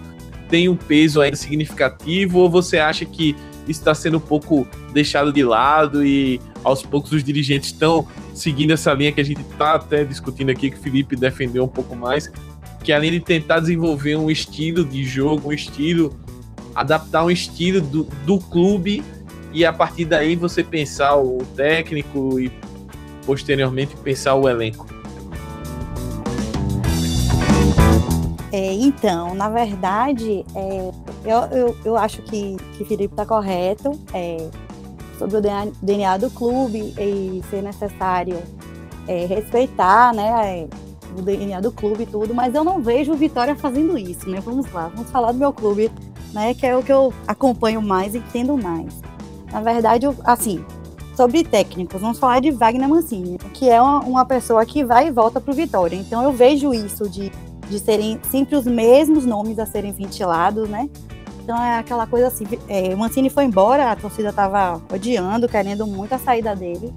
tem 0.51 0.69
um 0.69 0.77
peso 0.77 1.23
ainda 1.23 1.37
significativo 1.37 2.41
ou 2.41 2.51
você 2.51 2.79
acha 2.79 3.07
que 3.07 3.35
está 3.67 3.95
sendo 3.95 4.19
um 4.19 4.21
pouco 4.21 4.69
deixado 4.93 5.33
de 5.33 5.43
lado 5.43 6.05
e 6.05 6.39
aos 6.63 6.83
poucos 6.83 7.13
os 7.13 7.25
dirigentes 7.25 7.71
estão 7.71 8.07
seguindo 8.35 8.73
essa 8.73 8.93
linha 8.93 9.11
que 9.11 9.23
a 9.23 9.25
gente 9.25 9.41
está 9.41 9.77
até 9.77 10.05
discutindo 10.05 10.51
aqui, 10.51 10.71
que 10.71 10.77
o 10.77 10.83
Felipe 10.83 11.17
defendeu 11.17 11.65
um 11.65 11.69
pouco 11.69 11.97
mais, 11.97 12.31
que 12.83 12.93
além 12.93 13.11
de 13.13 13.21
tentar 13.21 13.61
desenvolver 13.61 14.17
um 14.17 14.31
estilo 14.31 14.85
de 14.85 15.05
jogo, 15.05 15.49
um 15.49 15.53
estilo, 15.53 16.19
adaptar 16.75 17.25
um 17.25 17.31
estilo 17.31 17.81
do, 17.81 18.05
do 18.25 18.39
clube 18.39 19.03
e 19.53 19.65
a 19.65 19.73
partir 19.73 20.05
daí 20.05 20.37
você 20.37 20.63
pensar 20.63 21.17
o 21.17 21.39
técnico 21.57 22.39
e 22.39 22.51
posteriormente 23.27 23.97
pensar 23.97 24.35
o 24.35 24.49
elenco. 24.49 24.87
É, 28.53 28.73
então, 28.73 29.35
na 29.35 29.49
verdade, 29.49 30.45
é, 30.55 30.91
eu, 31.25 31.41
eu, 31.53 31.77
eu 31.85 31.97
acho 31.97 32.21
que, 32.23 32.57
que 32.77 32.85
Felipe 32.85 33.13
está 33.13 33.25
correto 33.25 33.93
é, 34.13 34.49
sobre 35.19 35.37
o 35.37 35.41
DNA 35.81 36.17
do 36.17 36.31
clube 36.31 36.95
e 36.99 37.43
ser 37.49 37.63
necessário 37.63 38.43
é, 39.07 39.27
respeitar 39.27 40.13
né, 40.15 40.69
o 41.17 41.23
DNA 41.23 41.61
do 41.61 41.73
clube 41.73 42.05
e 42.05 42.07
tudo, 42.07 42.35
mas 42.35 42.55
eu 42.55 42.65
não 42.65 42.81
vejo 42.81 43.13
o 43.13 43.17
Vitória 43.17 43.55
fazendo 43.57 43.97
isso, 43.99 44.29
né? 44.29 44.41
Vamos 44.41 44.71
lá, 44.73 44.89
vamos 44.95 45.11
falar 45.11 45.33
do 45.33 45.39
meu 45.39 45.53
clube, 45.53 45.91
né? 46.33 46.55
Que 46.55 46.67
é 46.67 46.77
o 46.77 46.83
que 46.83 46.93
eu 46.93 47.13
acompanho 47.27 47.83
mais 47.83 48.15
e 48.15 48.19
entendo 48.19 48.57
mais. 48.57 49.01
Na 49.53 49.61
verdade, 49.61 50.07
eu, 50.07 50.15
assim, 50.25 50.65
sobre 51.17 51.45
técnicos, 51.45 52.01
vamos 52.01 52.19
falar 52.19 52.41
de 52.41 52.51
Wagner 52.51 52.89
Mancini, 52.89 53.37
que 53.53 53.69
é 53.69 53.81
uma, 53.81 54.01
uma 54.01 54.25
pessoa 54.25 54.65
que 54.65 54.85
vai 54.85 55.09
e 55.09 55.11
volta 55.11 55.41
para 55.41 55.51
o 55.51 55.55
Vitória. 55.55 55.97
Então 55.97 56.23
eu 56.23 56.33
vejo 56.33 56.73
isso 56.73 57.09
de, 57.09 57.31
de 57.69 57.79
serem 57.79 58.19
sempre 58.31 58.57
os 58.57 58.65
mesmos 58.65 59.27
nomes 59.27 59.59
a 59.59 59.67
serem 59.67 59.93
ventilados, 59.93 60.69
né? 60.69 60.89
Então 61.43 61.61
é 61.61 61.79
aquela 61.79 62.07
coisa 62.07 62.29
assim, 62.29 62.47
é, 62.69 62.95
Mancini 62.95 63.29
foi 63.29 63.45
embora, 63.45 63.91
a 63.91 63.97
torcida 63.97 64.29
estava 64.29 64.81
odiando, 64.93 65.49
querendo 65.49 65.87
muito 65.87 66.15
a 66.15 66.19
saída 66.19 66.55
dele. 66.55 66.95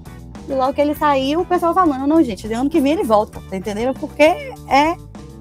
E 0.48 0.54
logo 0.54 0.74
que 0.74 0.82
ele 0.82 0.96
saiu, 0.96 1.42
o 1.42 1.46
pessoal 1.46 1.74
falando, 1.74 2.06
não, 2.06 2.22
gente, 2.22 2.48
de 2.48 2.54
ano 2.54 2.70
que 2.70 2.82
vem 2.82 2.94
ele 2.94 3.04
volta, 3.04 3.42
tá 3.50 3.56
entendendo? 3.56 3.98
Porque 3.98 4.24
é, 4.24 4.98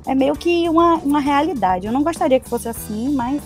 é 0.07 0.15
meio 0.15 0.35
que 0.35 0.69
uma, 0.69 0.95
uma 0.97 1.21
realidade. 1.21 1.87
Eu 1.87 1.93
não 1.93 2.03
gostaria 2.03 2.38
que 2.38 2.49
fosse 2.49 2.69
assim, 2.69 3.12
mas 3.15 3.43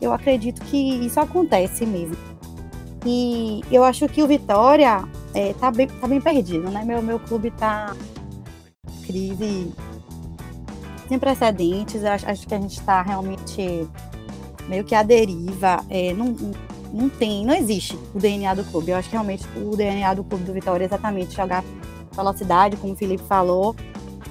eu 0.00 0.12
acredito 0.12 0.60
que 0.62 0.76
isso 0.76 1.20
acontece 1.20 1.86
mesmo. 1.86 2.16
E 3.04 3.62
eu 3.70 3.84
acho 3.84 4.08
que 4.08 4.22
o 4.22 4.26
Vitória, 4.26 5.04
é, 5.32 5.52
tá, 5.54 5.70
bem, 5.70 5.86
tá 5.86 6.08
bem 6.08 6.20
perdido, 6.20 6.68
né? 6.70 6.82
Meu, 6.84 7.00
meu 7.00 7.20
clube 7.20 7.52
tá 7.52 7.94
crise 9.06 9.72
sem 11.08 11.18
precedentes. 11.18 12.04
Acho, 12.04 12.28
acho 12.28 12.46
que 12.48 12.54
a 12.54 12.60
gente 12.60 12.78
está 12.78 13.02
realmente 13.02 13.88
meio 14.68 14.82
que 14.82 14.94
à 14.94 15.04
deriva. 15.04 15.84
É, 15.88 16.12
não, 16.12 16.34
não 16.96 17.08
tem, 17.08 17.44
não 17.44 17.54
existe 17.54 17.98
o 18.14 18.18
DNA 18.18 18.54
do 18.54 18.64
clube. 18.64 18.90
Eu 18.90 18.96
acho 18.96 19.08
que 19.08 19.14
realmente 19.14 19.46
o 19.56 19.76
DNA 19.76 20.14
do 20.14 20.24
clube 20.24 20.44
do 20.44 20.52
Vitória 20.52 20.84
é 20.84 20.86
exatamente 20.86 21.34
jogar 21.34 21.62
velocidade, 22.12 22.76
como 22.76 22.94
o 22.94 22.96
Felipe 22.96 23.22
falou. 23.24 23.76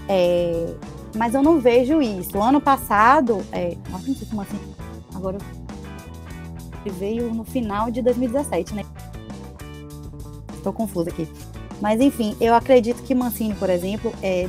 É, 0.09 0.73
mas 1.15 1.33
eu 1.33 1.41
não 1.41 1.59
vejo 1.59 2.01
isso. 2.01 2.41
Ano 2.41 2.59
passado, 2.59 3.41
é, 3.51 3.77
nossa, 3.89 4.07
não 4.07 4.15
sei 4.15 4.27
como 4.27 4.41
assim, 4.41 4.59
agora 5.13 5.37
veio 6.91 7.33
no 7.33 7.43
final 7.43 7.89
de 7.89 8.01
2017, 8.01 8.75
né? 8.75 8.83
Estou 10.55 10.73
confusa 10.73 11.09
aqui. 11.09 11.27
Mas 11.81 11.99
enfim, 11.99 12.35
eu 12.39 12.53
acredito 12.53 13.01
que 13.03 13.13
Mancini, 13.13 13.53
por 13.55 13.69
exemplo, 13.69 14.13
é, 14.21 14.47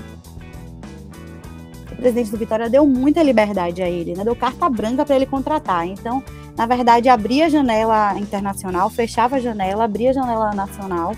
o 1.92 1.96
presidente 1.96 2.30
do 2.30 2.36
Vitória 2.36 2.68
deu 2.68 2.86
muita 2.86 3.22
liberdade 3.22 3.82
a 3.82 3.88
ele, 3.88 4.14
né? 4.14 4.24
Deu 4.24 4.36
carta 4.36 4.68
branca 4.68 5.04
para 5.04 5.16
ele 5.16 5.26
contratar. 5.26 5.86
Então, 5.86 6.22
na 6.56 6.66
verdade, 6.66 7.08
abria 7.08 7.46
a 7.46 7.48
janela 7.48 8.18
internacional, 8.18 8.88
fechava 8.88 9.36
a 9.36 9.40
janela, 9.40 9.84
abria 9.84 10.10
a 10.10 10.14
janela 10.14 10.52
nacional 10.52 11.14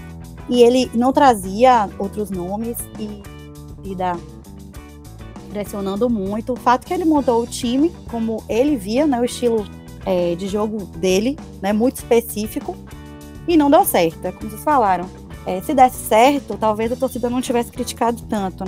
e 0.48 0.62
ele 0.62 0.90
não 0.94 1.12
trazia 1.12 1.88
outros 1.98 2.31
nomes 2.31 2.77
e, 2.98 3.22
e 3.85 3.94
da 3.94 4.16
pressionando 5.51 6.11
muito. 6.11 6.53
O 6.53 6.57
fato 6.57 6.87
que 6.87 6.92
ele 6.92 7.05
montou 7.05 7.42
o 7.42 7.46
time 7.46 7.92
como 8.11 8.42
ele 8.48 8.77
via, 8.77 9.07
né, 9.07 9.20
o 9.20 9.24
estilo 9.24 9.66
é, 10.05 10.35
de 10.35 10.46
jogo 10.46 10.85
dele, 10.96 11.38
né, 11.62 11.72
muito 11.72 11.96
específico, 11.96 12.77
e 13.46 13.57
não 13.57 13.70
deu 13.70 13.85
certo. 13.85 14.24
É 14.24 14.33
como 14.33 14.51
vocês 14.51 14.62
falaram. 14.62 15.09
É, 15.46 15.62
se 15.62 15.72
desse 15.72 16.05
certo, 16.05 16.59
talvez 16.59 16.92
a 16.92 16.96
torcida 16.96 17.31
não 17.31 17.40
tivesse 17.40 17.70
criticado 17.70 18.22
tanto. 18.29 18.64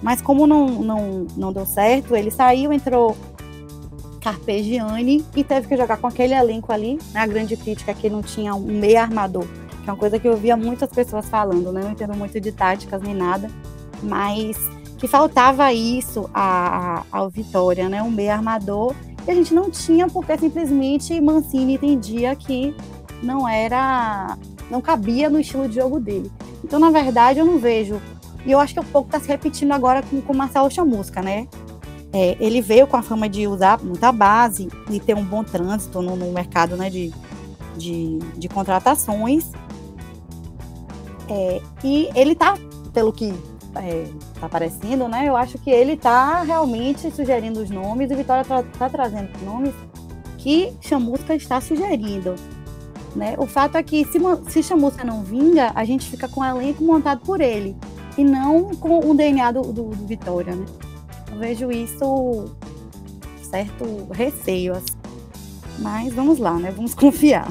Mas 0.00 0.22
como 0.22 0.46
não, 0.46 0.66
não, 0.66 1.26
não 1.36 1.52
deu 1.52 1.66
certo, 1.66 2.14
ele 2.14 2.30
saiu, 2.30 2.72
entrou 2.72 3.16
Carpegiani 4.20 5.24
e 5.34 5.42
teve 5.42 5.66
que 5.66 5.76
jogar 5.76 5.96
com 5.96 6.06
aquele 6.06 6.34
elenco 6.34 6.72
ali. 6.72 6.98
Né? 7.12 7.20
A 7.20 7.26
grande 7.26 7.56
crítica 7.56 7.90
é 7.90 7.94
que 7.94 8.10
não 8.10 8.22
tinha 8.22 8.54
um 8.54 8.60
meio 8.60 8.98
armador, 9.00 9.46
que 9.82 9.88
é 9.88 9.92
uma 9.92 9.98
coisa 9.98 10.18
que 10.18 10.28
eu 10.28 10.36
via 10.36 10.56
muitas 10.56 10.90
pessoas 10.90 11.26
falando, 11.28 11.72
né? 11.72 11.80
Não 11.82 11.92
entendo 11.92 12.14
muito 12.14 12.40
de 12.40 12.52
táticas 12.52 13.02
nem 13.02 13.14
nada, 13.14 13.50
mas 14.02 14.56
que 14.98 15.08
faltava 15.08 15.72
isso 15.72 16.28
ao 16.32 17.30
Vitória, 17.30 17.88
né? 17.88 18.02
Um 18.02 18.10
meio 18.10 18.32
armador 18.32 18.94
que 19.24 19.30
a 19.30 19.34
gente 19.34 19.54
não 19.54 19.70
tinha 19.70 20.06
porque 20.08 20.36
simplesmente 20.38 21.20
Mancini 21.20 21.74
entendia 21.74 22.36
que 22.36 22.74
não 23.22 23.48
era, 23.48 24.36
não 24.70 24.80
cabia 24.80 25.28
no 25.28 25.40
estilo 25.40 25.68
de 25.68 25.74
jogo 25.76 25.98
dele. 26.00 26.30
Então, 26.62 26.78
na 26.78 26.90
verdade, 26.90 27.38
eu 27.38 27.44
não 27.44 27.58
vejo. 27.58 28.00
E 28.46 28.52
eu 28.52 28.58
acho 28.58 28.72
que 28.72 28.80
um 28.80 28.84
pouco 28.84 29.08
está 29.08 29.20
se 29.20 29.28
repetindo 29.28 29.72
agora 29.72 30.02
com 30.02 30.32
o 30.32 30.36
Marcelo 30.36 30.70
Chamusca, 30.70 31.20
né? 31.20 31.46
É, 32.12 32.36
ele 32.40 32.60
veio 32.60 32.86
com 32.86 32.96
a 32.96 33.02
fama 33.02 33.28
de 33.28 33.46
usar 33.46 33.80
muita 33.82 34.10
base 34.10 34.68
e 34.90 34.98
ter 34.98 35.14
um 35.14 35.24
bom 35.24 35.44
trânsito 35.44 36.02
no, 36.02 36.16
no 36.16 36.32
mercado 36.32 36.76
né, 36.76 36.90
de, 36.90 37.12
de, 37.76 38.18
de 38.36 38.48
contratações. 38.48 39.50
É, 41.28 41.62
e 41.84 42.10
ele 42.16 42.32
está, 42.32 42.58
pelo 42.92 43.12
que 43.12 43.32
é, 43.76 44.08
tá 44.40 44.46
aparecendo, 44.46 45.06
né? 45.06 45.28
Eu 45.28 45.36
acho 45.36 45.58
que 45.58 45.70
ele 45.70 45.96
tá 45.96 46.42
realmente 46.42 47.10
sugerindo 47.12 47.60
os 47.60 47.70
nomes 47.70 48.10
e 48.10 48.14
Vitória 48.14 48.44
tá, 48.44 48.62
tá 48.62 48.88
trazendo 48.88 49.30
nomes 49.44 49.74
que 50.38 50.72
Chamusca 50.80 51.34
está 51.34 51.60
sugerindo. 51.60 52.34
Né? 53.14 53.34
O 53.38 53.46
fato 53.46 53.76
é 53.76 53.82
que 53.82 54.04
se, 54.04 54.18
se 54.48 54.62
Chamusca 54.62 55.04
não 55.04 55.22
vinga, 55.22 55.72
a 55.74 55.84
gente 55.84 56.08
fica 56.08 56.28
com 56.28 56.40
o 56.40 56.44
elenco 56.44 56.82
montado 56.82 57.20
por 57.20 57.40
ele 57.40 57.76
e 58.16 58.24
não 58.24 58.70
com 58.74 58.98
o 58.98 59.14
DNA 59.14 59.52
do, 59.52 59.62
do, 59.62 59.84
do 59.84 60.06
Vitória, 60.06 60.54
né? 60.54 60.64
Vejo 61.40 61.72
isso 61.72 62.54
certo 63.42 64.06
receio, 64.12 64.74
assim. 64.74 64.94
mas 65.78 66.12
vamos 66.12 66.38
lá, 66.38 66.52
né? 66.54 66.70
Vamos 66.70 66.92
confiar. 66.94 67.50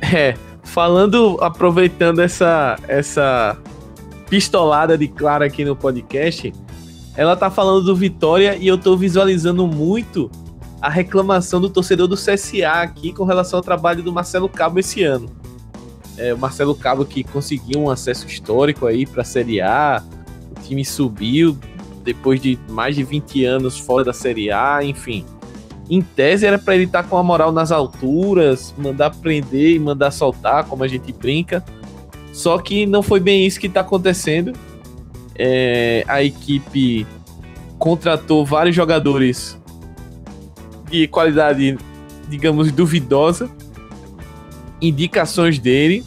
É, 0.00 0.36
falando, 0.62 1.36
aproveitando 1.40 2.20
essa 2.20 2.78
essa 2.86 3.58
pistolada 4.30 4.96
de 4.96 5.08
Clara 5.08 5.46
aqui 5.46 5.64
no 5.64 5.74
podcast, 5.74 6.52
ela 7.16 7.34
tá 7.34 7.50
falando 7.50 7.84
do 7.84 7.96
Vitória 7.96 8.56
e 8.56 8.68
eu 8.68 8.78
tô 8.78 8.96
visualizando 8.96 9.66
muito 9.66 10.30
a 10.80 10.88
reclamação 10.88 11.60
do 11.60 11.68
torcedor 11.68 12.06
do 12.06 12.14
CSA 12.14 12.82
aqui 12.82 13.12
com 13.12 13.24
relação 13.24 13.58
ao 13.58 13.62
trabalho 13.62 14.04
do 14.04 14.12
Marcelo 14.12 14.48
Cabo 14.48 14.78
esse 14.78 15.02
ano. 15.02 15.28
É, 16.16 16.32
o 16.32 16.38
Marcelo 16.38 16.76
Cabo 16.76 17.04
que 17.04 17.24
conseguiu 17.24 17.80
um 17.80 17.90
acesso 17.90 18.24
histórico 18.28 18.86
aí 18.86 19.04
para 19.04 19.22
a 19.22 19.24
Série 19.24 19.60
A, 19.60 20.00
o 20.56 20.60
time 20.62 20.84
subiu 20.84 21.58
depois 22.08 22.40
de 22.40 22.58
mais 22.70 22.96
de 22.96 23.04
20 23.04 23.44
anos 23.44 23.78
fora 23.78 24.02
da 24.02 24.14
Série 24.14 24.50
A, 24.50 24.82
enfim. 24.82 25.26
Em 25.90 26.00
tese 26.00 26.46
era 26.46 26.58
para 26.58 26.74
ele 26.74 26.84
estar 26.84 27.02
tá 27.02 27.08
com 27.08 27.18
a 27.18 27.22
moral 27.22 27.52
nas 27.52 27.70
alturas, 27.70 28.74
mandar 28.78 29.14
prender 29.16 29.74
e 29.74 29.78
mandar 29.78 30.10
soltar, 30.10 30.64
como 30.64 30.82
a 30.82 30.88
gente 30.88 31.12
brinca. 31.12 31.62
Só 32.32 32.56
que 32.58 32.86
não 32.86 33.02
foi 33.02 33.20
bem 33.20 33.46
isso 33.46 33.60
que 33.60 33.66
está 33.66 33.82
acontecendo. 33.82 34.54
É, 35.34 36.02
a 36.08 36.22
equipe 36.22 37.06
contratou 37.78 38.44
vários 38.44 38.74
jogadores 38.74 39.58
de 40.90 41.06
qualidade, 41.08 41.76
digamos, 42.26 42.72
duvidosa. 42.72 43.50
Indicações 44.80 45.58
dele. 45.58 46.02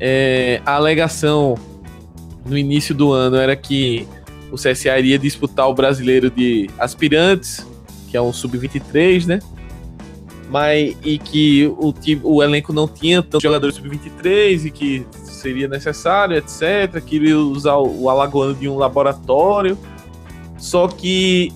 É, 0.00 0.60
a 0.66 0.74
alegação 0.74 1.56
no 2.44 2.58
início 2.58 2.92
do 2.92 3.12
ano 3.12 3.36
era 3.36 3.54
que 3.54 4.08
o 4.50 4.56
CSA 4.56 4.98
iria 4.98 5.18
disputar 5.18 5.68
o 5.68 5.74
brasileiro 5.74 6.30
de 6.30 6.68
aspirantes, 6.78 7.66
que 8.10 8.16
é 8.16 8.22
um 8.22 8.32
sub-23, 8.32 9.26
né? 9.26 9.40
mas 10.50 10.96
e 11.04 11.16
que 11.16 11.72
o, 11.78 11.94
o 12.24 12.42
elenco 12.42 12.72
não 12.72 12.88
tinha 12.88 13.22
tantos 13.22 13.42
jogadores 13.42 13.76
sub-23 13.76 14.66
e 14.66 14.70
que 14.70 15.06
seria 15.22 15.68
necessário, 15.68 16.36
etc. 16.36 17.00
Queria 17.04 17.38
usar 17.38 17.76
o, 17.76 18.02
o 18.02 18.10
Alagoano 18.10 18.54
de 18.54 18.68
um 18.68 18.76
laboratório. 18.76 19.78
Só 20.58 20.88
que 20.88 21.52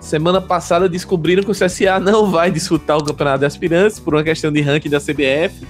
semana 0.00 0.40
passada 0.40 0.88
descobriram 0.88 1.42
que 1.42 1.50
o 1.50 1.54
CSA 1.54 2.00
não 2.00 2.30
vai 2.30 2.50
disputar 2.50 2.96
o 2.96 3.04
campeonato 3.04 3.40
de 3.40 3.44
aspirantes 3.44 4.00
por 4.00 4.14
uma 4.14 4.24
questão 4.24 4.50
de 4.50 4.62
ranking 4.62 4.88
da 4.88 4.98
CBF. 4.98 5.66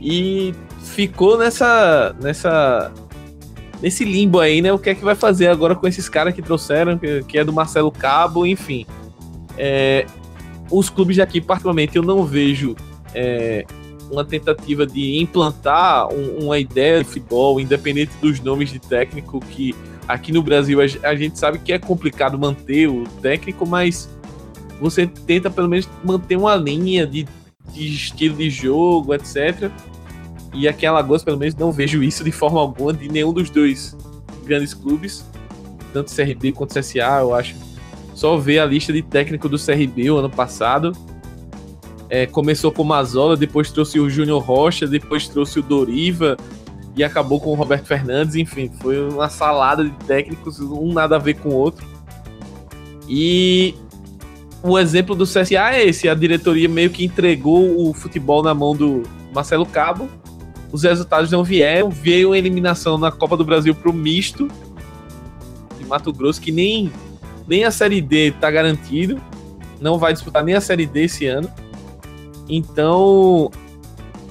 E 0.00 0.54
ficou 0.82 1.36
nessa 1.36 2.16
nessa 2.22 2.90
nesse 3.82 4.04
limbo 4.04 4.40
aí, 4.40 4.60
né? 4.60 4.72
O 4.72 4.78
que 4.78 4.90
é 4.90 4.94
que 4.94 5.04
vai 5.04 5.14
fazer 5.14 5.48
agora 5.48 5.74
com 5.74 5.86
esses 5.86 6.08
caras 6.08 6.34
que 6.34 6.42
trouxeram, 6.42 6.98
que, 6.98 7.22
que 7.24 7.38
é 7.38 7.44
do 7.44 7.52
Marcelo 7.52 7.90
Cabo, 7.90 8.46
enfim. 8.46 8.86
É, 9.56 10.06
os 10.70 10.90
clubes 10.90 11.16
daqui, 11.16 11.40
particularmente, 11.40 11.96
eu 11.96 12.02
não 12.02 12.24
vejo 12.24 12.76
é, 13.14 13.64
uma 14.10 14.24
tentativa 14.24 14.86
de 14.86 15.18
implantar 15.18 16.08
um, 16.12 16.44
uma 16.44 16.58
ideia 16.58 16.98
de 16.98 17.04
futebol, 17.04 17.60
independente 17.60 18.12
dos 18.20 18.40
nomes 18.40 18.70
de 18.70 18.78
técnico, 18.78 19.40
que 19.40 19.74
aqui 20.06 20.32
no 20.32 20.42
Brasil 20.42 20.80
a, 20.80 21.08
a 21.08 21.14
gente 21.14 21.38
sabe 21.38 21.58
que 21.58 21.72
é 21.72 21.78
complicado 21.78 22.38
manter 22.38 22.88
o 22.88 23.04
técnico, 23.20 23.66
mas 23.66 24.08
você 24.80 25.06
tenta 25.06 25.50
pelo 25.50 25.68
menos 25.68 25.88
manter 26.04 26.36
uma 26.36 26.54
linha 26.54 27.06
de, 27.06 27.26
de 27.72 27.94
estilo 27.94 28.36
de 28.36 28.48
jogo, 28.48 29.14
etc. 29.14 29.70
E 30.52 30.66
aqui 30.66 30.86
em 30.86 30.88
Alagoas, 30.88 31.22
pelo 31.22 31.38
menos, 31.38 31.54
não 31.54 31.70
vejo 31.70 32.02
isso 32.02 32.24
de 32.24 32.32
forma 32.32 32.60
alguma 32.60 32.92
de 32.92 33.08
nenhum 33.08 33.32
dos 33.32 33.50
dois 33.50 33.96
grandes 34.44 34.72
clubes, 34.72 35.24
tanto 35.92 36.14
CRB 36.14 36.52
quanto 36.52 36.78
CSA, 36.78 37.20
eu 37.20 37.34
acho 37.34 37.54
só 38.14 38.36
ver 38.36 38.58
a 38.58 38.66
lista 38.66 38.92
de 38.92 39.02
técnico 39.02 39.48
do 39.48 39.56
CRB 39.58 40.10
o 40.10 40.16
ano 40.16 40.30
passado. 40.30 40.92
É, 42.10 42.26
começou 42.26 42.72
com 42.72 42.82
o 42.82 42.84
Mazola, 42.84 43.36
depois 43.36 43.70
trouxe 43.70 44.00
o 44.00 44.08
Júnior 44.08 44.42
Rocha, 44.42 44.86
depois 44.86 45.28
trouxe 45.28 45.60
o 45.60 45.62
Doriva 45.62 46.36
e 46.96 47.04
acabou 47.04 47.38
com 47.40 47.50
o 47.50 47.54
Roberto 47.54 47.86
Fernandes. 47.86 48.34
Enfim, 48.34 48.70
foi 48.80 49.08
uma 49.08 49.28
salada 49.28 49.84
de 49.84 49.90
técnicos, 50.06 50.58
um 50.58 50.92
nada 50.92 51.16
a 51.16 51.18
ver 51.18 51.34
com 51.34 51.50
o 51.50 51.54
outro. 51.54 51.86
E 53.08 53.74
o 54.62 54.78
exemplo 54.78 55.14
do 55.14 55.24
CSA 55.24 55.74
é 55.74 55.86
esse: 55.86 56.08
a 56.08 56.14
diretoria 56.14 56.68
meio 56.68 56.90
que 56.90 57.04
entregou 57.04 57.88
o 57.88 57.94
futebol 57.94 58.42
na 58.42 58.52
mão 58.52 58.74
do 58.74 59.04
Marcelo 59.32 59.64
Cabo. 59.64 60.08
Os 60.70 60.82
resultados 60.82 61.30
não 61.30 61.42
vieram, 61.42 61.90
veio 61.90 62.32
a 62.32 62.38
eliminação 62.38 62.98
na 62.98 63.10
Copa 63.10 63.36
do 63.36 63.44
Brasil 63.44 63.74
para 63.74 63.90
o 63.90 63.92
misto 63.92 64.48
de 65.78 65.84
Mato 65.86 66.12
Grosso, 66.12 66.40
que 66.40 66.52
nem 66.52 66.92
nem 67.46 67.64
a 67.64 67.70
Série 67.70 68.02
D 68.02 68.28
está 68.28 68.50
garantido, 68.50 69.18
não 69.80 69.98
vai 69.98 70.12
disputar 70.12 70.44
nem 70.44 70.54
a 70.54 70.60
Série 70.60 70.84
D 70.84 71.04
esse 71.04 71.26
ano. 71.26 71.50
Então, 72.46 73.50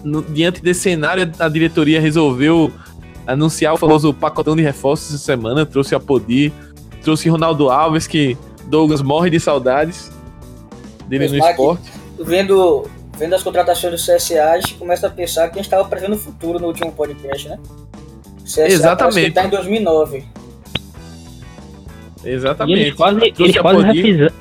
no, 0.03 0.21
diante 0.21 0.61
desse 0.61 0.81
cenário, 0.81 1.31
a 1.39 1.49
diretoria 1.49 1.99
resolveu 1.99 2.71
anunciar 3.25 3.73
o 3.73 3.77
famoso 3.77 4.13
pacotão 4.13 4.55
de 4.55 4.61
reforços 4.61 5.15
essa 5.15 5.23
semana. 5.23 5.65
Trouxe 5.65 5.95
a 5.95 5.99
Podi, 5.99 6.53
trouxe 7.01 7.27
Ronaldo 7.27 7.69
Alves, 7.69 8.05
que 8.05 8.37
Douglas 8.67 9.01
morre 9.01 9.29
de 9.29 9.39
saudades 9.39 10.11
dele 11.07 11.27
Mas, 11.27 11.31
no 11.31 11.47
esporte. 11.47 11.91
Vendo, 12.19 12.85
vendo 13.17 13.33
as 13.33 13.43
contratações 13.43 13.93
do 13.93 13.97
CSA, 13.97 14.51
a 14.51 14.59
gente 14.59 14.75
começa 14.75 15.07
a 15.07 15.09
pensar 15.09 15.49
que 15.49 15.53
a 15.53 15.57
gente 15.57 15.65
estava 15.65 15.87
prevendo 15.87 16.13
o 16.13 16.17
futuro 16.17 16.59
no 16.59 16.67
último 16.67 16.91
podcast, 16.91 17.49
né? 17.49 17.57
O 18.39 18.43
CSA 18.43 18.67
Exatamente. 18.67 19.29
está 19.29 19.45
em 19.45 19.49
2009. 19.49 20.25
Exatamente. 22.23 22.77
E 22.77 22.81
eles 22.83 22.93
quase, 22.93 23.33
eles 23.39 23.57
quase, 23.57 23.83
refizeram, 23.83 24.35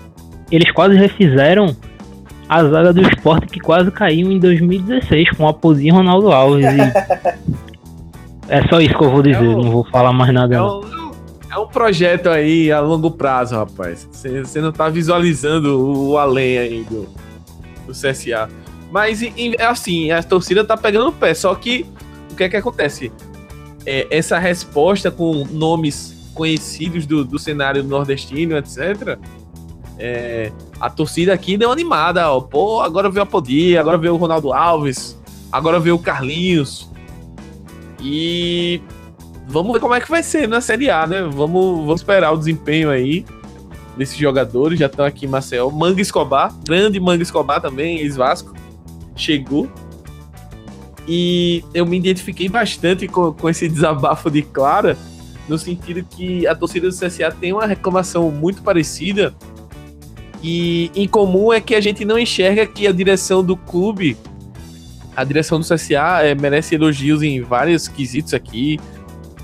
eles 0.51 0.73
quase 0.73 0.97
refizeram 0.97 1.77
a 2.49 2.65
zaga 2.65 2.93
do 2.93 3.03
esporte 3.03 3.47
que 3.47 3.61
quase 3.61 3.91
caiu 3.91 4.31
em 4.31 4.39
2016 4.39 5.31
com 5.31 5.47
a 5.47 5.51
Aposinho 5.51 5.95
e 5.95 5.97
Ronaldo 5.97 6.31
Alves. 6.31 6.67
é 8.49 8.69
só 8.69 8.81
isso 8.81 8.97
que 8.97 9.05
eu 9.05 9.11
vou 9.11 9.23
dizer, 9.23 9.45
é 9.45 9.49
um, 9.49 9.63
não 9.63 9.71
vou 9.71 9.85
falar 9.85 10.13
mais 10.13 10.33
nada. 10.33 10.55
É 10.55 10.63
um, 10.63 10.81
é 11.51 11.59
um 11.59 11.67
projeto 11.67 12.29
aí 12.29 12.71
a 12.71 12.81
longo 12.81 13.11
prazo, 13.11 13.57
rapaz. 13.57 14.09
Você 14.13 14.61
não 14.61 14.71
tá 14.71 14.89
visualizando 14.89 15.81
o 15.81 16.19
além 16.19 16.59
aí 16.59 16.85
do, 16.85 17.09
do 17.87 17.93
CSA. 17.93 18.49
Mas, 18.91 19.21
assim, 19.61 20.11
a 20.11 20.23
torcida 20.23 20.65
tá 20.65 20.77
pegando 20.77 21.09
o 21.09 21.13
pé. 21.13 21.35
Só 21.35 21.55
que, 21.55 21.87
o 22.31 22.35
que 22.37 22.45
é 22.45 22.49
que 22.49 22.57
acontece? 22.57 23.13
É, 23.85 24.07
essa 24.11 24.39
resposta 24.39 25.11
com 25.11 25.45
nomes 25.51 26.31
conhecidos 26.35 27.07
do, 27.07 27.25
do 27.25 27.39
cenário 27.39 27.83
nordestino, 27.83 28.57
etc., 28.57 29.19
é, 29.99 30.53
a 30.79 30.91
torcida 30.91 31.33
aqui 31.33 31.57
deu 31.57 31.73
animada, 31.73 32.31
ó. 32.31 32.41
Pô, 32.41 32.81
agora 32.81 33.09
veio 33.09 33.23
a 33.23 33.27
Podia, 33.27 33.81
agora 33.81 33.97
veio 33.97 34.15
o 34.15 34.17
Ronaldo 34.17 34.53
Alves, 34.53 35.19
agora 35.51 35.81
veio 35.81 35.95
o 35.95 35.99
Carlinhos. 35.99 36.91
E 38.01 38.81
vamos 39.47 39.73
ver 39.73 39.81
como 39.81 39.95
é 39.95 40.01
que 40.01 40.11
vai 40.11 40.23
ser 40.23 40.47
na 40.47 40.61
Série 40.61 40.91
A, 40.91 41.07
né? 41.07 41.23
Vamos, 41.23 41.79
vamos 41.79 42.01
esperar 42.01 42.33
o 42.33 42.37
desempenho 42.37 42.91
aí 42.91 43.25
desses 43.97 44.17
jogadores. 44.17 44.79
Já 44.79 44.87
estão 44.87 45.05
aqui 45.05 45.27
Maceió. 45.27 45.71
Manga 45.71 46.03
Escobar, 46.03 46.55
grande 46.65 47.01
Manga 47.01 47.23
Escobar 47.23 47.61
também, 47.61 47.99
ex-Vasco, 48.01 48.55
chegou. 49.17 49.71
E 51.09 51.65
eu 51.73 51.87
me 51.87 51.97
identifiquei 51.97 52.49
bastante 52.49 53.09
com, 53.09 53.33
com 53.33 53.49
esse 53.49 53.69
desabafo 53.69 54.31
de 54.31 54.43
Clara, 54.43 54.97
no 55.49 55.57
sentido 55.57 56.05
que 56.05 56.47
a 56.47 56.55
torcida 56.55 56.89
do 56.89 56.95
CSA 56.95 57.31
tem 57.31 57.53
uma 57.53 57.67
reclamação 57.67 58.31
muito 58.31 58.63
parecida 58.63 59.35
e 60.43 60.91
em 60.95 61.09
comum 61.09 61.53
é 61.53 61.61
que 61.61 61.75
a 61.75 61.81
gente 61.81 62.05
não 62.05 62.19
enxerga 62.19 62.67
que 62.67 62.87
a 62.87 62.93
direção 62.93 63.43
do 63.43 63.57
clube, 63.57 64.17
a 65.15 65.25
direção 65.25 65.59
do 65.59 65.67
CSA, 65.67 66.23
é, 66.23 66.35
merece 66.35 66.75
elogios 66.75 67.23
em 67.23 67.41
vários 67.41 67.89
quesitos 67.89 68.35
aqui. 68.35 68.79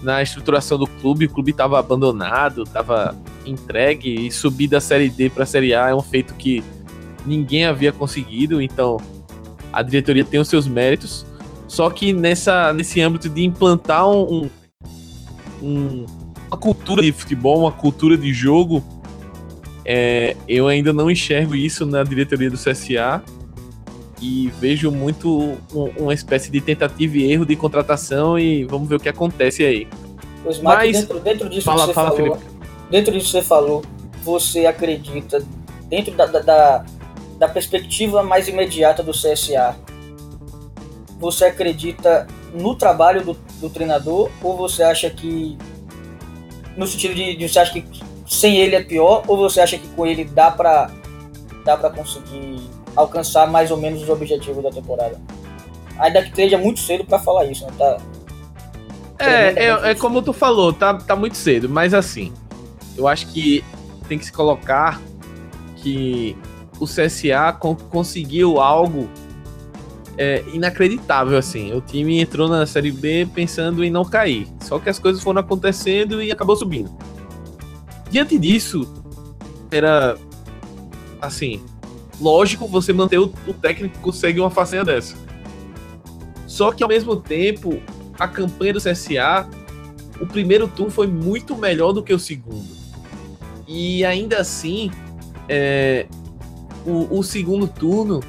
Na 0.03 0.23
estruturação 0.23 0.79
do 0.79 0.87
clube, 0.87 1.27
o 1.27 1.31
clube 1.31 1.53
estava 1.53 1.79
abandonado, 1.79 2.65
estava 2.65 3.17
entregue 3.47 4.27
e 4.27 4.31
subir 4.31 4.69
da 4.69 4.81
Série 4.81 5.09
D 5.09 5.31
para 5.31 5.45
a 5.45 5.47
Série 5.47 5.75
A 5.75 5.91
é 5.91 5.95
um 5.95 6.03
feito 6.03 6.35
que 6.35 6.63
ninguém 7.25 7.67
havia 7.67 7.93
conseguido, 7.93 8.61
então 8.61 8.99
a 9.73 9.83
diretoria 9.83 10.25
tem 10.25 10.39
os 10.39 10.49
seus 10.49 10.67
méritos. 10.67 11.25
Só 11.67 11.89
que 11.89 12.13
nessa, 12.13 12.73
nesse 12.73 13.01
âmbito 13.01 13.29
de 13.29 13.45
implantar 13.45 14.09
um, 14.09 14.51
um, 15.63 16.07
uma 16.49 16.59
cultura 16.59 17.01
de 17.01 17.13
futebol, 17.13 17.61
uma 17.61 17.73
cultura 17.73 18.17
de 18.17 18.33
jogo, 18.33 18.85
é, 19.85 20.37
eu 20.47 20.69
ainda 20.69 20.93
não 20.93 21.11
enxergo 21.11 21.57
isso 21.57 21.87
na 21.87 22.05
diretoria 22.05 22.51
do 22.51 22.59
CSA 22.59 23.23
e 24.21 24.53
vejo 24.61 24.91
muito 24.91 25.59
um, 25.75 25.85
uma 25.99 26.15
espécie 26.15 26.51
de 26.51 26.61
tentativa 26.61 27.17
e 27.17 27.33
erro 27.33 27.45
de 27.45 27.57
contratação 27.57 28.39
e 28.39 28.65
vamos 28.65 28.89
ver 28.89 28.97
o 28.97 29.01
que 29.01 29.09
acontece 29.09 29.65
aí. 29.65 29.89
Pois, 30.45 30.61
Mas, 30.61 31.01
dentro, 31.01 31.21
dentro 31.21 31.49
disso 31.49 31.65
fala, 31.65 31.81
que 31.81 31.87
você 31.87 31.95
fala, 31.95 32.11
falou, 32.11 32.37
Felipe. 32.37 32.53
dentro 32.91 33.13
disso 33.13 33.27
que 33.27 33.33
você 33.33 33.43
falou, 33.43 33.83
você 34.23 34.67
acredita, 34.67 35.43
dentro 35.89 36.13
da, 36.15 36.27
da, 36.27 36.41
da 36.41 36.85
perspectiva 37.49 38.23
mais 38.23 38.49
imediata 38.49 39.03
do 39.03 39.13
CSA, 39.13 39.77
você 41.19 41.47
acredita 41.47 42.27
no 42.53 42.75
trabalho 42.75 43.25
do, 43.25 43.37
do 43.61 43.71
treinador 43.71 44.31
ou 44.43 44.57
você 44.57 44.83
acha 44.83 45.09
que 45.09 45.57
no 46.77 46.87
sentido 46.87 47.15
de, 47.15 47.37
de 47.37 47.49
você 47.49 47.59
acha 47.59 47.73
que 47.73 47.85
sem 48.27 48.57
ele 48.57 48.75
é 48.75 48.83
pior 48.83 49.25
ou 49.27 49.37
você 49.37 49.61
acha 49.61 49.79
que 49.79 49.87
com 49.89 50.07
ele 50.07 50.25
dá 50.25 50.51
para 50.51 50.91
dá 51.65 51.77
para 51.77 51.91
conseguir 51.91 52.61
alcançar 52.97 53.51
mais 53.51 53.71
ou 53.71 53.77
menos 53.77 54.03
os 54.03 54.09
objetivos 54.09 54.63
da 54.63 54.71
temporada? 54.71 55.21
Ainda 55.99 56.23
que 56.23 56.29
esteja 56.29 56.59
muito 56.59 56.81
cedo 56.81 57.05
para 57.05 57.19
falar 57.19 57.45
isso, 57.45 57.65
né? 57.65 57.73
Tá, 57.79 57.99
é, 59.19 59.67
é, 59.67 59.91
é, 59.91 59.95
como 59.95 60.21
tu 60.21 60.33
falou, 60.33 60.73
tá, 60.73 60.95
tá 60.95 61.15
muito 61.15 61.37
cedo, 61.37 61.69
mas 61.69 61.95
assim, 61.95 62.33
eu 62.97 63.07
acho 63.07 63.29
que 63.29 63.65
tem 64.09 64.19
que 64.19 64.25
se 64.25 64.33
colocar 64.33 65.01
que 65.77 66.37
o 66.83 66.85
CSA 66.85 67.53
conseguiu 67.91 68.59
algo 68.61 69.09
é, 70.19 70.43
inacreditável, 70.53 71.39
assim. 71.39 71.73
O 71.73 71.81
time 71.81 72.21
entrou 72.21 72.49
na 72.49 72.67
Série 72.67 72.91
B 72.91 73.29
pensando 73.33 73.85
em 73.85 73.91
não 73.91 74.05
cair. 74.05 74.49
Só 74.61 74.81
que 74.81 74.91
as 74.91 74.99
coisas 74.99 75.23
foram 75.23 75.41
acontecendo 75.41 76.21
e 76.21 76.33
acabou 76.33 76.57
subindo. 76.57 76.93
Diante 78.11 78.37
disso, 78.37 78.93
era 79.71 80.19
assim, 81.21 81.63
lógico 82.21 82.67
você 82.67 82.93
manter 82.93 83.21
o, 83.21 83.33
o 83.47 83.55
técnico 83.55 83.95
que 83.95 84.03
consegue 84.03 84.41
uma 84.41 84.51
façanha 84.51 84.85
dessa. 84.85 85.15
Só 86.49 86.73
que 86.73 86.83
ao 86.83 86.89
mesmo 86.89 87.15
tempo, 87.15 87.81
a 88.19 88.27
campanha 88.27 88.73
do 88.73 88.81
CSA, 88.81 89.49
o 90.21 90.27
primeiro 90.27 90.67
turno 90.67 90.91
foi 90.91 91.07
muito 91.07 91.57
melhor 91.57 91.93
do 91.93 92.03
que 92.03 92.13
o 92.13 92.19
segundo. 92.19 92.69
E 93.69 94.05
ainda 94.05 94.41
assim, 94.41 94.91
é, 95.49 96.07
o, 96.87 97.19
o, 97.19 97.23
segundo 97.23 97.67
turno, 97.67 98.21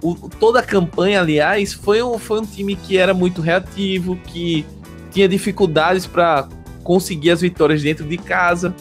o, 0.00 0.14
toda 0.40 0.60
a 0.60 0.62
campanha, 0.62 1.20
aliás, 1.20 1.72
foi 1.72 2.02
um, 2.02 2.18
foi 2.18 2.40
um 2.40 2.46
time 2.46 2.76
que 2.76 2.96
era 2.96 3.14
muito 3.14 3.40
reativo, 3.40 4.16
que 4.16 4.64
tinha 5.10 5.28
dificuldades 5.28 6.06
para 6.06 6.48
conseguir 6.82 7.30
as 7.30 7.40
vitórias 7.40 7.82
dentro 7.82 8.06
de 8.06 8.16
casa, 8.18 8.74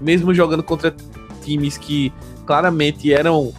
mesmo 0.00 0.32
jogando 0.32 0.62
contra 0.62 0.94
times 1.42 1.76
que 1.76 2.12
claramente 2.46 3.12
eram 3.12 3.52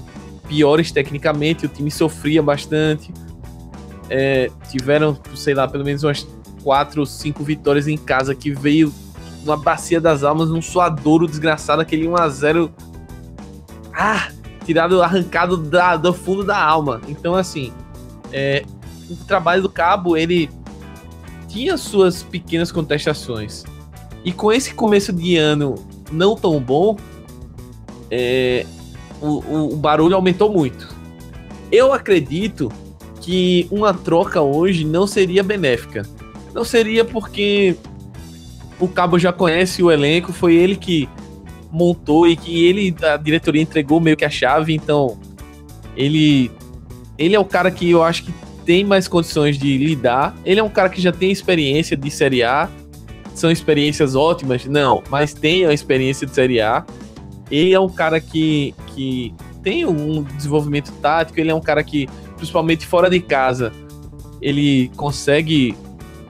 piores 0.47 0.91
tecnicamente, 0.91 1.65
o 1.65 1.69
time 1.69 1.91
sofria 1.91 2.41
bastante. 2.41 3.13
É, 4.09 4.51
tiveram, 4.69 5.17
sei 5.35 5.53
lá, 5.53 5.67
pelo 5.67 5.83
menos 5.83 6.03
umas 6.03 6.27
quatro 6.63 7.01
ou 7.01 7.05
cinco 7.05 7.43
vitórias 7.43 7.87
em 7.87 7.97
casa 7.97 8.35
que 8.35 8.51
veio 8.51 8.93
uma 9.43 9.57
bacia 9.57 9.99
das 9.99 10.23
almas, 10.23 10.49
um 10.49 10.61
suadouro 10.61 11.27
desgraçado, 11.27 11.81
aquele 11.81 12.07
1x0. 12.07 12.71
Ah! 13.93 14.32
Tirado, 14.65 15.01
arrancado 15.01 15.57
da, 15.57 15.97
do 15.97 16.13
fundo 16.13 16.43
da 16.43 16.57
alma. 16.57 17.01
Então, 17.07 17.35
assim, 17.35 17.73
é, 18.31 18.63
o 19.09 19.15
trabalho 19.25 19.61
do 19.61 19.69
Cabo, 19.69 20.15
ele 20.15 20.49
tinha 21.47 21.77
suas 21.77 22.23
pequenas 22.23 22.71
contestações. 22.71 23.63
E 24.23 24.31
com 24.31 24.51
esse 24.51 24.73
começo 24.73 25.11
de 25.11 25.37
ano 25.37 25.75
não 26.11 26.35
tão 26.35 26.59
bom, 26.59 26.97
é, 28.09 28.65
o, 29.21 29.73
o 29.73 29.75
barulho 29.75 30.15
aumentou 30.15 30.51
muito. 30.51 30.87
Eu 31.71 31.93
acredito 31.93 32.71
que 33.19 33.67
uma 33.71 33.93
troca 33.93 34.41
hoje 34.41 34.85
não 34.85 35.07
seria 35.07 35.43
benéfica. 35.43 36.03
Não 36.53 36.63
seria 36.63 37.03
porque 37.03 37.75
o 38.79 38.87
Cabo 38.87 39.17
já 39.17 39.31
conhece 39.31 39.81
o 39.81 39.89
elenco, 39.89 40.33
foi 40.33 40.55
ele 40.55 40.75
que 40.75 41.09
montou 41.73 42.27
e 42.27 42.35
que 42.35 42.65
ele, 42.65 42.95
a 43.01 43.17
diretoria 43.17 43.61
entregou 43.61 43.99
meio 43.99 44.15
que 44.15 44.23
a 44.23 44.29
chave, 44.29 44.73
então 44.73 45.17
ele 45.97 46.51
ele 47.17 47.35
é 47.35 47.39
o 47.39 47.45
cara 47.45 47.69
que 47.71 47.89
eu 47.89 48.03
acho 48.03 48.23
que 48.23 48.33
tem 48.65 48.83
mais 48.83 49.07
condições 49.07 49.57
de 49.57 49.77
lidar. 49.77 50.35
Ele 50.45 50.59
é 50.59 50.63
um 50.63 50.69
cara 50.69 50.89
que 50.89 51.01
já 51.01 51.11
tem 51.11 51.31
experiência 51.31 51.95
de 51.97 52.09
Série 52.09 52.43
A, 52.43 52.69
são 53.33 53.51
experiências 53.51 54.15
ótimas? 54.15 54.65
Não, 54.65 55.03
mas 55.09 55.33
tem 55.33 55.65
a 55.65 55.73
experiência 55.73 56.25
de 56.25 56.33
Série 56.33 56.61
A. 56.61 56.85
Ele 57.51 57.73
é 57.73 57.79
um 57.79 57.89
cara 57.89 58.19
que, 58.19 58.73
que 58.87 59.33
tem 59.61 59.85
um 59.85 60.23
desenvolvimento 60.23 60.91
tático, 61.01 61.39
ele 61.39 61.51
é 61.51 61.55
um 61.55 61.61
cara 61.61 61.83
que, 61.83 62.07
principalmente 62.35 62.85
fora 62.85 63.09
de 63.09 63.19
casa, 63.19 63.71
ele 64.41 64.91
consegue 64.95 65.75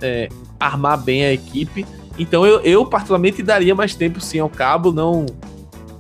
é, 0.01 0.29
armar 0.59 1.01
bem 1.01 1.23
a 1.25 1.33
equipe. 1.33 1.85
Então 2.17 2.45
eu, 2.45 2.59
eu, 2.61 2.85
particularmente, 2.85 3.41
daria 3.41 3.73
mais 3.73 3.95
tempo 3.95 4.21
sim 4.21 4.39
ao 4.39 4.49
cabo, 4.49 4.91
não, 4.91 5.25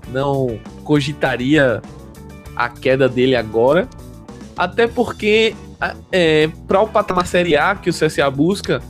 não 0.09 0.59
cogitaria 0.83 1.81
a 2.55 2.69
queda 2.69 3.09
dele 3.09 3.35
agora. 3.35 3.87
Até 4.55 4.87
porque, 4.87 5.55
é, 6.11 6.47
para 6.67 6.81
o 6.81 6.87
patamar 6.87 7.25
Série 7.25 7.55
A 7.55 7.75
que 7.75 7.89
o 7.89 7.93
CSA 7.93 8.29
busca, 8.29 8.81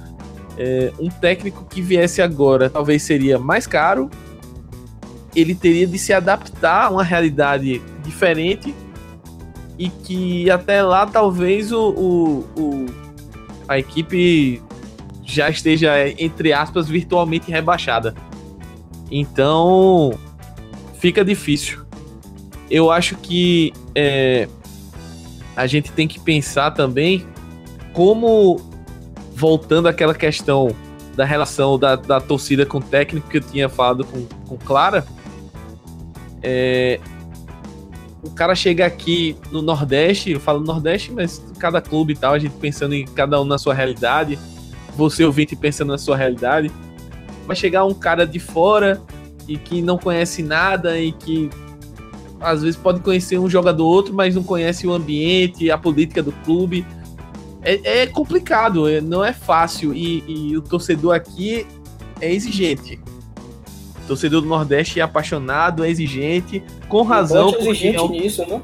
é, 0.58 0.92
um 1.00 1.10
técnico 1.10 1.66
que 1.70 1.82
viesse 1.82 2.22
agora 2.22 2.70
talvez 2.70 3.04
seria 3.04 3.40
mais 3.40 3.66
caro, 3.66 4.10
ele 5.36 5.56
teria 5.56 5.88
de 5.88 5.98
se 5.98 6.14
adaptar 6.14 6.86
a 6.86 6.90
uma 6.90 7.04
realidade 7.04 7.82
diferente 8.04 8.76
e 9.80 9.90
que 9.90 10.50
até 10.52 10.84
lá 10.84 11.08
talvez 11.08 11.72
o, 11.72 11.90
o, 11.90 12.40
o 12.56 12.86
a 13.68 13.80
equipe 13.80 14.62
já 15.34 15.50
esteja, 15.50 15.91
entre 16.17 16.54
aspas, 16.54 16.88
virtualmente 16.88 17.52
rebaixada. 17.52 18.15
Então 19.12 20.17
fica 21.00 21.24
difícil. 21.24 21.84
Eu 22.69 22.91
acho 22.91 23.15
que 23.17 23.74
é, 23.93 24.48
a 25.56 25.67
gente 25.67 25.91
tem 25.91 26.08
que 26.08 26.19
pensar 26.19 26.72
também 26.72 27.26
como, 27.91 28.60
voltando 29.36 29.88
àquela 29.88 30.15
questão 30.15 30.76
da 31.15 31.26
relação 31.26 31.78
da, 31.78 31.96
da 31.96 32.19
torcida 32.19 32.65
com 32.65 32.80
o 32.80 32.82
técnico 32.82 33.30
que 33.30 33.38
eu 33.38 33.41
tinha 33.41 33.69
falado 33.69 34.04
com, 34.04 34.26
com 34.48 34.58
Clara, 34.58 35.06
é, 36.41 37.00
o 38.24 38.32
cara 38.32 38.56
chega 38.56 38.86
aqui 38.86 39.36
no 39.52 39.62
Nordeste, 39.62 40.32
eu 40.32 40.39
falo 40.39 40.62
Nordeste, 40.62 41.12
mas 41.12 41.43
cada 41.60 41.82
clube 41.82 42.13
e 42.13 42.15
tal, 42.15 42.34
a 42.34 42.39
gente 42.39 42.54
pensando 42.54 42.96
em 42.96 43.06
cada 43.06 43.39
um 43.41 43.46
na 43.46 43.58
sua 43.58 43.74
realidade, 43.74 44.39
você 44.95 45.23
ouvinte 45.23 45.56
pensando 45.56 45.89
na 45.89 45.97
sua 45.97 46.15
realidade, 46.15 46.71
vai 47.45 47.56
chegar 47.56 47.86
um 47.86 47.93
cara 47.93 48.25
de 48.25 48.39
fora 48.39 49.01
e 49.47 49.58
que 49.58 49.82
não 49.82 49.97
conhece 49.97 50.41
nada 50.41 50.99
e 50.99 51.12
que 51.12 51.49
às 52.39 52.62
vezes 52.62 52.75
pode 52.75 52.99
conhecer 52.99 53.39
um 53.39 53.49
jogador 53.49 53.86
outro, 53.86 54.13
mas 54.13 54.36
não 54.36 54.43
conhece 54.43 54.86
o 54.86 54.93
ambiente, 54.93 55.71
a 55.71 55.77
política 55.77 56.21
do 56.21 56.32
clube. 56.43 56.86
É, 57.62 58.01
é 58.01 58.08
complicado, 58.08 58.89
é, 58.89 58.99
não 58.99 59.23
é 59.23 59.32
fácil. 59.32 59.93
E, 59.93 60.23
e, 60.27 60.58
o 60.58 60.62
torcedor 60.62 61.15
aqui 61.15 61.65
é 62.19 62.32
exigente. 62.32 62.99
O 64.03 64.08
torcedor 64.08 64.41
do 64.41 64.47
Nordeste 64.47 64.99
é 64.99 65.03
apaixonado, 65.03 65.86
é 65.86 65.89
exigente, 65.89 66.62
com 66.89 67.03
razão. 67.03 67.53
É 67.56 67.62
exigente 67.62 67.97
é 67.97 68.01
um... 68.01 68.10
nisso, 68.10 68.45
né? 68.45 68.62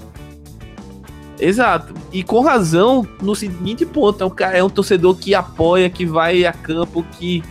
Exato. 1.39 1.93
E 2.11 2.23
com 2.23 2.41
razão 2.41 3.07
no 3.21 3.35
seguinte 3.35 3.85
ponto: 3.85 4.23
é 4.23 4.27
um, 4.27 4.33
é 4.53 4.63
um 4.63 4.69
torcedor 4.69 5.15
que 5.15 5.33
apoia, 5.33 5.89
que 5.89 6.05
vai 6.05 6.45
a 6.45 6.51
campo, 6.51 7.03
que 7.03 7.43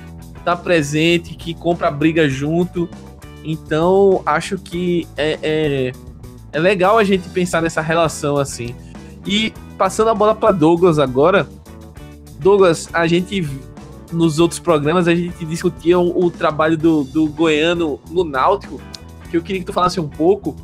tá 0.45 0.55
presente, 0.55 1.35
que 1.35 1.55
compra 1.55 1.89
a 1.89 1.91
briga 1.91 2.29
junto. 2.29 2.89
Então, 3.43 4.23
acho 4.27 4.59
que 4.59 5.07
é, 5.17 5.39
é, 5.43 5.93
é 6.53 6.59
legal 6.59 6.99
a 6.99 7.05
gente 7.05 7.29
pensar 7.31 7.63
nessa 7.63 7.81
relação 7.81 8.37
assim. 8.37 8.75
E 9.27 9.53
passando 9.79 10.11
a 10.11 10.15
bola 10.15 10.35
para 10.35 10.53
Douglas 10.53 10.99
agora. 10.99 11.49
Douglas, 12.41 12.89
a 12.93 13.07
gente 13.07 13.49
nos 14.13 14.39
outros 14.39 14.59
programas 14.59 15.07
a 15.07 15.15
gente 15.15 15.45
discutia 15.45 15.99
o, 15.99 16.27
o 16.27 16.31
trabalho 16.31 16.77
do, 16.77 17.05
do 17.05 17.27
Goiano 17.29 18.01
no 18.11 18.25
Náutico, 18.25 18.81
que 19.31 19.37
eu 19.37 19.43
queria 19.43 19.61
que 19.61 19.67
tu 19.67 19.73
falasse 19.73 20.01
um 20.01 20.09
pouco, 20.09 20.57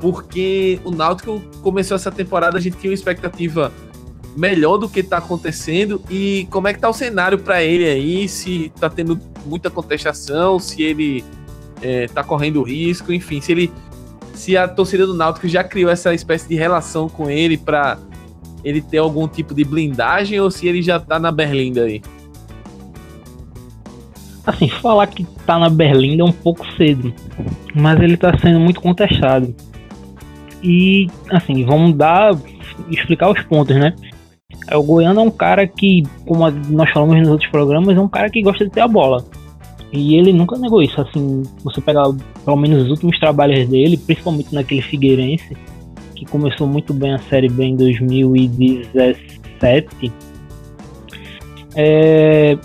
porque 0.00 0.80
o 0.84 0.90
Náutico 0.90 1.40
começou 1.62 1.94
essa 1.94 2.10
temporada, 2.10 2.58
a 2.58 2.60
gente 2.60 2.76
tinha 2.76 2.90
uma 2.90 2.94
expectativa 2.94 3.72
melhor 4.36 4.76
do 4.76 4.88
que 4.88 5.00
está 5.00 5.16
acontecendo 5.16 6.00
e 6.10 6.46
como 6.50 6.68
é 6.68 6.74
que 6.74 6.78
tá 6.78 6.88
o 6.88 6.92
cenário 6.92 7.38
para 7.38 7.62
ele 7.62 7.86
aí, 7.86 8.28
se 8.28 8.70
tá 8.78 8.90
tendo 8.90 9.18
muita 9.46 9.70
contestação, 9.70 10.58
se 10.58 10.82
ele 10.82 11.24
é, 11.80 12.06
tá 12.08 12.22
correndo 12.22 12.62
risco, 12.62 13.12
enfim, 13.12 13.40
se 13.40 13.52
ele 13.52 13.72
se 14.34 14.54
a 14.54 14.68
torcida 14.68 15.06
do 15.06 15.14
Náutico 15.14 15.48
já 15.48 15.64
criou 15.64 15.90
essa 15.90 16.12
espécie 16.12 16.46
de 16.46 16.54
relação 16.54 17.08
com 17.08 17.30
ele 17.30 17.56
para 17.56 17.98
ele 18.62 18.82
ter 18.82 18.98
algum 18.98 19.26
tipo 19.26 19.54
de 19.54 19.64
blindagem 19.64 20.38
ou 20.40 20.50
se 20.50 20.68
ele 20.68 20.82
já 20.82 21.00
tá 21.00 21.18
na 21.18 21.32
Berlinda 21.32 21.84
aí. 21.84 22.02
Assim, 24.46 24.68
falar 24.68 25.06
que 25.06 25.24
tá 25.46 25.58
na 25.58 25.70
Berlinda 25.70 26.22
é 26.22 26.26
um 26.26 26.32
pouco 26.32 26.64
cedo, 26.76 27.12
mas 27.74 28.00
ele 28.00 28.16
tá 28.16 28.36
sendo 28.38 28.60
muito 28.60 28.80
contestado. 28.80 29.54
E, 30.66 31.06
assim, 31.30 31.64
vamos 31.64 31.94
dar, 31.94 32.36
explicar 32.90 33.30
os 33.30 33.40
pontos, 33.44 33.76
né? 33.76 33.94
O 34.74 34.82
Goiano 34.82 35.20
é 35.20 35.22
um 35.22 35.30
cara 35.30 35.64
que, 35.64 36.02
como 36.26 36.50
nós 36.50 36.90
falamos 36.90 37.16
nos 37.20 37.28
outros 37.28 37.48
programas, 37.52 37.96
é 37.96 38.00
um 38.00 38.08
cara 38.08 38.28
que 38.28 38.42
gosta 38.42 38.64
de 38.64 38.72
ter 38.72 38.80
a 38.80 38.88
bola. 38.88 39.24
E 39.92 40.16
ele 40.16 40.32
nunca 40.32 40.58
negou 40.58 40.82
isso. 40.82 41.00
Assim, 41.00 41.44
você 41.62 41.80
pegar 41.80 42.06
pelo 42.44 42.56
menos 42.56 42.82
os 42.82 42.90
últimos 42.90 43.16
trabalhos 43.20 43.68
dele, 43.68 43.96
principalmente 43.96 44.52
naquele 44.52 44.82
Figueirense, 44.82 45.56
que 46.16 46.24
começou 46.24 46.66
muito 46.66 46.92
bem 46.92 47.14
a 47.14 47.18
Série 47.18 47.48
B 47.48 47.62
em 47.62 47.76
2017, 47.76 50.12
é, 51.76 52.58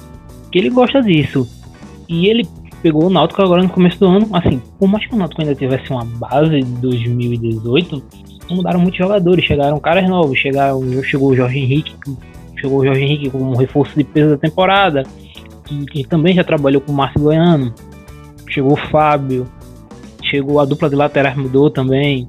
que 0.51 0.57
ele 0.57 0.71
gosta 0.71 1.03
disso. 1.03 1.47
E 2.09 2.25
ele 2.25 2.47
pegou 2.81 3.05
o 3.05 3.09
Náutico 3.09 3.41
agora 3.41 3.61
no 3.61 3.69
começo 3.69 3.99
do 3.99 4.07
ano, 4.07 4.27
assim, 4.33 4.61
por 4.79 4.87
mais 4.87 5.05
que 5.05 5.13
o 5.13 5.17
Náutico 5.17 5.41
ainda 5.41 5.55
tivesse 5.55 5.89
uma 5.91 6.05
base 6.05 6.61
de 6.61 6.71
2018, 6.81 8.03
mudaram 8.49 8.79
muitos 8.79 8.97
jogadores, 8.97 9.45
chegaram 9.45 9.79
caras 9.79 10.09
novos, 10.09 10.37
chegaram, 10.37 10.81
chegou 11.03 11.29
o 11.29 11.35
Jorge 11.35 11.59
Henrique, 11.59 11.93
chegou 12.59 12.79
o 12.79 12.85
Jorge 12.85 13.01
Henrique 13.01 13.29
como 13.29 13.51
um 13.51 13.55
reforço 13.55 13.95
de 13.95 14.03
peso 14.03 14.31
da 14.31 14.37
temporada, 14.37 15.03
que, 15.65 15.85
que 15.85 16.03
também 16.03 16.35
já 16.35 16.43
trabalhou 16.43 16.81
com 16.81 16.91
o 16.91 16.95
Márcio 16.95 17.21
Goiano. 17.21 17.73
Chegou 18.49 18.73
o 18.73 18.89
Fábio, 18.89 19.47
chegou 20.23 20.59
a 20.59 20.65
dupla 20.65 20.89
de 20.89 20.95
laterais 20.95 21.37
mudou 21.37 21.69
também. 21.69 22.27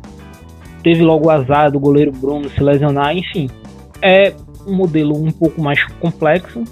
Teve 0.82 1.02
logo 1.02 1.26
o 1.26 1.30
azar 1.30 1.70
do 1.70 1.80
goleiro 1.80 2.12
Bruno 2.12 2.48
se 2.48 2.62
lesionar, 2.62 3.16
enfim. 3.16 3.50
É 4.00 4.32
um 4.66 4.74
modelo 4.74 5.16
um 5.16 5.30
pouco 5.30 5.60
mais 5.60 5.82
complexo, 6.00 6.62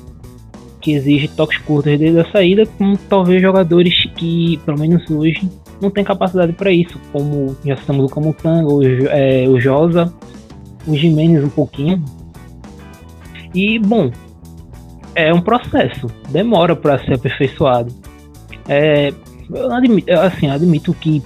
que 0.80 0.92
exige 0.92 1.28
toques 1.28 1.58
curtos 1.58 1.98
desde 1.98 2.18
a 2.18 2.30
saída, 2.30 2.66
com 2.66 2.96
talvez 3.08 3.40
jogadores 3.42 3.94
que, 4.16 4.58
pelo 4.64 4.78
menos 4.78 5.08
hoje, 5.10 5.48
não 5.80 5.90
tem 5.90 6.04
capacidade 6.04 6.52
para 6.52 6.72
isso, 6.72 6.98
como 7.12 7.56
já 7.64 7.74
estamos 7.74 8.10
o 8.10 8.14
Camutanga, 8.14 8.68
o, 8.68 8.82
é, 8.82 9.48
o 9.48 9.60
Josa, 9.60 10.12
o 10.86 10.96
Jimenez 10.96 11.44
um 11.44 11.48
pouquinho. 11.48 12.02
E, 13.54 13.78
bom, 13.78 14.10
é 15.14 15.32
um 15.32 15.40
processo, 15.40 16.06
demora 16.30 16.74
para 16.74 16.98
ser 17.04 17.14
aperfeiçoado. 17.14 17.92
É, 18.68 19.12
eu 19.52 19.72
admito, 19.72 20.12
assim, 20.12 20.48
admito 20.48 20.94
que 20.94 21.22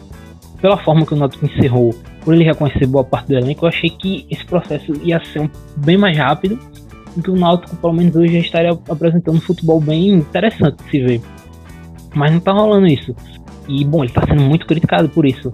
pela 0.61 0.79
forma 0.79 1.05
que 1.05 1.13
o 1.13 1.17
Náutico 1.17 1.45
encerrou, 1.45 1.95
por 2.25 2.33
ele 2.33 2.45
reconhecer 2.45 2.87
boa 2.87 3.05
parte 3.05 3.29
do 3.29 3.37
elenco, 3.37 3.67
eu 3.67 3.69
achei 3.69 3.91
que 3.91 4.27
esse 4.31 4.45
processo 4.47 4.95
ia 5.03 5.23
ser 5.27 5.41
um, 5.43 5.51
bem 5.77 5.99
mais 5.99 6.17
rápido 6.17 6.59
que 7.23 7.31
o 7.31 7.37
Náutico, 7.37 7.77
pelo 7.77 7.93
menos 7.93 8.15
hoje, 8.15 8.35
já 8.35 8.39
estaria 8.41 8.71
apresentando 8.71 9.37
um 9.37 9.41
futebol 9.41 9.81
bem 9.81 10.09
interessante 10.09 10.83
de 10.85 10.91
se 10.91 11.01
ver. 11.01 11.21
Mas 12.15 12.33
não 12.33 12.41
tá 12.41 12.53
rolando 12.53 12.87
isso. 12.87 13.15
E, 13.69 13.85
bom, 13.85 14.05
ele 14.05 14.13
tá 14.13 14.23
sendo 14.27 14.43
muito 14.43 14.67
criticado 14.67 15.09
por 15.09 15.27
isso. 15.27 15.53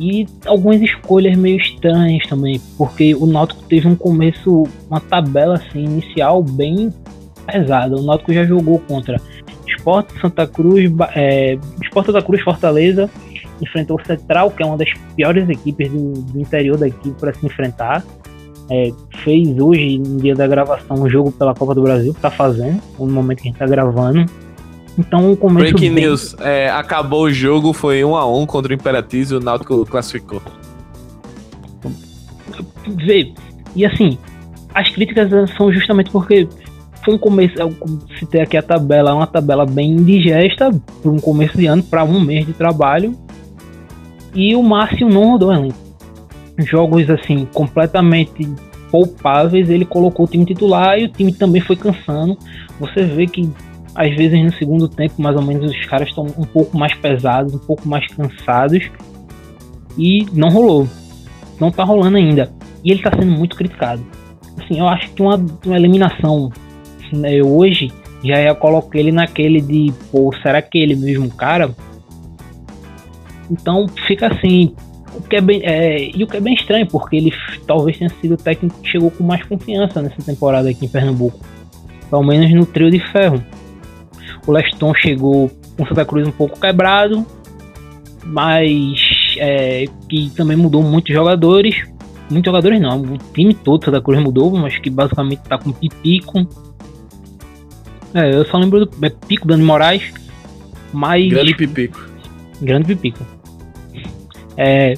E 0.00 0.26
algumas 0.46 0.80
escolhas 0.80 1.36
meio 1.36 1.56
estranhas 1.56 2.24
também, 2.26 2.60
porque 2.76 3.14
o 3.14 3.26
Náutico 3.26 3.62
teve 3.64 3.88
um 3.88 3.96
começo, 3.96 4.64
uma 4.88 5.00
tabela 5.00 5.56
assim, 5.56 5.84
inicial 5.84 6.42
bem 6.42 6.92
pesada. 7.46 7.96
O 7.96 8.02
Náutico 8.02 8.32
já 8.32 8.44
jogou 8.44 8.78
contra 8.80 9.20
Sport 9.66 10.08
Santa 10.20 10.46
Cruz, 10.46 10.90
é, 11.16 11.58
Sport 11.82 12.06
Santa 12.06 12.22
Cruz 12.22 12.42
Fortaleza, 12.42 13.10
enfrentou 13.60 13.98
o 14.00 14.06
Central, 14.06 14.50
que 14.50 14.62
é 14.62 14.66
uma 14.66 14.76
das 14.76 14.92
piores 15.16 15.48
equipes 15.48 15.90
do, 15.90 16.12
do 16.12 16.40
interior 16.40 16.78
daqui 16.78 17.10
para 17.18 17.34
se 17.34 17.44
enfrentar. 17.44 18.04
É, 18.70 18.92
fez 19.24 19.58
hoje, 19.58 19.98
no 19.98 20.18
dia 20.18 20.34
da 20.34 20.46
gravação, 20.46 20.98
um 20.98 21.08
jogo 21.08 21.32
pela 21.32 21.54
Copa 21.54 21.74
do 21.74 21.82
Brasil, 21.82 22.14
tá 22.20 22.30
fazendo, 22.30 22.80
no 22.98 23.06
momento 23.06 23.38
que 23.42 23.48
a 23.48 23.50
gente 23.50 23.58
tá 23.58 23.66
gravando. 23.66 24.26
Então, 24.98 25.32
o 25.32 25.36
começo. 25.36 25.70
Breaking 25.70 25.94
bem... 25.94 26.04
news: 26.04 26.36
é, 26.40 26.68
acabou 26.70 27.24
o 27.24 27.32
jogo, 27.32 27.72
foi 27.72 28.04
1 28.04 28.16
a 28.16 28.26
1 28.26 28.46
contra 28.46 28.72
o 28.72 28.74
Imperatriz 28.74 29.30
e 29.30 29.36
o 29.36 29.40
Náutico 29.40 29.86
classificou. 29.86 30.42
Vê, 32.96 33.32
e 33.76 33.86
assim, 33.86 34.18
as 34.74 34.88
críticas 34.88 35.30
são 35.56 35.72
justamente 35.72 36.10
porque 36.10 36.48
foi 37.04 37.14
um 37.14 37.18
começo, 37.18 37.54
eu 37.58 37.72
citei 38.18 38.40
aqui 38.40 38.56
a 38.56 38.62
tabela, 38.62 39.14
uma 39.14 39.26
tabela 39.26 39.64
bem 39.64 39.92
indigesta 39.92 40.70
para 41.00 41.10
um 41.10 41.18
começo 41.18 41.56
de 41.56 41.66
ano, 41.66 41.82
para 41.82 42.04
um 42.04 42.20
mês 42.20 42.44
de 42.44 42.52
trabalho. 42.52 43.16
E 44.34 44.54
o 44.54 44.62
Márcio 44.62 45.08
não 45.08 45.30
rodou 45.30 45.52
elenco. 45.52 45.87
Jogos 46.58 47.08
assim, 47.08 47.46
completamente 47.52 48.48
poupáveis, 48.90 49.70
ele 49.70 49.84
colocou 49.84 50.26
o 50.26 50.28
time 50.28 50.44
titular 50.44 50.98
e 50.98 51.04
o 51.04 51.08
time 51.08 51.32
também 51.32 51.60
foi 51.60 51.76
cansando. 51.76 52.36
Você 52.80 53.04
vê 53.04 53.26
que 53.26 53.48
às 53.94 54.14
vezes 54.14 54.40
no 54.40 54.52
segundo 54.52 54.88
tempo, 54.88 55.20
mais 55.20 55.34
ou 55.34 55.42
menos, 55.42 55.70
os 55.70 55.86
caras 55.86 56.08
estão 56.08 56.24
um 56.24 56.44
pouco 56.44 56.78
mais 56.78 56.94
pesados, 56.94 57.52
um 57.52 57.58
pouco 57.58 57.88
mais 57.88 58.06
cansados. 58.06 58.88
E 59.96 60.26
não 60.32 60.48
rolou. 60.48 60.88
Não 61.58 61.72
tá 61.72 61.82
rolando 61.82 62.16
ainda. 62.16 62.52
E 62.84 62.92
ele 62.92 63.02
tá 63.02 63.10
sendo 63.10 63.32
muito 63.32 63.56
criticado. 63.56 64.04
Assim, 64.56 64.78
eu 64.78 64.86
acho 64.86 65.10
que 65.10 65.20
uma, 65.20 65.34
uma 65.66 65.76
eliminação 65.76 66.52
né, 67.12 67.42
hoje 67.42 67.90
já 68.22 68.40
ia 68.40 68.54
colocar 68.54 68.98
ele 68.98 69.10
naquele 69.10 69.60
de, 69.60 69.92
pô, 70.10 70.32
será 70.42 70.62
que 70.62 70.78
é 70.78 70.82
ele 70.82 70.94
mesmo 70.94 71.28
cara? 71.30 71.74
Então 73.50 73.86
fica 74.06 74.28
assim, 74.28 74.74
que 75.28 75.36
é 75.36 75.40
bem, 75.40 75.60
é, 75.64 76.10
e 76.14 76.24
o 76.24 76.26
que 76.26 76.36
é 76.36 76.40
bem 76.40 76.54
estranho, 76.54 76.86
porque 76.86 77.16
ele 77.16 77.32
talvez 77.66 77.98
tenha 77.98 78.10
sido 78.20 78.34
o 78.34 78.36
técnico 78.36 78.80
que 78.80 78.90
chegou 78.90 79.10
com 79.10 79.24
mais 79.24 79.44
confiança 79.44 80.02
nessa 80.02 80.22
temporada 80.22 80.68
aqui 80.68 80.86
em 80.86 80.88
Pernambuco, 80.88 81.38
pelo 82.08 82.22
menos 82.22 82.50
no 82.52 82.66
trio 82.66 82.90
de 82.90 82.98
ferro. 82.98 83.42
O 84.46 84.52
Leston 84.52 84.94
chegou 84.94 85.50
com 85.76 85.86
Santa 85.86 86.04
Cruz 86.04 86.26
um 86.26 86.32
pouco 86.32 86.58
quebrado, 86.58 87.24
mas 88.24 89.36
é, 89.38 89.84
que 90.08 90.30
também 90.30 90.56
mudou 90.56 90.82
muitos 90.82 91.14
jogadores. 91.14 91.76
Muitos 92.30 92.50
jogadores 92.50 92.80
não, 92.80 93.00
o 93.00 93.18
time 93.32 93.54
todo 93.54 93.84
Santa 93.84 94.00
Cruz 94.00 94.20
mudou, 94.20 94.50
mas 94.52 94.78
que 94.78 94.90
basicamente 94.90 95.40
tá 95.42 95.58
com 95.58 95.72
Pipico, 95.72 96.46
é, 98.14 98.34
eu 98.34 98.44
só 98.46 98.56
lembro 98.56 98.86
do 98.86 99.06
é, 99.06 99.10
Pico 99.10 99.46
Dani 99.46 99.62
Moraes, 99.62 100.12
mas. 100.92 101.28
Grande 101.28 101.54
Pipico. 101.54 102.08
Grande 102.60 102.86
Pipico. 102.86 103.24
É, 104.56 104.94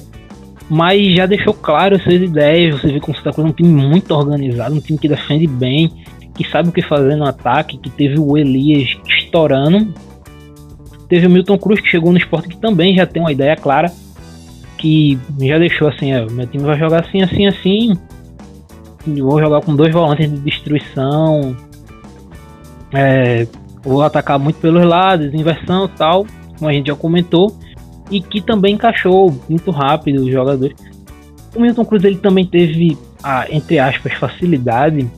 mas 0.71 1.13
já 1.17 1.25
deixou 1.25 1.53
claro 1.53 1.97
as 1.97 2.01
suas 2.01 2.15
ideias. 2.15 2.79
Você 2.79 2.93
vê 2.93 2.99
como 3.01 3.13
você 3.13 3.29
tá 3.29 3.41
um 3.41 3.51
time 3.51 3.69
muito 3.69 4.11
organizado, 4.11 4.73
um 4.73 4.79
time 4.79 4.97
que 4.97 5.09
defende 5.09 5.45
bem, 5.45 5.91
que 6.33 6.49
sabe 6.49 6.69
o 6.69 6.71
que 6.71 6.81
fazer 6.81 7.17
no 7.17 7.25
ataque, 7.25 7.77
que 7.77 7.89
teve 7.89 8.17
o 8.17 8.37
Elias 8.37 8.97
estourando. 9.05 9.93
Teve 11.09 11.27
o 11.27 11.29
Milton 11.29 11.57
Cruz 11.57 11.81
que 11.81 11.89
chegou 11.89 12.13
no 12.13 12.17
esporte 12.17 12.47
que 12.47 12.55
também 12.55 12.95
já 12.95 13.05
tem 13.05 13.21
uma 13.21 13.33
ideia 13.33 13.57
clara, 13.57 13.91
que 14.77 15.19
já 15.41 15.59
deixou 15.59 15.89
assim, 15.89 16.13
é, 16.13 16.25
meu 16.25 16.47
time 16.47 16.63
vai 16.63 16.79
jogar 16.79 17.01
assim, 17.01 17.21
assim, 17.21 17.47
assim. 17.47 17.97
Vou 19.05 19.41
jogar 19.41 19.59
com 19.59 19.75
dois 19.75 19.91
volantes 19.91 20.31
de 20.31 20.39
destruição. 20.39 21.53
É, 22.93 23.45
vou 23.83 24.01
atacar 24.03 24.39
muito 24.39 24.61
pelos 24.61 24.85
lados, 24.85 25.33
inversão 25.33 25.89
tal, 25.89 26.25
como 26.57 26.69
a 26.69 26.73
gente 26.73 26.87
já 26.87 26.95
comentou. 26.95 27.53
E 28.11 28.21
que 28.21 28.41
também 28.41 28.75
encaixou 28.75 29.33
muito 29.49 29.71
rápido 29.71 30.21
os 30.21 30.31
jogadores. 30.31 30.75
O 31.55 31.59
Milton 31.59 31.85
Cruz 31.85 32.03
ele 32.03 32.17
também 32.17 32.45
teve 32.45 32.97
a, 33.23 33.49
entre 33.49 33.79
aspas, 33.79 34.13
facilidade 34.13 35.09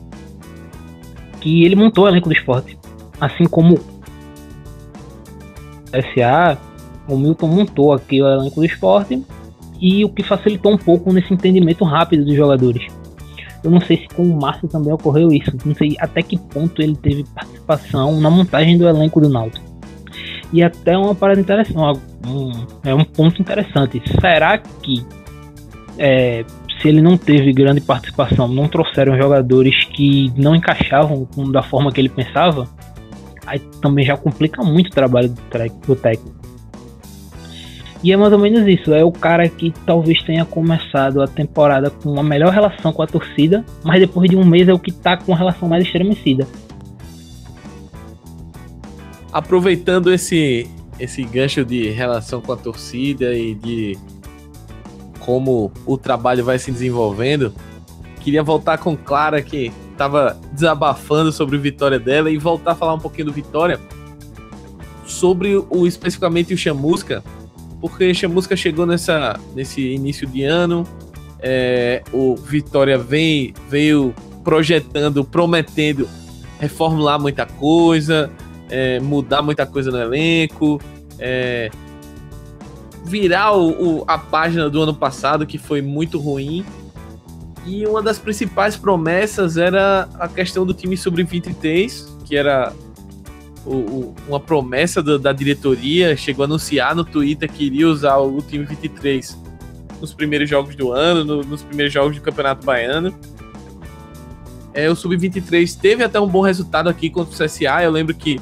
que 1.42 1.66
ele 1.66 1.76
montou 1.76 2.06
o 2.06 2.08
elenco 2.08 2.30
do 2.30 2.36
esporte. 2.36 2.78
Assim 3.20 3.46
como 3.46 3.80
SA, 6.14 6.58
o 7.08 7.18
Milton 7.18 7.48
montou 7.48 7.94
aqui 7.94 8.22
o 8.22 8.28
elenco 8.28 8.60
do 8.60 8.66
esporte 8.66 9.22
e 9.80 10.06
o 10.06 10.10
que 10.10 10.24
facilitou 10.24 10.72
um 10.72 10.78
pouco 10.78 11.12
nesse 11.12 11.34
entendimento 11.34 11.84
rápido 11.84 12.24
dos 12.24 12.36
jogadores. 12.36 12.88
Eu 13.64 13.72
não 13.72 13.82
sei 13.82 13.98
se 13.98 14.08
com 14.10 14.24
o 14.24 14.40
Márcio 14.40 14.68
também 14.68 14.94
ocorreu 14.94 15.32
isso, 15.32 15.52
não 15.66 15.76
sei 15.76 15.96
até 16.00 16.22
que 16.22 16.38
ponto 16.38 16.82
ele 16.82 16.96
teve 16.96 17.24
participação 17.34 18.20
na 18.20 18.30
montagem 18.30 18.78
do 18.78 18.88
elenco 18.88 19.22
do 19.22 19.30
Náutico. 19.30 19.66
E 20.52 20.62
até 20.62 20.98
uma 20.98 21.16
parada 21.16 21.40
interessante, 21.40 21.78
um, 22.26 22.52
é 22.84 22.94
um 22.94 23.04
ponto 23.04 23.42
interessante. 23.42 24.02
Será 24.20 24.58
que 24.58 25.06
é, 25.98 26.46
se 26.82 26.90
ele 26.90 27.02
não 27.02 27.18
teve 27.18 27.54
grande 27.54 27.82
participação, 27.82 28.48
não 28.48 28.68
trouxeram 28.68 29.18
jogadores 29.18 29.86
que 29.86 30.32
não 30.36 30.56
encaixavam 30.56 31.28
da 31.52 31.64
forma 31.64 31.92
que 31.92 32.02
ele 32.02 32.10
pensava, 32.10 32.68
aí 33.46 33.60
também 33.82 34.06
já 34.06 34.18
complica 34.18 34.62
muito 34.64 34.88
o 34.88 34.92
trabalho 34.92 35.30
do, 35.30 35.96
técnico. 35.96 36.44
E 38.04 38.12
é 38.12 38.18
mais 38.18 38.34
ou 38.34 38.40
menos 38.40 38.68
isso, 38.68 38.94
é 38.94 39.02
o 39.02 39.14
cara 39.14 39.48
que 39.48 39.72
talvez 39.86 40.22
tenha 40.24 40.44
começado 40.44 41.22
a 41.22 41.28
temporada 41.28 41.90
com 41.90 42.12
uma 42.12 42.24
melhor 42.24 42.52
relação 42.52 42.92
com 42.92 43.02
a 43.02 43.08
torcida, 43.08 43.64
mas 43.82 44.02
depois 44.02 44.30
de 44.30 44.36
um 44.36 44.44
mês 44.44 44.68
é 44.68 44.74
o 44.74 44.80
que 44.80 44.92
tá 44.92 45.16
com 45.16 45.34
a 45.34 45.38
relação 45.38 45.70
mais 45.70 45.86
estremecida. 45.86 46.46
Aproveitando 49.32 50.12
esse, 50.12 50.70
esse 51.04 51.22
gancho 51.24 51.66
de 51.66 51.90
relação 51.90 52.42
com 52.42 52.54
a 52.54 52.58
torcida 52.58 53.36
e 53.36 53.54
de 53.54 53.98
como 55.20 55.72
o 55.86 55.98
trabalho 55.98 56.46
vai 56.46 56.58
se 56.58 56.72
desenvolvendo, 56.72 57.54
queria 58.22 58.42
voltar 58.42 58.78
com 58.78 58.96
Clara 58.96 59.42
que 59.42 59.72
estava 59.92 60.40
desabafando 60.52 61.32
sobre 61.32 61.58
o 61.58 61.62
Vitória 61.62 62.00
dela 62.00 62.32
e 62.32 62.38
voltar 62.38 62.72
a 62.72 62.76
falar 62.76 62.94
um 62.94 63.00
pouquinho 63.00 63.28
do 63.28 63.34
Vitória 63.34 63.80
sobre 65.06 65.56
o 65.70 65.86
especificamente 65.86 66.54
o 66.54 66.58
Chamusca, 66.58 67.22
porque 67.82 68.10
o 68.10 68.16
Chamusca 68.16 68.56
chegou 68.56 68.86
nessa 68.86 69.38
nesse 69.54 69.82
início 69.82 70.26
de 70.26 70.44
ano, 70.44 70.86
é, 71.40 72.02
o 72.14 72.38
Vitória 72.38 72.98
vem 72.98 73.54
veio 73.70 74.14
projetando, 74.42 75.24
prometendo 75.26 76.08
reformular 76.60 77.20
muita 77.20 77.46
coisa, 77.46 78.32
é, 78.70 79.00
mudar 79.00 79.42
muita 79.42 79.66
coisa 79.66 79.92
no 79.92 80.00
elenco, 80.00 80.82
é, 81.24 81.72
virar 83.06 83.54
o, 83.54 84.00
o, 84.00 84.04
a 84.06 84.18
página 84.18 84.70
do 84.70 84.82
ano 84.82 84.94
passado, 84.94 85.48
que 85.48 85.58
foi 85.58 85.82
muito 85.82 86.20
ruim. 86.20 86.66
E 87.66 87.88
uma 87.88 88.02
das 88.02 88.20
principais 88.20 88.76
promessas 88.76 89.56
era 89.56 90.10
a 90.20 90.28
questão 90.28 90.66
do 90.66 90.74
time 90.74 90.98
sub-23, 90.98 92.26
que 92.26 92.36
era 92.36 92.74
o, 93.66 93.76
o, 93.76 94.16
uma 94.28 94.40
promessa 94.40 95.02
do, 95.02 95.18
da 95.18 95.32
diretoria. 95.32 96.18
Chegou 96.18 96.44
a 96.44 96.46
anunciar 96.46 96.94
no 96.94 97.06
Twitter 97.06 97.50
que 97.50 97.64
iria 97.64 97.88
usar 97.88 98.18
o, 98.18 98.42
time 98.42 98.66
23 98.66 99.42
nos 100.02 100.14
primeiros 100.14 100.50
jogos 100.50 100.76
do 100.76 100.92
ano, 100.92 101.24
no, 101.24 101.42
nos 101.42 101.64
primeiros 101.64 101.94
jogos 101.94 102.18
do 102.18 102.22
Campeonato 102.22 102.66
Baiano. 102.66 103.18
É, 104.74 104.90
o 104.90 104.96
Sub-23 104.96 105.80
teve 105.80 106.04
até 106.04 106.20
um 106.20 106.28
bom 106.28 106.42
resultado 106.42 106.90
aqui 106.90 107.10
contra 107.10 107.34
o 107.34 107.48
CSA. 107.48 107.84
Eu 107.84 107.92
lembro 107.92 108.14
que 108.14 108.42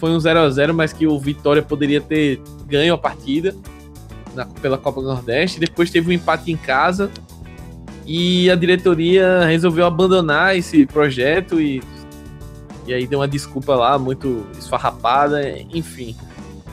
foi 0.00 0.10
um 0.10 0.18
0 0.18 0.40
a 0.40 0.50
0 0.50 0.74
mas 0.74 0.92
que 0.92 1.06
o 1.06 1.18
Vitória 1.18 1.62
poderia 1.62 2.00
ter 2.00 2.40
ganho 2.66 2.94
a 2.94 2.98
partida 2.98 3.54
na, 4.34 4.46
pela 4.46 4.78
Copa 4.78 5.02
do 5.02 5.08
Nordeste. 5.08 5.60
Depois 5.60 5.90
teve 5.90 6.08
um 6.08 6.12
empate 6.12 6.50
em 6.50 6.56
casa 6.56 7.10
e 8.06 8.50
a 8.50 8.56
diretoria 8.56 9.44
resolveu 9.44 9.86
abandonar 9.86 10.56
esse 10.56 10.86
projeto 10.86 11.60
e, 11.60 11.82
e 12.86 12.94
aí 12.94 13.06
deu 13.06 13.20
uma 13.20 13.28
desculpa 13.28 13.76
lá 13.76 13.98
muito 13.98 14.46
esfarrapada, 14.58 15.42
enfim. 15.72 16.16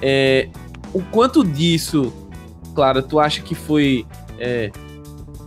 É, 0.01 0.47
o 0.93 1.01
quanto 1.01 1.43
disso, 1.43 2.13
Clara, 2.73 3.03
tu 3.03 3.19
acha 3.19 3.41
que 3.41 3.53
foi 3.53 4.05
é, 4.39 4.71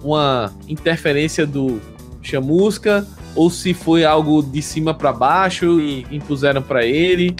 uma 0.02 0.52
interferência 0.68 1.46
do 1.46 1.80
Chamusca 2.20 3.06
ou 3.34 3.48
se 3.48 3.72
foi 3.72 4.04
algo 4.04 4.42
de 4.42 4.60
cima 4.60 4.92
para 4.92 5.12
baixo 5.12 5.80
e 5.80 6.06
impuseram 6.10 6.60
para 6.60 6.84
ele? 6.84 7.34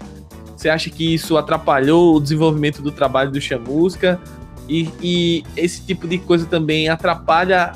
Você 0.61 0.69
acha 0.69 0.91
que 0.91 1.15
isso 1.15 1.39
atrapalhou 1.39 2.17
o 2.17 2.21
desenvolvimento 2.21 2.83
do 2.83 2.93
trabalho 2.93 3.31
do 3.31 3.41
Chamusca? 3.41 4.21
E, 4.69 4.91
e 5.01 5.45
esse 5.57 5.87
tipo 5.87 6.07
de 6.07 6.19
coisa 6.19 6.45
também 6.45 6.87
atrapalha 6.91 7.73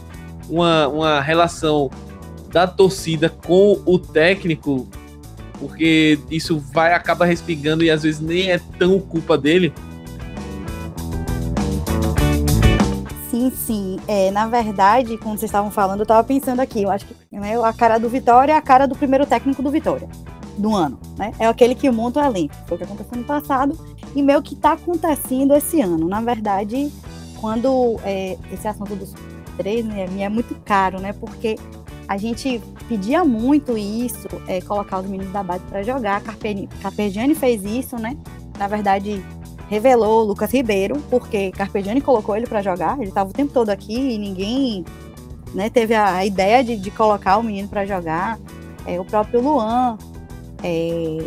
uma, 0.50 0.86
uma 0.88 1.20
relação 1.22 1.90
da 2.52 2.66
torcida 2.66 3.30
com 3.30 3.80
o 3.86 3.98
técnico, 3.98 4.86
porque 5.58 6.18
isso 6.30 6.58
vai 6.58 6.92
acaba 6.92 7.24
respingando 7.24 7.82
e 7.82 7.90
às 7.90 8.02
vezes 8.02 8.20
nem 8.20 8.50
é 8.50 8.60
tão 8.78 9.00
culpa 9.00 9.38
dele. 9.38 9.72
Sim, 13.30 13.50
sim. 13.50 13.98
É, 14.06 14.30
na 14.30 14.46
verdade, 14.46 15.16
quando 15.16 15.38
vocês 15.38 15.48
estavam 15.48 15.70
falando, 15.70 16.00
eu 16.00 16.04
estava 16.04 16.22
pensando 16.22 16.60
aqui, 16.60 16.82
eu 16.82 16.90
acho 16.90 17.06
que 17.06 17.14
né, 17.32 17.58
a 17.64 17.72
cara 17.72 17.96
do 17.96 18.10
Vitória 18.10 18.52
é 18.52 18.56
a 18.56 18.60
cara 18.60 18.86
do 18.86 18.94
primeiro 18.94 19.24
técnico 19.24 19.62
do 19.62 19.70
Vitória, 19.70 20.06
do 20.56 20.74
ano. 20.74 20.98
Né? 21.16 21.32
É 21.38 21.46
aquele 21.46 21.74
que 21.74 21.90
monta 21.90 22.20
o 22.20 22.24
elenco. 22.24 22.54
Foi 22.66 22.76
o 22.76 22.78
que 22.78 22.84
aconteceu 22.84 23.18
no 23.18 23.24
passado 23.24 23.78
e 24.14 24.22
meio 24.22 24.42
que 24.42 24.54
está 24.54 24.72
acontecendo 24.72 25.54
esse 25.54 25.80
ano. 25.80 26.08
Na 26.08 26.20
verdade, 26.20 26.90
quando 27.40 27.96
é, 28.04 28.38
esse 28.52 28.66
assunto 28.66 28.94
dos 28.94 29.12
três 29.56 29.84
né, 29.84 30.06
me 30.06 30.22
é 30.22 30.28
muito 30.28 30.54
caro, 30.64 31.00
né? 31.00 31.12
Porque 31.12 31.56
a 32.06 32.16
gente 32.16 32.60
pedia 32.88 33.24
muito 33.24 33.76
isso, 33.78 34.28
é, 34.46 34.60
colocar 34.60 35.00
os 35.00 35.06
meninos 35.06 35.32
da 35.32 35.42
base 35.42 35.64
para 35.64 35.82
jogar. 35.82 36.22
Carpegiani 36.80 37.34
fez 37.34 37.64
isso, 37.64 37.96
né? 37.96 38.16
Na 38.58 38.68
verdade, 38.68 39.24
revelou 39.68 40.22
o 40.22 40.24
Lucas 40.24 40.52
Ribeiro, 40.52 41.02
porque 41.10 41.50
Carpegiani 41.52 42.00
colocou 42.00 42.36
ele 42.36 42.46
para 42.46 42.62
jogar. 42.62 42.98
Ele 42.98 43.08
estava 43.08 43.30
o 43.30 43.32
tempo 43.32 43.52
todo 43.52 43.70
aqui 43.70 43.94
e 43.94 44.18
ninguém 44.18 44.84
né, 45.54 45.70
teve 45.70 45.94
a, 45.94 46.24
ideia 46.24 46.62
de, 46.62 46.76
de, 46.76 46.90
colocar 46.90 47.38
o 47.38 47.42
menino 47.42 47.68
para 47.68 47.86
jogar. 47.86 48.38
É, 48.86 49.00
o 49.00 49.04
próprio 49.04 49.40
Luan. 49.40 49.96
É, 50.66 51.18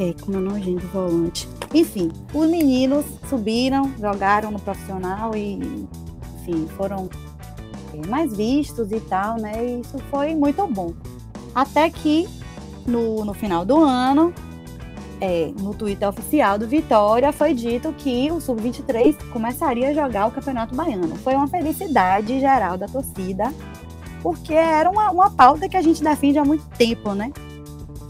é, 0.00 0.14
como 0.20 0.36
é 0.36 0.40
o 0.40 0.42
nome, 0.42 0.74
do 0.74 0.88
volante? 0.88 1.48
Enfim, 1.72 2.10
os 2.34 2.50
meninos 2.50 3.06
subiram, 3.28 3.92
jogaram 3.96 4.50
no 4.50 4.58
profissional 4.58 5.36
e, 5.36 5.86
enfim, 6.40 6.66
foram 6.76 7.08
é, 7.94 8.06
mais 8.08 8.36
vistos 8.36 8.90
e 8.90 8.98
tal, 8.98 9.36
né? 9.36 9.64
E 9.64 9.80
isso 9.80 9.98
foi 10.10 10.34
muito 10.34 10.66
bom. 10.66 10.92
Até 11.54 11.88
que 11.90 12.28
no, 12.84 13.24
no 13.24 13.34
final 13.34 13.64
do 13.64 13.84
ano, 13.84 14.34
é, 15.20 15.52
no 15.60 15.72
Twitter 15.74 16.08
oficial 16.08 16.58
do 16.58 16.66
Vitória, 16.66 17.32
foi 17.32 17.54
dito 17.54 17.92
que 17.92 18.32
o 18.32 18.40
Sub-23 18.40 19.16
começaria 19.30 19.90
a 19.90 19.94
jogar 19.94 20.26
o 20.26 20.30
Campeonato 20.32 20.74
Baiano. 20.74 21.14
Foi 21.16 21.34
uma 21.34 21.46
felicidade 21.46 22.40
geral 22.40 22.76
da 22.76 22.88
torcida, 22.88 23.52
porque 24.22 24.54
era 24.54 24.90
uma, 24.90 25.10
uma 25.10 25.30
pauta 25.30 25.68
que 25.68 25.76
a 25.76 25.82
gente 25.82 26.02
defende 26.02 26.38
há 26.38 26.44
muito 26.44 26.66
tempo, 26.76 27.12
né? 27.14 27.32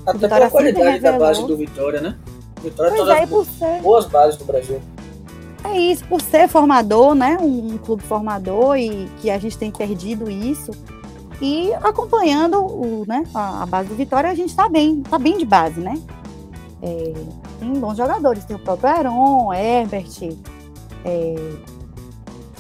Até 0.07 0.29
pela 0.29 0.51
qualidade 0.51 1.01
da 1.01 1.19
base 1.19 1.47
do 1.47 1.57
Vitória, 1.57 2.01
né? 2.01 2.17
Vitória 2.63 2.93
pois 2.97 3.09
é, 3.09 3.27
por 3.27 3.45
ser... 3.47 3.81
boas 3.81 4.07
bases 4.07 4.37
do 4.37 4.45
Brasil. 4.45 4.81
É 5.65 5.79
isso, 5.79 6.05
por 6.07 6.21
ser 6.21 6.49
formador, 6.49 7.15
né? 7.15 7.37
Um, 7.41 7.75
um, 7.75 7.79
clube 7.79 8.03
formador 8.03 8.77
e 8.77 9.09
que 9.21 9.31
a 9.31 9.39
gente 9.39 9.57
tem 9.57 9.71
perdido 9.71 10.31
isso. 10.31 10.71
E 11.41 11.73
acompanhando 11.75 12.59
o, 12.59 13.05
né, 13.07 13.25
a, 13.35 13.63
a 13.63 13.67
base 13.67 13.89
do 13.89 13.95
Vitória, 13.95 14.31
a 14.31 14.35
gente 14.35 14.51
está 14.51 14.69
bem, 14.69 15.03
tá 15.03 15.19
bem 15.19 15.39
de 15.39 15.45
base, 15.45 15.81
né? 15.81 15.95
É, 16.83 17.13
tem 17.59 17.73
bons 17.75 17.97
jogadores, 17.97 18.45
tem 18.45 18.57
o 18.57 18.59
próprio 18.59 18.89
Aaron, 18.89 19.53
Herbert, 19.53 20.39
é, 21.05 21.35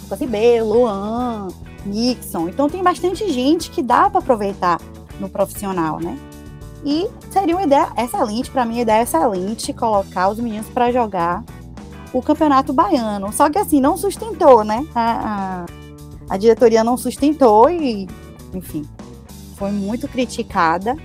Lucas 0.02 0.20
Ribeiro, 0.20 0.66
Luan, 0.66 1.48
Nixon. 1.84 2.48
Então 2.48 2.68
tem 2.68 2.82
bastante 2.82 3.30
gente 3.32 3.70
que 3.70 3.82
dá 3.82 4.08
para 4.08 4.20
aproveitar 4.20 4.80
no 5.18 5.28
profissional, 5.28 6.00
né? 6.00 6.18
E 6.84 7.08
seria 7.30 7.54
uma 7.54 7.64
ideia 7.64 7.88
excelente, 7.98 8.50
para 8.50 8.64
mim, 8.64 8.78
a 8.78 8.82
ideia 8.82 9.02
excelente 9.02 9.72
colocar 9.72 10.30
os 10.30 10.38
meninos 10.38 10.66
para 10.68 10.90
jogar 10.90 11.44
o 12.12 12.22
campeonato 12.22 12.72
baiano. 12.72 13.32
Só 13.32 13.50
que 13.50 13.58
assim, 13.58 13.80
não 13.80 13.96
sustentou, 13.96 14.64
né? 14.64 14.86
A, 14.94 15.66
a, 16.30 16.34
a 16.34 16.36
diretoria 16.36 16.82
não 16.82 16.96
sustentou 16.96 17.68
e, 17.68 18.08
enfim, 18.54 18.82
foi 19.56 19.70
muito 19.70 20.08
criticada. 20.08 20.96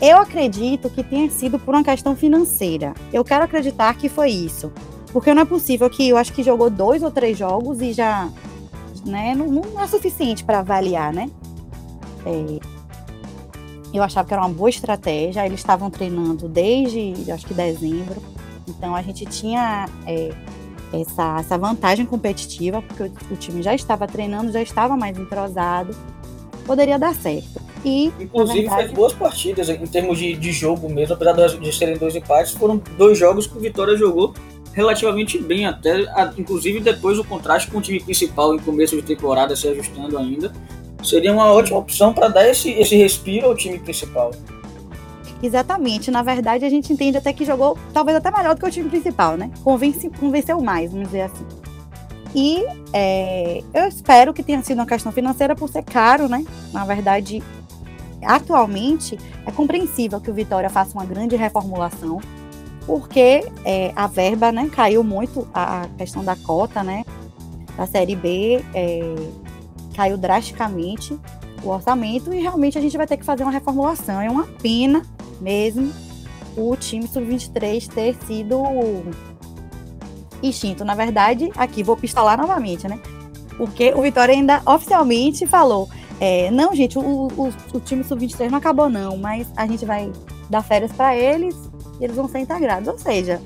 Eu 0.00 0.18
acredito 0.18 0.90
que 0.90 1.02
tenha 1.02 1.28
sido 1.30 1.58
por 1.58 1.74
uma 1.74 1.84
questão 1.84 2.14
financeira. 2.14 2.94
Eu 3.12 3.24
quero 3.24 3.44
acreditar 3.44 3.94
que 3.94 4.08
foi 4.08 4.30
isso. 4.30 4.72
Porque 5.12 5.32
não 5.32 5.42
é 5.42 5.44
possível 5.44 5.88
que 5.88 6.08
eu 6.08 6.16
acho 6.16 6.32
que 6.32 6.42
jogou 6.42 6.68
dois 6.68 7.02
ou 7.02 7.10
três 7.10 7.38
jogos 7.38 7.80
e 7.80 7.92
já 7.92 8.28
né, 9.04 9.34
não, 9.34 9.46
não 9.46 9.80
é 9.80 9.86
suficiente 9.86 10.44
para 10.44 10.60
avaliar, 10.60 11.12
né? 11.12 11.30
É, 12.26 12.74
eu 13.94 14.02
achava 14.02 14.26
que 14.26 14.34
era 14.34 14.42
uma 14.42 14.52
boa 14.52 14.68
estratégia. 14.68 15.46
Eles 15.46 15.60
estavam 15.60 15.88
treinando 15.88 16.48
desde, 16.48 17.30
acho 17.30 17.46
que 17.46 17.54
dezembro. 17.54 18.20
Então 18.66 18.94
a 18.94 19.02
gente 19.02 19.24
tinha 19.26 19.88
é, 20.06 20.32
essa, 20.92 21.38
essa 21.38 21.56
vantagem 21.56 22.04
competitiva, 22.04 22.82
porque 22.82 23.04
o, 23.04 23.12
o, 23.30 23.36
time 23.36 23.62
já 23.62 23.74
estava 23.74 24.06
treinando, 24.06 24.50
já 24.50 24.60
estava 24.60 24.96
mais 24.96 25.16
entrosado. 25.16 25.94
Poderia 26.66 26.98
dar 26.98 27.14
certo. 27.14 27.62
E, 27.84 28.06
Inclusive 28.18 28.60
verdade, 28.62 28.82
fez 28.84 28.92
boas 28.94 29.12
partidas 29.12 29.68
em 29.68 29.86
termos 29.86 30.18
de, 30.18 30.34
de 30.34 30.50
jogo 30.50 30.88
mesmo, 30.88 31.14
apesar 31.14 31.34
de 31.34 31.72
serem 31.72 31.98
dois 31.98 32.16
empates, 32.16 32.52
foram 32.52 32.80
dois 32.96 33.18
jogos 33.18 33.46
que 33.46 33.56
o 33.56 33.60
Vitória 33.60 33.96
jogou 33.96 34.34
relativamente 34.74 35.38
bem, 35.38 35.66
até 35.66 36.04
inclusive 36.36 36.80
depois 36.80 37.18
o 37.18 37.24
contraste 37.24 37.70
com 37.70 37.78
o 37.78 37.80
time 37.80 38.00
principal 38.00 38.54
em 38.54 38.58
começo 38.58 38.96
de 38.96 39.02
temporada 39.02 39.56
se 39.56 39.68
ajustando 39.68 40.18
ainda. 40.18 40.52
Seria 41.02 41.32
uma 41.32 41.52
ótima 41.52 41.78
opção 41.78 42.12
para 42.12 42.28
dar 42.28 42.48
esse, 42.48 42.70
esse 42.70 42.96
respiro 42.96 43.46
ao 43.46 43.54
time 43.54 43.78
principal. 43.78 44.32
Exatamente. 45.42 46.10
Na 46.10 46.22
verdade, 46.22 46.64
a 46.64 46.70
gente 46.70 46.92
entende 46.92 47.18
até 47.18 47.32
que 47.32 47.44
jogou 47.44 47.78
talvez 47.92 48.16
até 48.16 48.30
melhor 48.30 48.54
do 48.54 48.60
que 48.60 48.66
o 48.66 48.70
time 48.70 48.88
principal, 48.88 49.36
né? 49.36 49.50
Convence, 49.62 50.08
convenceu 50.18 50.60
mais, 50.60 50.90
vamos 50.90 51.08
dizer 51.08 51.22
assim. 51.22 51.44
E 52.34 52.64
é, 52.92 53.62
eu 53.72 53.86
espero 53.86 54.32
que 54.32 54.42
tenha 54.42 54.62
sido 54.62 54.78
uma 54.78 54.86
questão 54.86 55.12
financeira 55.12 55.54
por 55.54 55.68
ser 55.68 55.84
caro, 55.84 56.28
né? 56.28 56.44
Na 56.72 56.84
verdade, 56.84 57.42
atualmente 58.22 59.18
é 59.46 59.52
compreensível 59.52 60.20
que 60.20 60.30
o 60.30 60.34
Vitória 60.34 60.70
faça 60.70 60.94
uma 60.94 61.04
grande 61.04 61.36
reformulação, 61.36 62.20
porque 62.86 63.50
é, 63.64 63.92
a 63.96 64.06
verba 64.06 64.52
né, 64.52 64.68
caiu 64.70 65.02
muito, 65.02 65.48
a 65.54 65.88
questão 65.96 66.24
da 66.24 66.36
cota, 66.36 66.82
né? 66.82 67.04
Da 67.76 67.86
Série 67.86 68.14
B 68.14 68.64
é, 68.74 69.14
caiu 69.94 70.16
drasticamente 70.16 71.18
o 71.62 71.70
orçamento 71.70 72.32
e 72.32 72.40
realmente 72.40 72.78
a 72.78 72.80
gente 72.80 72.96
vai 72.96 73.06
ter 73.06 73.16
que 73.16 73.24
fazer 73.24 73.42
uma 73.42 73.52
reformulação. 73.52 74.20
É 74.20 74.30
uma 74.30 74.46
pena 74.60 75.02
mesmo 75.40 75.92
o 76.56 76.76
time 76.76 77.06
sub-23 77.06 77.88
ter 77.88 78.14
sido 78.26 78.62
extinto. 80.42 80.84
Na 80.84 80.94
verdade, 80.94 81.50
aqui 81.56 81.82
vou 81.82 81.96
pistolar 81.96 82.38
novamente, 82.38 82.86
né? 82.86 83.00
Porque 83.56 83.92
o 83.94 84.02
Vitória 84.02 84.34
ainda 84.34 84.62
oficialmente 84.66 85.46
falou: 85.46 85.88
é, 86.20 86.50
não, 86.50 86.74
gente, 86.74 86.98
o, 86.98 87.02
o, 87.02 87.52
o 87.72 87.80
time 87.80 88.04
sub-23 88.04 88.50
não 88.50 88.58
acabou, 88.58 88.90
não, 88.90 89.16
mas 89.16 89.46
a 89.56 89.66
gente 89.66 89.84
vai 89.84 90.12
dar 90.50 90.62
férias 90.62 90.92
para 90.92 91.16
eles 91.16 91.56
e 92.00 92.04
eles 92.04 92.16
vão 92.16 92.28
ser 92.28 92.40
integrados. 92.40 92.88
Ou 92.88 92.98
seja, 92.98 93.40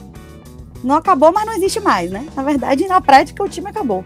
não 0.82 0.96
acabou, 0.96 1.32
mas 1.32 1.46
não 1.46 1.54
existe 1.54 1.80
mais, 1.80 2.10
né? 2.10 2.26
Na 2.34 2.42
verdade, 2.42 2.86
na 2.86 3.00
prática, 3.00 3.42
o 3.42 3.48
time 3.48 3.68
acabou. 3.68 4.04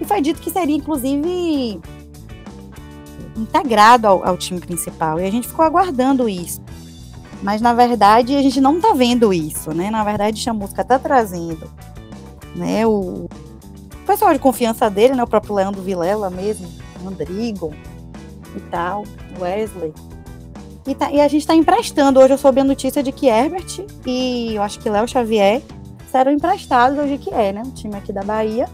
E 0.00 0.04
foi 0.04 0.20
dito 0.20 0.40
que 0.40 0.50
seria, 0.50 0.76
inclusive, 0.76 1.80
integrado 3.36 4.06
ao, 4.06 4.26
ao 4.26 4.36
time 4.36 4.60
principal. 4.60 5.20
E 5.20 5.26
a 5.26 5.30
gente 5.30 5.48
ficou 5.48 5.64
aguardando 5.64 6.28
isso. 6.28 6.62
Mas 7.42 7.60
na 7.60 7.74
verdade 7.74 8.34
a 8.34 8.40
gente 8.40 8.58
não 8.58 8.80
tá 8.80 8.94
vendo 8.94 9.32
isso, 9.32 9.72
né? 9.74 9.90
Na 9.90 10.02
verdade, 10.02 10.40
Chamusca 10.40 10.82
tá 10.82 10.98
trazendo, 10.98 11.70
né? 12.56 12.86
O, 12.86 13.28
pessoal 14.06 14.32
de 14.32 14.38
confiança 14.38 14.88
dele, 14.88 15.14
né? 15.14 15.22
O 15.22 15.26
próprio 15.26 15.54
Leandro 15.54 15.82
Vilela 15.82 16.30
mesmo, 16.30 16.66
Rodrigo 17.02 17.74
e 18.56 18.60
tal, 18.70 19.04
Wesley. 19.38 19.92
E, 20.86 20.94
tá, 20.94 21.10
e 21.10 21.20
a 21.20 21.28
gente 21.28 21.40
está 21.40 21.54
emprestando. 21.54 22.20
Hoje 22.20 22.34
eu 22.34 22.38
soube 22.38 22.60
a 22.60 22.64
notícia 22.64 23.02
de 23.02 23.10
que 23.10 23.26
Herbert 23.26 23.86
e 24.06 24.54
eu 24.54 24.62
acho 24.62 24.78
que 24.78 24.90
Léo 24.90 25.08
Xavier 25.08 25.62
serão 26.10 26.30
emprestados 26.30 26.98
hoje 26.98 27.18
que 27.18 27.30
é, 27.30 27.52
né? 27.52 27.62
O 27.64 27.70
time 27.70 27.96
aqui 27.96 28.12
da 28.12 28.22
Bahia. 28.22 28.68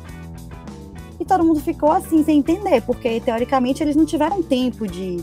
E 1.19 1.25
todo 1.25 1.45
mundo 1.45 1.61
ficou 1.61 1.93
assim, 1.93 2.25
sem 2.25 2.39
entender, 2.39 2.81
porque 2.83 3.21
teoricamente 3.21 3.83
eles 3.83 3.95
não 3.95 4.05
tiveram 4.05 4.43
tempo 4.43 4.87
de 4.87 5.23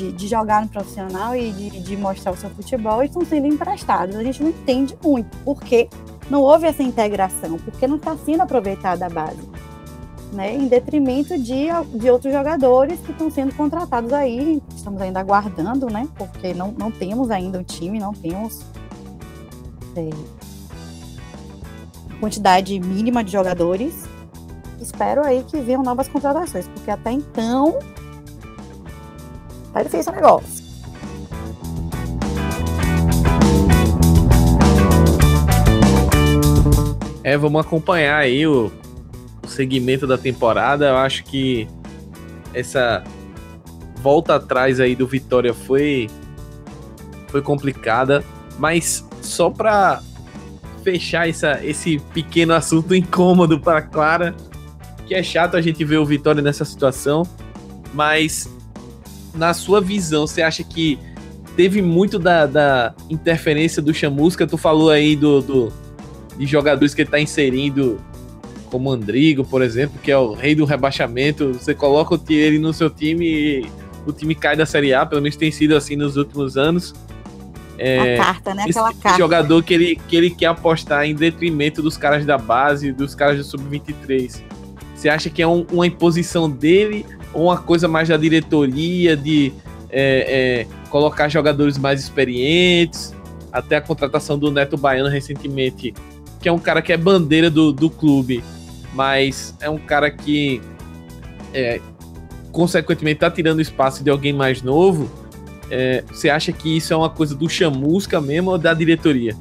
de, 0.00 0.12
de 0.12 0.28
jogar 0.28 0.62
no 0.62 0.68
profissional 0.68 1.36
e 1.36 1.50
de, 1.52 1.80
de, 1.80 1.96
mostrar 1.96 2.32
o 2.32 2.36
seu 2.36 2.48
futebol 2.50 3.02
estão 3.02 3.24
sendo 3.24 3.46
emprestados. 3.46 4.16
A 4.16 4.22
gente 4.22 4.42
não 4.42 4.48
entende 4.48 4.96
muito 5.04 5.36
porque 5.44 5.88
não 6.30 6.40
houve 6.42 6.66
essa 6.66 6.82
integração, 6.82 7.58
porque 7.58 7.86
não 7.86 7.96
está 7.96 8.16
sendo 8.16 8.42
aproveitada 8.42 9.06
a 9.06 9.10
base. 9.10 9.40
Né, 10.32 10.54
em 10.54 10.68
detrimento 10.68 11.36
de, 11.36 11.66
de 11.92 12.08
outros 12.08 12.32
jogadores 12.32 13.00
que 13.00 13.10
estão 13.10 13.28
sendo 13.28 13.52
contratados 13.56 14.12
aí. 14.12 14.62
Estamos 14.76 15.02
ainda 15.02 15.18
aguardando, 15.18 15.86
né? 15.88 16.06
Porque 16.16 16.54
não, 16.54 16.70
não 16.70 16.88
temos 16.88 17.32
ainda 17.32 17.58
o 17.58 17.64
time, 17.64 17.98
não 17.98 18.12
temos 18.12 18.60
é, 19.96 20.08
quantidade 22.20 22.78
mínima 22.78 23.24
de 23.24 23.32
jogadores. 23.32 24.04
Espero 24.80 25.24
aí 25.24 25.42
que 25.42 25.60
venham 25.60 25.82
novas 25.82 26.06
contratações, 26.06 26.68
porque 26.68 26.92
até 26.92 27.10
então 27.10 27.76
Tá 29.72 29.82
difícil 29.84 30.12
o 30.12 30.16
negócio. 30.16 30.64
É, 37.22 37.36
vamos 37.36 37.60
acompanhar 37.60 38.18
aí 38.18 38.46
o 38.46 38.72
segmento 39.50 40.06
da 40.06 40.16
temporada. 40.16 40.88
Eu 40.88 40.96
acho 40.96 41.24
que 41.24 41.68
essa 42.54 43.04
volta 44.02 44.36
atrás 44.36 44.80
aí 44.80 44.94
do 44.94 45.06
Vitória 45.06 45.52
foi 45.52 46.08
foi 47.28 47.42
complicada, 47.42 48.24
mas 48.58 49.06
só 49.22 49.50
para 49.50 50.02
fechar 50.82 51.28
essa, 51.28 51.64
esse 51.64 52.00
pequeno 52.12 52.52
assunto 52.52 52.94
incômodo 52.94 53.60
para 53.60 53.82
Clara, 53.82 54.34
que 55.06 55.14
é 55.14 55.22
chato 55.22 55.56
a 55.56 55.60
gente 55.60 55.84
ver 55.84 55.98
o 55.98 56.04
Vitória 56.04 56.42
nessa 56.42 56.64
situação, 56.64 57.22
mas 57.94 58.48
na 59.34 59.54
sua 59.54 59.80
visão, 59.80 60.26
você 60.26 60.42
acha 60.42 60.64
que 60.64 60.98
teve 61.56 61.80
muito 61.82 62.18
da, 62.18 62.46
da 62.46 62.94
interferência 63.08 63.80
do 63.80 63.94
Chamusca? 63.94 64.46
Tu 64.46 64.56
falou 64.56 64.90
aí 64.90 65.14
do, 65.14 65.40
do 65.40 65.72
de 66.36 66.46
jogadores 66.46 66.94
que 66.94 67.02
ele 67.02 67.10
tá 67.10 67.20
inserindo, 67.20 68.00
como 68.70 68.90
Andrigo, 68.90 69.44
por 69.44 69.62
exemplo, 69.62 69.98
que 70.02 70.10
é 70.10 70.16
o 70.16 70.32
rei 70.32 70.54
do 70.54 70.64
rebaixamento. 70.64 71.52
Você 71.54 71.74
coloca 71.74 72.18
ele 72.32 72.58
no 72.58 72.72
seu 72.72 72.88
time 72.88 73.26
e 73.26 73.66
o 74.06 74.12
time 74.12 74.34
cai 74.34 74.56
da 74.56 74.64
Série 74.64 74.94
A, 74.94 75.04
pelo 75.04 75.20
menos 75.20 75.36
tem 75.36 75.50
sido 75.50 75.76
assim 75.76 75.96
nos 75.96 76.16
últimos 76.16 76.56
anos. 76.56 76.94
É, 77.76 78.14
a 78.14 78.24
carta, 78.24 78.54
né? 78.54 78.64
Aquela 78.68 78.90
tipo 78.90 79.02
carta. 79.02 79.18
jogador 79.18 79.62
que 79.62 79.72
ele, 79.72 79.96
que 79.96 80.14
ele 80.14 80.30
quer 80.30 80.46
apostar 80.46 81.04
em 81.04 81.14
detrimento 81.14 81.82
dos 81.82 81.96
caras 81.96 82.26
da 82.26 82.36
base, 82.36 82.92
dos 82.92 83.14
caras 83.14 83.38
do 83.38 83.44
Sub-23. 83.44 84.42
Você 84.94 85.08
acha 85.08 85.30
que 85.30 85.40
é 85.40 85.46
um, 85.46 85.66
uma 85.72 85.86
imposição 85.86 86.48
dele 86.48 87.06
ou 87.32 87.44
uma 87.44 87.56
coisa 87.56 87.88
mais 87.88 88.08
da 88.08 88.18
diretoria 88.18 89.16
de 89.16 89.52
é, 89.90 90.66
é, 90.68 90.88
colocar 90.90 91.28
jogadores 91.28 91.78
mais 91.78 92.00
experientes, 92.00 93.14
até 93.50 93.76
a 93.76 93.80
contratação 93.80 94.38
do 94.38 94.50
Neto 94.50 94.76
Baiano 94.76 95.08
recentemente, 95.08 95.94
que 96.40 96.48
é 96.48 96.52
um 96.52 96.58
cara 96.58 96.82
que 96.82 96.92
é 96.92 96.96
bandeira 96.96 97.50
do, 97.50 97.72
do 97.72 97.88
clube, 97.88 98.44
mas 98.94 99.54
é 99.60 99.68
um 99.68 99.78
cara 99.78 100.10
que 100.10 100.60
é, 101.52 101.80
consequentemente 102.52 103.16
está 103.16 103.30
tirando 103.30 103.60
espaço 103.60 104.02
de 104.02 104.10
alguém 104.10 104.32
mais 104.32 104.62
novo. 104.62 105.10
É, 105.70 106.02
você 106.08 106.28
acha 106.28 106.52
que 106.52 106.76
isso 106.76 106.92
é 106.92 106.96
uma 106.96 107.10
coisa 107.10 107.34
do 107.34 107.48
chamusca 107.48 108.20
mesmo 108.20 108.50
ou 108.50 108.58
da 108.58 108.74
diretoria? 108.74 109.36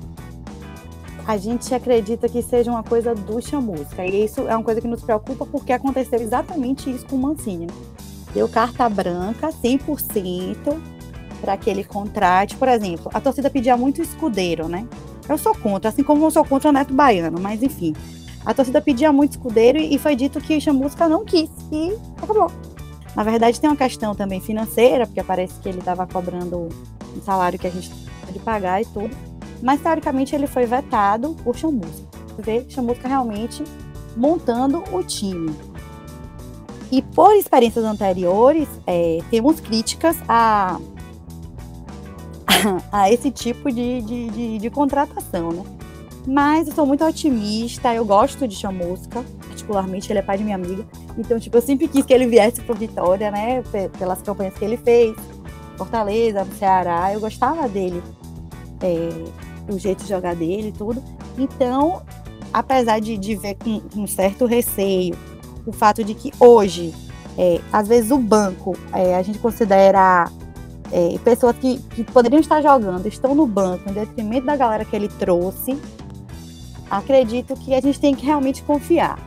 a 1.30 1.38
gente 1.38 1.72
acredita 1.76 2.28
que 2.28 2.42
seja 2.42 2.72
uma 2.72 2.82
coisa 2.82 3.14
do 3.14 3.40
chamusca. 3.40 4.04
E 4.04 4.26
isso 4.26 4.48
é 4.48 4.56
uma 4.56 4.64
coisa 4.64 4.82
que 4.82 4.88
nos 4.88 5.04
preocupa 5.04 5.46
porque 5.46 5.72
aconteceu 5.72 6.20
exatamente 6.20 6.90
isso 6.90 7.06
com 7.06 7.18
o 7.18 7.20
Mancini. 7.20 7.68
Deu 8.34 8.50
carta 8.50 8.90
branca 8.90 9.50
100% 9.50 10.76
para 11.40 11.56
que 11.56 11.70
ele 11.70 11.84
contrate. 11.84 12.56
Por 12.56 12.68
exemplo, 12.68 13.12
a 13.14 13.22
torcida 13.22 13.48
pedia 13.48 13.78
muito 13.78 14.02
escudeiro, 14.02 14.68
né? 14.68 14.88
Eu 15.30 15.38
sou 15.38 15.54
contra, 15.54 15.90
assim 15.90 16.02
como 16.02 16.26
eu 16.26 16.32
sou 16.32 16.44
contra 16.44 16.70
o 16.70 16.74
Neto 16.74 16.96
Baiano, 16.96 17.40
mas 17.40 17.62
enfim. 17.62 17.94
A 18.46 18.54
torcida 18.54 18.82
pedia 18.82 19.12
muito 19.12 19.32
escudeiro 19.32 19.78
e 19.78 19.98
foi 19.98 20.16
dito 20.16 20.40
que 20.40 20.60
Chamusca 20.60 21.08
não 21.08 21.26
quis 21.26 21.50
e 21.72 21.96
acabou. 22.22 22.52
Na 23.16 23.24
verdade, 23.24 23.60
tem 23.60 23.70
uma 23.70 23.76
questão 23.76 24.16
também 24.16 24.40
financeira, 24.40 25.06
porque 25.06 25.24
parece 25.24 25.60
que 25.60 25.68
ele 25.68 25.80
estava 25.80 26.08
cobrando 26.08 26.70
um 27.16 27.22
salário 27.22 27.60
que 27.60 27.68
a 27.68 27.72
gente 27.72 27.90
pode 28.26 28.40
pagar 28.40 28.82
e 28.82 28.86
tudo 28.86 29.30
mas 29.62 29.82
teoricamente 29.82 30.36
ele 30.36 30.48
foi 30.48 30.66
vetado 30.66 31.36
por 31.44 31.56
Chamusca. 31.56 32.08
Vê 32.38 32.66
Chamusca 32.70 33.08
realmente 33.08 33.64
montando 34.16 34.84
o 34.92 35.04
time. 35.04 35.54
E 36.92 37.02
por 37.02 37.36
experiências 37.36 37.86
anteriores, 37.86 38.68
é, 38.88 39.20
temos 39.30 39.60
críticas 39.60 40.18
a, 40.28 40.80
a 42.92 43.12
esse 43.12 43.30
tipo 43.30 43.72
de, 43.72 44.02
de, 44.02 44.30
de, 44.30 44.58
de, 44.58 44.70
contratação, 44.70 45.52
né? 45.52 45.64
Mas 46.30 46.68
eu 46.68 46.76
sou 46.76 46.86
muito 46.86 47.04
otimista, 47.04 47.92
eu 47.92 48.06
gosto 48.06 48.48
de 48.48 48.56
chamusca, 48.56 49.26
particularmente, 49.48 50.12
ele 50.12 50.20
é 50.20 50.22
pai 50.22 50.38
de 50.38 50.44
minha 50.44 50.56
amiga. 50.56 50.86
Então, 51.18 51.40
tipo, 51.40 51.58
eu 51.58 51.62
sempre 51.62 51.88
quis 51.88 52.06
que 52.06 52.14
ele 52.14 52.28
viesse 52.28 52.62
pro 52.62 52.76
Vitória, 52.76 53.32
né? 53.32 53.64
Pelas 53.98 54.22
campanhas 54.22 54.54
que 54.54 54.64
ele 54.64 54.78
fez. 54.78 55.18
Fortaleza, 55.76 56.44
no 56.46 56.54
Ceará, 56.54 57.12
eu 57.12 57.20
gostava 57.20 57.68
dele. 57.68 58.04
É, 58.80 59.74
o 59.74 59.80
jeito 59.80 60.04
de 60.04 60.10
jogar 60.10 60.36
dele 60.36 60.68
e 60.68 60.72
tudo. 60.72 61.04
Então, 61.36 62.04
apesar 62.54 63.00
de, 63.00 63.18
de 63.18 63.36
ver 63.36 63.56
com 63.56 63.82
um 64.00 64.06
certo 64.06 64.46
receio 64.46 65.18
o 65.66 65.72
fato 65.72 66.04
de 66.04 66.14
que 66.14 66.32
hoje, 66.40 66.94
é, 67.40 67.60
às 67.74 67.88
vezes 67.88 68.12
o 68.12 68.20
banco, 68.20 68.78
é, 68.94 69.16
a 69.16 69.24
gente 69.24 69.40
considera 69.40 70.30
é, 70.92 71.18
pessoas 71.24 71.56
que, 71.58 71.80
que 71.96 72.04
poderiam 72.04 72.40
estar 72.40 72.62
jogando, 72.62 73.08
estão 73.08 73.34
no 73.34 73.48
banco, 73.48 73.90
em 73.90 73.94
detrimento 73.94 74.46
da 74.46 74.56
galera 74.56 74.86
que 74.86 74.96
ele 74.96 75.08
trouxe, 75.08 75.76
acredito 76.90 77.56
que 77.56 77.74
a 77.74 77.82
gente 77.82 78.00
tem 78.00 78.16
que 78.16 78.26
realmente 78.26 78.64
confiar. 78.64 79.20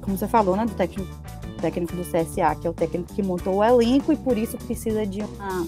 Como 0.00 0.16
você 0.16 0.28
falou, 0.28 0.56
né, 0.56 0.66
do 0.66 0.72
técnico, 0.72 1.08
técnico 1.60 1.94
do 1.96 2.02
CSA, 2.02 2.54
que 2.60 2.66
é 2.66 2.70
o 2.70 2.74
técnico 2.74 3.14
que 3.14 3.22
montou 3.22 3.56
o 3.56 3.64
elenco 3.64 4.12
e 4.12 4.16
por 4.16 4.36
isso 4.36 4.56
precisa 4.58 5.06
de 5.06 5.22
uma 5.22 5.66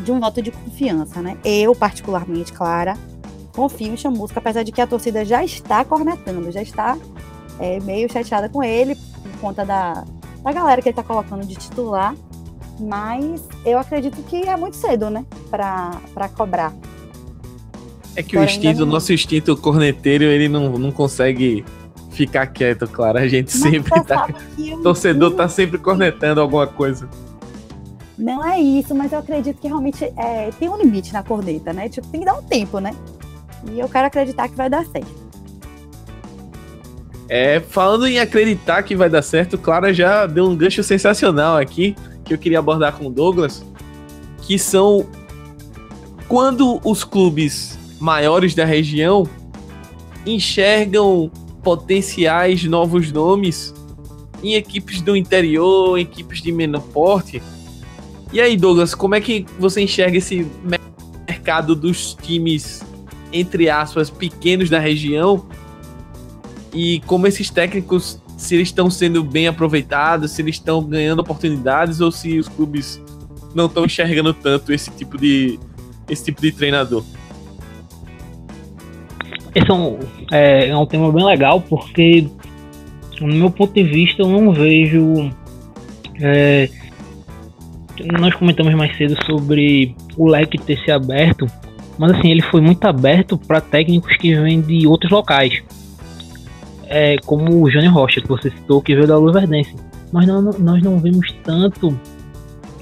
de 0.00 0.12
um 0.12 0.20
voto 0.20 0.42
de 0.42 0.50
confiança, 0.50 1.22
né? 1.22 1.38
Eu, 1.42 1.74
particularmente, 1.74 2.52
Clara, 2.52 2.96
confio 3.54 3.92
em 3.92 3.96
Chamusca, 3.96 4.38
apesar 4.38 4.62
de 4.62 4.70
que 4.70 4.80
a 4.80 4.86
torcida 4.86 5.24
já 5.24 5.42
está 5.42 5.84
cornetando, 5.84 6.52
já 6.52 6.60
está 6.60 6.98
é, 7.58 7.80
meio 7.80 8.10
chateada 8.12 8.48
com 8.48 8.62
ele, 8.62 8.94
por 8.94 9.40
conta 9.40 9.64
da, 9.64 10.04
da 10.42 10.52
galera 10.52 10.82
que 10.82 10.88
ele 10.88 10.92
está 10.92 11.02
colocando 11.02 11.46
de 11.46 11.54
titular. 11.54 12.14
Mas 12.78 13.42
eu 13.64 13.78
acredito 13.78 14.22
que 14.24 14.46
é 14.46 14.54
muito 14.54 14.76
cedo, 14.76 15.08
né? 15.08 15.24
Para 15.50 16.28
cobrar. 16.36 16.74
É 18.16 18.22
que 18.22 18.30
Porém, 18.30 18.46
o 18.46 18.50
instinto, 18.50 18.82
o 18.82 18.86
nosso 18.86 19.12
instinto 19.12 19.56
corneteiro, 19.56 20.24
ele 20.24 20.48
não, 20.48 20.72
não 20.72 20.90
consegue 20.90 21.64
ficar 22.10 22.46
quieto, 22.46 22.88
claro. 22.88 23.18
A 23.18 23.28
gente 23.28 23.56
Mas 23.56 23.70
sempre 23.70 24.02
tá. 24.02 24.28
O 24.58 24.82
torcedor 24.82 25.34
tá 25.34 25.48
sempre 25.48 25.78
cornetando 25.78 26.40
alguma 26.40 26.66
coisa. 26.66 27.08
Não 28.18 28.42
é 28.42 28.58
isso, 28.58 28.94
mas 28.94 29.12
eu 29.12 29.18
acredito 29.18 29.60
que 29.60 29.68
realmente 29.68 30.04
é, 30.16 30.50
tem 30.58 30.68
um 30.70 30.78
limite 30.78 31.12
na 31.12 31.22
corneta, 31.22 31.72
né? 31.72 31.88
Tipo, 31.90 32.08
tem 32.08 32.20
que 32.20 32.26
dar 32.26 32.34
um 32.34 32.42
tempo, 32.42 32.80
né? 32.80 32.96
E 33.70 33.78
eu 33.78 33.88
quero 33.88 34.06
acreditar 34.06 34.48
que 34.48 34.56
vai 34.56 34.70
dar 34.70 34.84
certo. 34.86 35.26
É, 37.28 37.60
falando 37.60 38.06
em 38.06 38.18
acreditar 38.18 38.82
que 38.82 38.96
vai 38.96 39.10
dar 39.10 39.20
certo, 39.20 39.58
Clara 39.58 39.92
já 39.92 40.26
deu 40.26 40.46
um 40.46 40.56
gancho 40.56 40.82
sensacional 40.82 41.58
aqui 41.58 41.94
que 42.24 42.32
eu 42.32 42.38
queria 42.38 42.58
abordar 42.58 42.96
com 42.96 43.06
o 43.06 43.10
Douglas, 43.10 43.64
que 44.42 44.58
são 44.58 45.06
quando 46.28 46.80
os 46.84 47.04
clubes 47.04 47.75
maiores 48.00 48.54
da 48.54 48.64
região 48.64 49.28
enxergam 50.26 51.30
potenciais 51.62 52.64
novos 52.64 53.10
nomes 53.12 53.74
em 54.42 54.54
equipes 54.54 55.00
do 55.00 55.16
interior, 55.16 55.98
equipes 55.98 56.42
de 56.42 56.52
menor 56.52 56.82
porte. 56.82 57.42
E 58.32 58.40
aí, 58.40 58.56
Douglas, 58.56 58.94
como 58.94 59.14
é 59.14 59.20
que 59.20 59.46
você 59.58 59.80
enxerga 59.80 60.18
esse 60.18 60.46
mercado 61.26 61.74
dos 61.74 62.14
times, 62.14 62.82
entre 63.32 63.70
aspas, 63.70 64.10
pequenos 64.10 64.68
da 64.68 64.78
região? 64.78 65.46
E 66.72 67.00
como 67.06 67.26
esses 67.26 67.50
técnicos 67.50 68.20
se 68.36 68.54
eles 68.54 68.68
estão 68.68 68.90
sendo 68.90 69.24
bem 69.24 69.48
aproveitados, 69.48 70.32
se 70.32 70.42
eles 70.42 70.56
estão 70.56 70.82
ganhando 70.84 71.20
oportunidades 71.20 72.00
ou 72.00 72.12
se 72.12 72.38
os 72.38 72.48
clubes 72.48 73.00
não 73.54 73.66
estão 73.66 73.86
enxergando 73.86 74.34
tanto 74.34 74.72
esse 74.72 74.90
tipo 74.90 75.16
de 75.16 75.58
esse 76.08 76.24
tipo 76.24 76.40
de 76.40 76.52
treinador. 76.52 77.02
Esse 79.56 79.70
é 79.70 79.74
um, 79.74 79.98
é, 80.30 80.68
é 80.68 80.76
um 80.76 80.84
tema 80.84 81.10
bem 81.10 81.24
legal 81.24 81.60
porque 81.62 82.28
no 83.20 83.34
meu 83.34 83.50
ponto 83.50 83.72
de 83.72 83.82
vista 83.82 84.20
eu 84.20 84.28
não 84.28 84.52
vejo 84.52 85.30
é, 86.20 86.68
nós 88.20 88.34
comentamos 88.34 88.74
mais 88.74 88.94
cedo 88.98 89.16
sobre 89.24 89.96
o 90.14 90.28
leque 90.28 90.58
ter 90.58 90.78
se 90.84 90.90
aberto, 90.90 91.46
mas 91.98 92.12
assim 92.12 92.30
ele 92.30 92.42
foi 92.42 92.60
muito 92.60 92.84
aberto 92.84 93.38
para 93.38 93.60
técnicos 93.60 94.14
que 94.18 94.34
vêm 94.34 94.60
de 94.60 94.86
outros 94.86 95.10
locais 95.10 95.62
é, 96.88 97.16
como 97.24 97.62
o 97.62 97.70
Jânio 97.70 97.90
Rocha, 97.90 98.20
que 98.20 98.28
você 98.28 98.50
citou, 98.50 98.82
que 98.82 98.94
veio 98.94 99.06
da 99.06 99.16
Luverdense. 99.16 99.74
Mas 100.12 100.26
não, 100.26 100.40
nós 100.42 100.82
não 100.82 100.98
vemos 100.98 101.32
tanto 101.42 101.98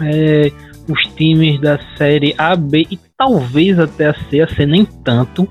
é, 0.00 0.50
os 0.88 1.02
times 1.14 1.60
da 1.60 1.78
série 1.96 2.34
A, 2.36 2.54
B 2.54 2.86
e 2.90 2.98
talvez 3.16 3.78
até 3.78 4.08
a 4.08 4.14
C, 4.28 4.40
a 4.40 4.48
C 4.48 4.66
nem 4.66 4.84
tanto, 4.84 5.48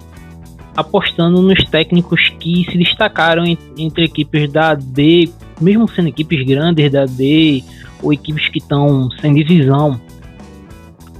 apostando 0.75 1.41
nos 1.41 1.63
técnicos 1.65 2.29
que 2.39 2.65
se 2.69 2.77
destacaram 2.77 3.45
entre 3.77 4.05
equipes 4.05 4.51
da 4.51 4.73
D, 4.73 5.29
mesmo 5.61 5.87
sendo 5.87 6.09
equipes 6.09 6.45
grandes 6.45 6.91
da 6.91 7.05
D 7.05 7.63
ou 8.01 8.11
equipes 8.11 8.49
que 8.49 8.59
estão 8.59 9.09
sem 9.21 9.33
divisão. 9.33 9.99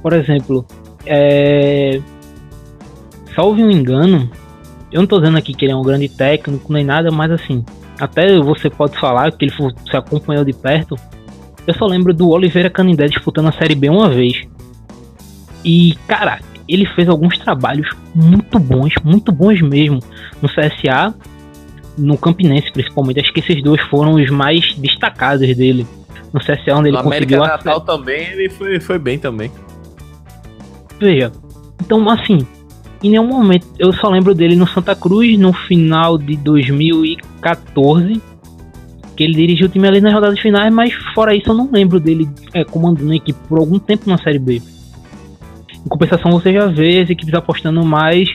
Por 0.01 0.13
exemplo, 0.13 0.65
é, 1.05 2.01
salve 3.35 3.63
um 3.63 3.71
engano, 3.71 4.29
eu 4.91 5.01
não 5.01 5.07
tô 5.07 5.19
dizendo 5.19 5.37
aqui 5.37 5.53
que 5.53 5.65
ele 5.65 5.71
é 5.71 5.75
um 5.75 5.81
grande 5.81 6.09
técnico 6.09 6.71
nem 6.71 6.83
nada, 6.83 7.09
mas 7.09 7.31
assim, 7.31 7.63
até 7.99 8.37
você 8.39 8.69
pode 8.69 8.99
falar 8.99 9.31
que 9.31 9.45
ele 9.45 9.51
se 9.51 9.95
acompanhou 9.95 10.43
de 10.43 10.53
perto. 10.53 10.95
Eu 11.65 11.73
só 11.73 11.85
lembro 11.85 12.13
do 12.13 12.29
Oliveira 12.29 12.69
Canindé 12.69 13.07
disputando 13.07 13.47
a 13.47 13.53
Série 13.53 13.75
B 13.75 13.89
uma 13.89 14.09
vez. 14.09 14.45
E, 15.63 15.95
cara, 16.07 16.41
ele 16.67 16.85
fez 16.85 17.09
alguns 17.09 17.37
trabalhos 17.37 17.89
muito 18.15 18.59
bons, 18.59 18.93
muito 19.03 19.31
bons 19.31 19.61
mesmo, 19.61 19.99
no 20.41 20.49
CSA, 20.49 21.13
no 21.97 22.17
Campinense 22.17 22.71
principalmente. 22.71 23.19
Acho 23.19 23.33
que 23.33 23.39
esses 23.39 23.61
dois 23.61 23.81
foram 23.81 24.13
os 24.13 24.29
mais 24.29 24.73
destacados 24.75 25.55
dele. 25.55 25.85
No 26.31 26.39
CSA, 26.39 26.75
onde 26.75 26.89
ele 26.89 26.97
no 26.97 27.03
conseguiu... 27.03 27.43
América 27.43 27.57
Natal 27.65 27.81
também, 27.81 28.27
ele 28.31 28.49
foi, 28.49 28.79
foi 28.79 28.97
bem 28.97 29.19
também. 29.19 29.51
Veja, 30.99 31.31
então 31.79 32.09
assim, 32.09 32.39
em 33.03 33.09
nenhum 33.09 33.27
momento. 33.27 33.67
Eu 33.77 33.91
só 33.91 34.09
lembro 34.09 34.33
dele 34.33 34.55
no 34.55 34.65
Santa 34.65 34.95
Cruz 34.95 35.37
no 35.37 35.51
final 35.51 36.17
de 36.17 36.37
2014. 36.37 38.21
Que 39.15 39.25
ele 39.25 39.35
dirigiu 39.35 39.67
o 39.67 39.69
time 39.69 39.87
ali 39.87 40.01
nas 40.01 40.11
rodadas 40.11 40.39
finais, 40.39 40.73
mas 40.73 40.91
fora 41.13 41.35
isso 41.35 41.49
eu 41.49 41.53
não 41.53 41.69
lembro 41.71 41.99
dele 41.99 42.27
é, 42.51 42.63
comandando 42.63 43.11
a 43.11 43.15
equipe 43.15 43.37
por 43.47 43.59
algum 43.59 43.77
tempo 43.77 44.09
na 44.09 44.17
Série 44.17 44.39
B. 44.39 44.59
Em 45.85 45.89
compensação, 45.89 46.31
você 46.31 46.53
já 46.53 46.67
vê 46.67 47.01
as 47.01 47.09
equipes 47.09 47.33
apostando 47.33 47.83
mais 47.83 48.29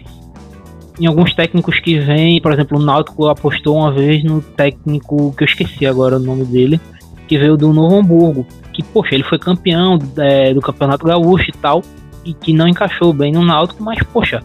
em 1.01 1.07
alguns 1.07 1.35
técnicos 1.35 1.79
que 1.81 1.99
vêm. 1.99 2.41
Por 2.41 2.53
exemplo, 2.53 2.79
o 2.79 2.83
Náutico 2.83 3.27
apostou 3.27 3.77
uma 3.77 3.93
vez 3.93 4.23
no 4.23 4.41
técnico 4.41 5.35
que 5.37 5.45
eu 5.45 5.47
esqueci 5.47 5.87
agora 5.87 6.17
o 6.17 6.21
nome 6.21 6.45
dele, 6.45 6.81
que 7.27 7.39
veio 7.39 7.57
do 7.57 7.73
Novo 7.73 7.97
Hamburgo. 7.97 8.47
Que, 8.73 8.83
poxa, 8.83 9.15
ele 9.15 9.25
foi 9.25 9.39
campeão 9.39 9.99
é, 10.19 10.53
do 10.53 10.61
Campeonato 10.61 11.07
Gaúcho 11.07 11.51
e 11.51 11.53
tal, 11.53 11.83
e 12.25 12.35
que 12.35 12.53
não 12.53 12.69
encaixou 12.69 13.13
bem 13.13 13.33
no 13.33 13.45
Náutico, 13.45 13.83
mas, 13.83 13.99
poxa, 14.13 14.43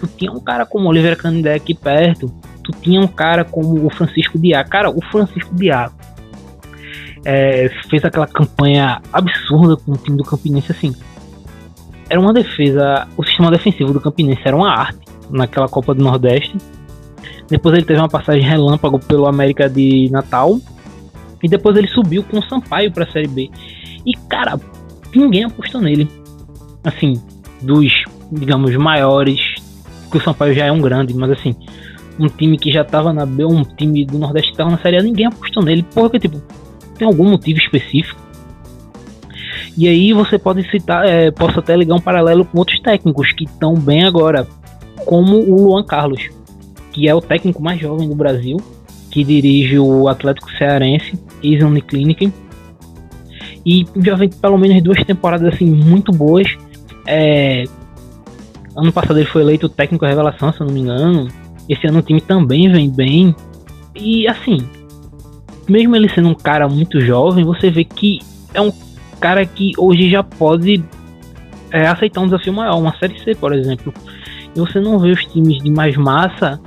tu 0.00 0.06
tinha 0.06 0.30
um 0.30 0.40
cara 0.40 0.64
como 0.64 0.88
Oliveira 0.88 1.16
Canindé 1.16 1.54
aqui 1.54 1.74
perto, 1.74 2.32
tu 2.62 2.72
tinha 2.80 3.00
um 3.00 3.06
cara 3.06 3.44
como 3.44 3.84
o 3.84 3.90
Francisco 3.90 4.38
Diá. 4.38 4.64
Cara, 4.64 4.90
o 4.90 5.02
Francisco 5.02 5.54
Diá 5.54 5.90
é, 7.24 7.70
fez 7.90 8.04
aquela 8.04 8.26
campanha 8.26 9.00
absurda 9.12 9.76
com 9.76 9.92
o 9.92 9.96
time 9.96 10.16
do 10.16 10.24
Campinense, 10.24 10.72
assim. 10.72 10.94
Era 12.08 12.20
uma 12.20 12.32
defesa, 12.32 13.08
o 13.16 13.24
sistema 13.24 13.50
defensivo 13.50 13.92
do 13.92 14.00
Campinense 14.00 14.42
era 14.44 14.56
uma 14.56 14.70
arte 14.70 15.00
naquela 15.30 15.68
Copa 15.68 15.94
do 15.94 16.02
Nordeste. 16.02 16.56
Depois 17.48 17.74
ele 17.74 17.84
teve 17.84 17.98
uma 17.98 18.08
passagem 18.08 18.42
relâmpago 18.42 18.98
pelo 18.98 19.26
América 19.26 19.68
de 19.68 20.08
Natal. 20.10 20.58
E 21.42 21.48
depois 21.48 21.76
ele 21.76 21.88
subiu 21.88 22.22
com 22.22 22.38
o 22.38 22.42
Sampaio 22.48 22.90
para 22.90 23.04
a 23.04 23.10
Série 23.10 23.28
B. 23.28 23.50
E 24.06 24.14
cara, 24.28 24.58
ninguém 25.14 25.44
apostou 25.44 25.80
nele. 25.80 26.08
Assim, 26.82 27.20
dos, 27.62 28.04
digamos, 28.30 28.74
maiores 28.76 29.54
que 30.10 30.18
o 30.18 30.20
Sampaio 30.20 30.54
já 30.54 30.66
é 30.66 30.72
um 30.72 30.80
grande, 30.80 31.14
mas 31.14 31.30
assim, 31.30 31.54
um 32.18 32.28
time 32.28 32.56
que 32.56 32.70
já 32.70 32.84
tava 32.84 33.12
na 33.12 33.26
B, 33.26 33.44
um 33.44 33.62
time 33.62 34.04
do 34.04 34.18
Nordeste 34.18 34.52
que 34.52 34.56
tava 34.56 34.70
na 34.70 34.78
Série 34.78 34.98
A, 34.98 35.02
ninguém 35.02 35.26
apostou 35.26 35.62
nele, 35.62 35.84
porque 35.94 36.18
tipo, 36.18 36.40
tem 36.96 37.06
algum 37.06 37.28
motivo 37.28 37.58
específico. 37.58 38.20
E 39.76 39.88
aí 39.88 40.12
você 40.12 40.38
pode 40.38 40.68
citar, 40.70 41.06
é, 41.06 41.30
posso 41.30 41.58
até 41.58 41.76
ligar 41.76 41.94
um 41.94 42.00
paralelo 42.00 42.44
com 42.44 42.58
outros 42.58 42.78
técnicos 42.80 43.32
que 43.32 43.44
estão 43.44 43.74
bem 43.74 44.04
agora, 44.04 44.46
como 45.04 45.38
o 45.38 45.64
Luan 45.64 45.84
Carlos, 45.84 46.30
que 46.92 47.08
é 47.08 47.14
o 47.14 47.20
técnico 47.20 47.62
mais 47.62 47.80
jovem 47.80 48.08
do 48.08 48.14
Brasil, 48.14 48.56
que 49.10 49.24
dirige 49.24 49.78
o 49.78 50.08
Atlético 50.08 50.50
Cearense, 50.52 51.18
ex-Uniclinic, 51.42 52.32
e 53.66 53.84
já 53.96 54.14
vem 54.14 54.28
pelo 54.28 54.58
menos 54.58 54.82
duas 54.82 55.02
temporadas 55.04 55.54
assim 55.54 55.66
muito 55.66 56.12
boas, 56.12 56.56
é, 57.06 57.64
Ano 58.76 58.92
passado 58.92 59.18
ele 59.18 59.26
foi 59.26 59.42
eleito 59.42 59.68
técnico 59.68 60.04
revelação, 60.04 60.52
se 60.52 60.60
eu 60.60 60.66
não 60.66 60.74
me 60.74 60.80
engano. 60.80 61.28
Esse 61.68 61.86
ano 61.86 62.00
o 62.00 62.02
time 62.02 62.20
também 62.20 62.70
vem 62.70 62.90
bem. 62.90 63.34
E 63.94 64.26
assim, 64.26 64.58
mesmo 65.68 65.94
ele 65.94 66.08
sendo 66.08 66.28
um 66.28 66.34
cara 66.34 66.68
muito 66.68 67.00
jovem, 67.00 67.44
você 67.44 67.70
vê 67.70 67.84
que 67.84 68.18
é 68.52 68.60
um 68.60 68.72
cara 69.24 69.46
que 69.46 69.72
hoje 69.78 70.10
já 70.10 70.22
pode 70.22 70.84
é, 71.70 71.86
aceitar 71.86 72.20
um 72.20 72.26
desafio 72.26 72.52
maior, 72.52 72.78
uma 72.78 72.94
série 72.98 73.18
C, 73.20 73.34
por 73.34 73.54
exemplo. 73.54 73.90
e 74.54 74.60
você 74.60 74.78
não 74.78 74.98
vê 74.98 75.12
os 75.12 75.24
times 75.24 75.62
de 75.62 75.70
mais 75.70 75.96
massa 75.96 76.60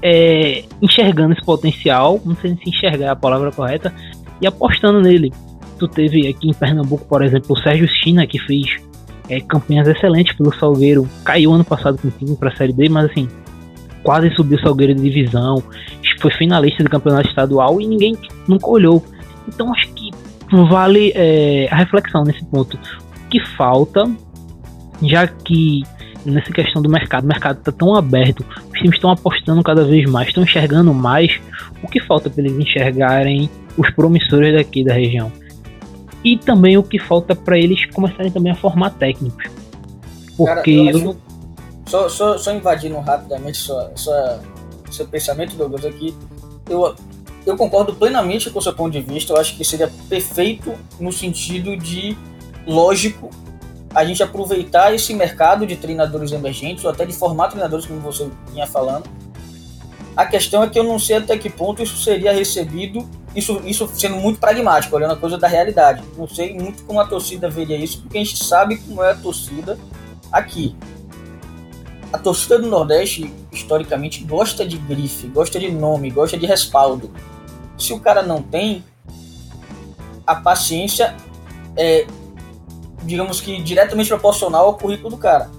é, 0.00 0.64
enxergando 0.80 1.34
esse 1.34 1.44
potencial, 1.44 2.18
não 2.24 2.34
sei 2.36 2.56
se 2.56 2.70
enxergar 2.70 3.04
é 3.04 3.08
a 3.10 3.14
palavra 3.14 3.52
correta, 3.52 3.92
e 4.40 4.46
apostando 4.46 5.02
nele. 5.02 5.30
Tu 5.78 5.86
teve 5.86 6.26
aqui 6.26 6.48
em 6.48 6.54
Pernambuco, 6.54 7.04
por 7.04 7.22
exemplo, 7.22 7.48
o 7.50 7.58
Sérgio 7.58 7.86
China, 7.86 8.26
que 8.26 8.38
fez 8.38 8.78
é, 9.28 9.38
campanhas 9.42 9.86
excelentes 9.86 10.34
pelo 10.34 10.54
Salgueiro, 10.54 11.06
caiu 11.22 11.52
ano 11.52 11.62
passado 11.62 11.98
com 12.00 12.08
o 12.08 12.10
time 12.10 12.34
para 12.36 12.48
a 12.48 12.56
Série 12.56 12.72
B, 12.72 12.88
mas 12.88 13.10
assim, 13.10 13.28
quase 14.02 14.30
subiu 14.30 14.56
o 14.56 14.60
Salgueiro 14.62 14.94
de 14.94 15.02
divisão, 15.02 15.62
foi 16.22 16.30
finalista 16.30 16.82
do 16.82 16.88
campeonato 16.88 17.28
estadual 17.28 17.78
e 17.82 17.86
ninguém 17.86 18.16
nunca 18.48 18.66
olhou. 18.66 19.04
Então 19.46 19.70
acho 19.74 19.92
que 19.92 20.07
vale 20.50 21.12
é, 21.14 21.68
a 21.70 21.76
reflexão 21.76 22.24
nesse 22.24 22.44
ponto. 22.44 22.78
O 23.26 23.28
que 23.28 23.44
falta, 23.56 24.10
já 25.02 25.26
que 25.26 25.82
nessa 26.24 26.52
questão 26.52 26.82
do 26.82 26.88
mercado, 26.88 27.24
o 27.24 27.28
mercado 27.28 27.58
está 27.58 27.72
tão 27.72 27.94
aberto, 27.94 28.44
os 28.66 28.78
times 28.78 28.96
estão 28.96 29.10
apostando 29.10 29.62
cada 29.62 29.84
vez 29.84 30.08
mais, 30.10 30.28
estão 30.28 30.42
enxergando 30.42 30.92
mais, 30.92 31.40
o 31.82 31.88
que 31.88 32.00
falta 32.00 32.28
para 32.28 32.44
eles 32.44 32.58
enxergarem 32.58 33.48
os 33.76 33.90
promissores 33.90 34.54
daqui 34.54 34.84
da 34.84 34.92
região? 34.92 35.32
E 36.24 36.36
também 36.36 36.76
o 36.76 36.82
que 36.82 36.98
falta 36.98 37.34
para 37.34 37.56
eles 37.56 37.86
começarem 37.86 38.30
também 38.30 38.52
a 38.52 38.54
formar 38.54 38.90
técnicos. 38.90 39.44
Porque 40.36 40.84
Cara, 40.86 40.98
eu, 40.98 41.16
só, 41.86 42.08
só, 42.08 42.36
só 42.36 42.52
invadindo 42.52 42.98
rapidamente 42.98 43.56
sua, 43.56 43.90
sua, 43.94 44.40
seu 44.90 45.06
pensamento, 45.06 45.56
Douglas, 45.56 45.84
aqui, 45.84 46.14
eu, 46.68 46.94
eu 47.46 47.56
concordo 47.56 47.94
plenamente 47.94 48.50
com 48.50 48.58
o 48.58 48.62
seu 48.62 48.74
ponto 48.74 48.92
de 48.92 49.00
vista. 49.00 49.32
Eu 49.32 49.38
acho 49.38 49.56
que 49.56 49.64
seria 49.64 49.90
perfeito 50.08 50.74
no 50.98 51.12
sentido 51.12 51.76
de 51.76 52.16
lógico 52.66 53.30
a 53.94 54.04
gente 54.04 54.22
aproveitar 54.22 54.94
esse 54.94 55.14
mercado 55.14 55.66
de 55.66 55.76
treinadores 55.76 56.32
emergentes 56.32 56.84
ou 56.84 56.90
até 56.90 57.06
de 57.06 57.12
formar 57.12 57.48
treinadores, 57.48 57.86
como 57.86 58.00
você 58.00 58.28
vinha 58.52 58.66
falando. 58.66 59.08
A 60.14 60.26
questão 60.26 60.62
é 60.62 60.68
que 60.68 60.78
eu 60.78 60.84
não 60.84 60.98
sei 60.98 61.16
até 61.16 61.38
que 61.38 61.48
ponto 61.48 61.82
isso 61.82 61.96
seria 61.96 62.32
recebido, 62.32 63.08
isso, 63.34 63.62
isso 63.64 63.88
sendo 63.94 64.16
muito 64.16 64.40
pragmático, 64.40 64.94
olhando 64.94 65.12
a 65.12 65.16
coisa 65.16 65.38
da 65.38 65.46
realidade. 65.46 66.02
Não 66.16 66.26
sei 66.26 66.54
muito 66.54 66.82
como 66.84 67.00
a 67.00 67.06
torcida 67.06 67.48
veria 67.48 67.76
isso, 67.76 68.02
porque 68.02 68.18
a 68.18 68.24
gente 68.24 68.44
sabe 68.44 68.78
como 68.78 69.02
é 69.02 69.12
a 69.12 69.14
torcida 69.14 69.78
aqui. 70.32 70.76
A 72.12 72.18
torcida 72.18 72.58
do 72.58 72.68
Nordeste, 72.68 73.32
historicamente, 73.52 74.24
gosta 74.24 74.66
de 74.66 74.78
grife, 74.78 75.26
gosta 75.28 75.58
de 75.58 75.70
nome, 75.70 76.10
gosta 76.10 76.38
de 76.38 76.46
respaldo. 76.46 77.10
Se 77.76 77.92
o 77.92 78.00
cara 78.00 78.22
não 78.22 78.42
tem, 78.42 78.84
a 80.26 80.34
paciência 80.36 81.14
é 81.76 82.06
digamos 83.02 83.40
que 83.40 83.60
diretamente 83.62 84.08
proporcional 84.08 84.66
ao 84.66 84.74
currículo 84.74 85.10
do 85.10 85.16
cara. 85.16 85.50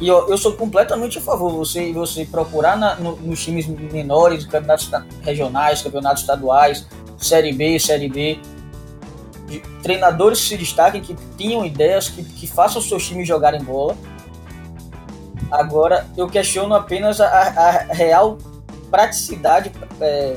E 0.00 0.08
eu, 0.08 0.28
eu 0.28 0.36
sou 0.36 0.52
completamente 0.52 1.18
a 1.18 1.20
favor 1.20 1.50
você 1.50 1.92
você 1.92 2.26
procurar 2.26 2.76
na, 2.76 2.96
no, 2.96 3.16
nos 3.16 3.42
times 3.42 3.66
menores, 3.66 4.44
campeonatos 4.44 4.90
regionais, 5.22 5.80
campeonatos 5.80 6.22
estaduais, 6.22 6.86
Série 7.16 7.52
B, 7.52 7.78
Série 7.78 8.08
D, 8.08 8.38
de, 9.46 9.60
treinadores 9.82 10.40
que 10.40 10.48
se 10.48 10.56
destaquem, 10.58 11.00
que 11.00 11.14
tenham 11.38 11.64
ideias, 11.64 12.10
que, 12.10 12.22
que 12.22 12.46
façam 12.46 12.78
os 12.78 12.88
seus 12.88 13.06
times 13.06 13.26
jogarem 13.26 13.62
bola. 13.62 13.96
Agora, 15.50 16.06
eu 16.16 16.26
questiono 16.28 16.74
apenas 16.74 17.20
a, 17.20 17.26
a 17.26 17.70
real 17.92 18.38
praticidade, 18.90 19.70
é, 20.00 20.36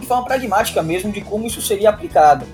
de 0.00 0.06
forma 0.06 0.24
pragmática 0.24 0.82
mesmo, 0.82 1.12
de 1.12 1.20
como 1.20 1.46
isso 1.46 1.60
seria 1.60 1.90
aplicado. 1.90 2.44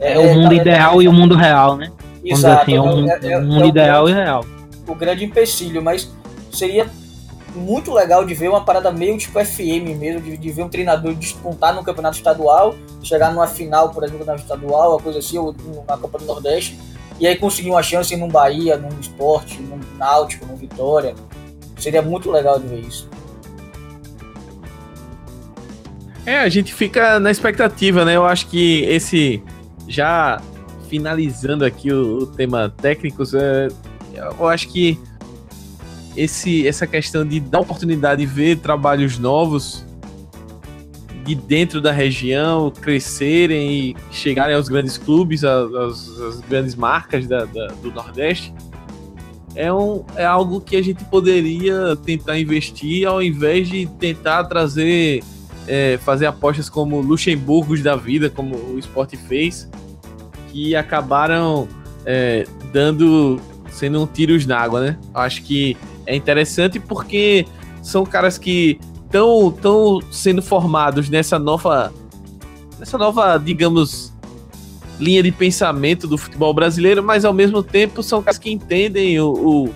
É, 0.00 0.14
é 0.14 0.18
o 0.18 0.34
mundo 0.34 0.54
ideal 0.54 1.02
e 1.02 1.08
o 1.08 1.12
mundo 1.12 1.34
real, 1.34 1.76
né? 1.76 1.90
Exato. 2.24 2.62
Assim, 2.62 2.76
é 2.76 2.80
um, 2.80 3.08
é, 3.08 3.18
é, 3.22 3.40
mundo 3.40 3.64
é 3.64 3.68
ideal 3.68 4.04
grande, 4.04 4.20
e 4.20 4.24
real. 4.24 4.44
O 4.86 4.94
grande 4.94 5.24
empecilho, 5.24 5.82
mas 5.82 6.10
seria 6.52 6.88
muito 7.54 7.92
legal 7.92 8.24
de 8.24 8.34
ver 8.34 8.48
uma 8.48 8.64
parada 8.64 8.90
meio 8.90 9.16
tipo 9.18 9.42
FM 9.44 9.98
mesmo, 9.98 10.20
de, 10.20 10.36
de 10.36 10.50
ver 10.50 10.62
um 10.62 10.68
treinador 10.68 11.14
despontar 11.14 11.74
no 11.74 11.84
campeonato 11.84 12.16
estadual, 12.16 12.74
chegar 13.02 13.32
numa 13.32 13.46
final, 13.46 13.90
por 13.90 14.02
exemplo, 14.02 14.20
no 14.20 14.26
campeonato 14.26 14.52
estadual, 14.52 14.92
uma 14.92 15.00
coisa 15.00 15.18
assim, 15.18 15.38
ou 15.38 15.54
na 15.86 15.96
Copa 15.96 16.18
do 16.18 16.24
Nordeste, 16.24 16.78
e 17.22 17.26
aí 17.28 17.36
conseguir 17.36 17.70
uma 17.70 17.84
chance 17.84 18.16
num 18.16 18.26
Bahia, 18.26 18.76
num 18.76 18.88
esporte, 18.98 19.60
num 19.62 19.78
Náutico, 19.96 20.44
num 20.44 20.56
Vitória. 20.56 21.14
Seria 21.78 22.02
muito 22.02 22.28
legal 22.28 22.58
de 22.58 22.66
ver 22.66 22.80
isso. 22.80 23.08
É, 26.26 26.38
a 26.40 26.48
gente 26.48 26.74
fica 26.74 27.20
na 27.20 27.30
expectativa, 27.30 28.04
né? 28.04 28.16
Eu 28.16 28.26
acho 28.26 28.48
que 28.48 28.82
esse 28.86 29.40
já 29.86 30.42
finalizando 30.88 31.64
aqui 31.64 31.92
o, 31.92 32.18
o 32.18 32.26
tema 32.26 32.74
técnicos, 32.82 33.34
é, 33.34 33.68
eu 34.16 34.48
acho 34.48 34.68
que 34.68 34.98
esse, 36.16 36.66
essa 36.66 36.88
questão 36.88 37.24
de 37.24 37.38
dar 37.38 37.60
oportunidade 37.60 38.20
de 38.20 38.26
ver 38.26 38.58
trabalhos 38.58 39.16
novos 39.16 39.86
de 41.34 41.42
dentro 41.42 41.80
da 41.80 41.92
região 41.92 42.70
crescerem 42.70 43.72
e 43.72 43.96
chegarem 44.10 44.54
aos 44.54 44.68
grandes 44.68 44.98
clubes, 44.98 45.44
às, 45.44 46.40
grandes 46.48 46.74
marcas 46.74 47.26
da, 47.26 47.44
da, 47.44 47.68
do 47.82 47.90
Nordeste, 47.90 48.54
é, 49.54 49.72
um, 49.72 50.04
é 50.16 50.24
algo 50.24 50.60
que 50.60 50.76
a 50.76 50.82
gente 50.82 51.04
poderia 51.04 51.96
tentar 51.96 52.38
investir 52.38 53.06
ao 53.06 53.22
invés 53.22 53.68
de 53.68 53.86
tentar 53.98 54.44
trazer, 54.44 55.22
é, 55.66 55.98
fazer 55.98 56.26
apostas 56.26 56.68
como 56.68 57.00
Luxemburgos 57.00 57.82
da 57.82 57.94
vida, 57.96 58.30
como 58.30 58.56
o 58.56 58.78
esporte 58.78 59.16
fez, 59.16 59.68
que 60.50 60.74
acabaram 60.74 61.68
é, 62.06 62.46
dando 62.72 63.40
sendo 63.70 64.02
um 64.02 64.06
tiros 64.06 64.46
na 64.46 64.58
água, 64.58 64.80
né? 64.80 64.98
Acho 65.14 65.42
que 65.42 65.76
é 66.06 66.14
interessante 66.14 66.78
porque 66.78 67.46
são 67.82 68.04
caras 68.04 68.38
que 68.38 68.78
estão 69.12 69.50
tão 69.50 70.00
sendo 70.10 70.40
formados 70.40 71.10
nessa 71.10 71.38
nova 71.38 71.92
nessa 72.78 72.96
nova, 72.96 73.36
digamos, 73.36 74.12
linha 74.98 75.22
de 75.22 75.30
pensamento 75.30 76.08
do 76.08 76.16
futebol 76.16 76.52
brasileiro, 76.52 77.02
mas 77.02 77.24
ao 77.24 77.32
mesmo 77.32 77.62
tempo 77.62 78.02
são 78.02 78.22
caras 78.22 78.38
que 78.38 78.50
entendem 78.50 79.20
o, 79.20 79.32
o 79.32 79.74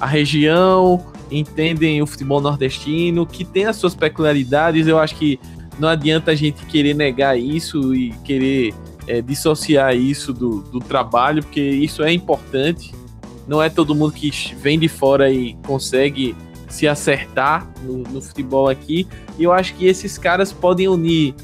a 0.00 0.06
região, 0.06 1.04
entendem 1.30 2.02
o 2.02 2.06
futebol 2.06 2.40
nordestino, 2.40 3.26
que 3.26 3.44
tem 3.44 3.66
as 3.66 3.76
suas 3.76 3.94
peculiaridades. 3.94 4.86
Eu 4.86 4.98
acho 4.98 5.14
que 5.14 5.38
não 5.78 5.88
adianta 5.88 6.32
a 6.32 6.34
gente 6.34 6.64
querer 6.66 6.94
negar 6.94 7.38
isso 7.38 7.94
e 7.94 8.10
querer 8.24 8.74
é, 9.06 9.20
dissociar 9.20 9.94
isso 9.94 10.32
do, 10.32 10.62
do 10.62 10.80
trabalho, 10.80 11.42
porque 11.42 11.60
isso 11.60 12.02
é 12.02 12.12
importante. 12.12 12.92
Não 13.46 13.62
é 13.62 13.68
todo 13.68 13.94
mundo 13.94 14.12
que 14.12 14.30
vem 14.56 14.78
de 14.78 14.88
fora 14.88 15.30
e 15.30 15.54
consegue 15.66 16.34
se 16.70 16.88
acertar 16.88 17.68
no, 17.82 17.98
no 17.98 18.22
futebol 18.22 18.68
aqui. 18.68 19.06
E 19.38 19.44
eu 19.44 19.52
acho 19.52 19.74
que 19.74 19.86
esses 19.86 20.16
caras 20.16 20.52
podem 20.52 20.88
unir 20.88 21.34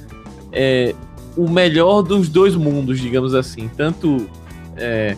é, 0.53 0.95
o 1.37 1.49
melhor 1.51 2.03
dos 2.03 2.29
dois 2.29 2.55
mundos, 2.55 2.99
digamos 2.99 3.35
assim. 3.35 3.69
Tanto 3.77 4.27
é, 4.77 5.17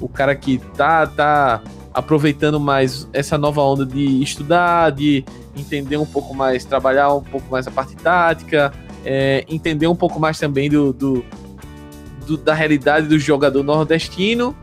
o 0.00 0.08
cara 0.08 0.34
que 0.34 0.58
tá, 0.76 1.06
tá 1.06 1.62
aproveitando 1.92 2.58
mais 2.58 3.08
essa 3.12 3.36
nova 3.36 3.60
onda 3.62 3.84
de 3.84 4.22
estudar, 4.22 4.90
de 4.90 5.24
entender 5.56 5.96
um 5.96 6.06
pouco 6.06 6.34
mais, 6.34 6.64
trabalhar 6.64 7.12
um 7.12 7.22
pouco 7.22 7.50
mais 7.50 7.66
a 7.66 7.70
parte 7.70 7.94
tática, 7.96 8.72
é, 9.04 9.44
entender 9.48 9.88
um 9.88 9.96
pouco 9.96 10.18
mais 10.18 10.38
também 10.38 10.70
do, 10.70 10.92
do, 10.92 11.24
do, 12.26 12.36
da 12.36 12.54
realidade 12.54 13.08
do 13.08 13.18
jogador 13.18 13.62
nordestino 13.62 14.56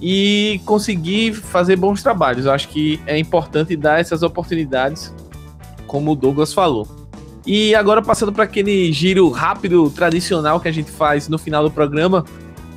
e 0.00 0.60
conseguir 0.64 1.34
fazer 1.34 1.76
bons 1.76 2.02
trabalhos. 2.02 2.46
Eu 2.46 2.52
acho 2.52 2.68
que 2.68 3.00
é 3.06 3.18
importante 3.18 3.76
dar 3.76 4.00
essas 4.00 4.22
oportunidades, 4.22 5.14
como 5.86 6.12
o 6.12 6.16
Douglas 6.16 6.52
falou. 6.52 6.88
E 7.46 7.74
agora 7.74 8.02
passando 8.02 8.32
para 8.32 8.44
aquele 8.44 8.92
giro 8.92 9.28
rápido, 9.30 9.90
tradicional 9.90 10.60
que 10.60 10.68
a 10.68 10.72
gente 10.72 10.90
faz 10.90 11.28
no 11.28 11.38
final 11.38 11.62
do 11.62 11.70
programa, 11.70 12.24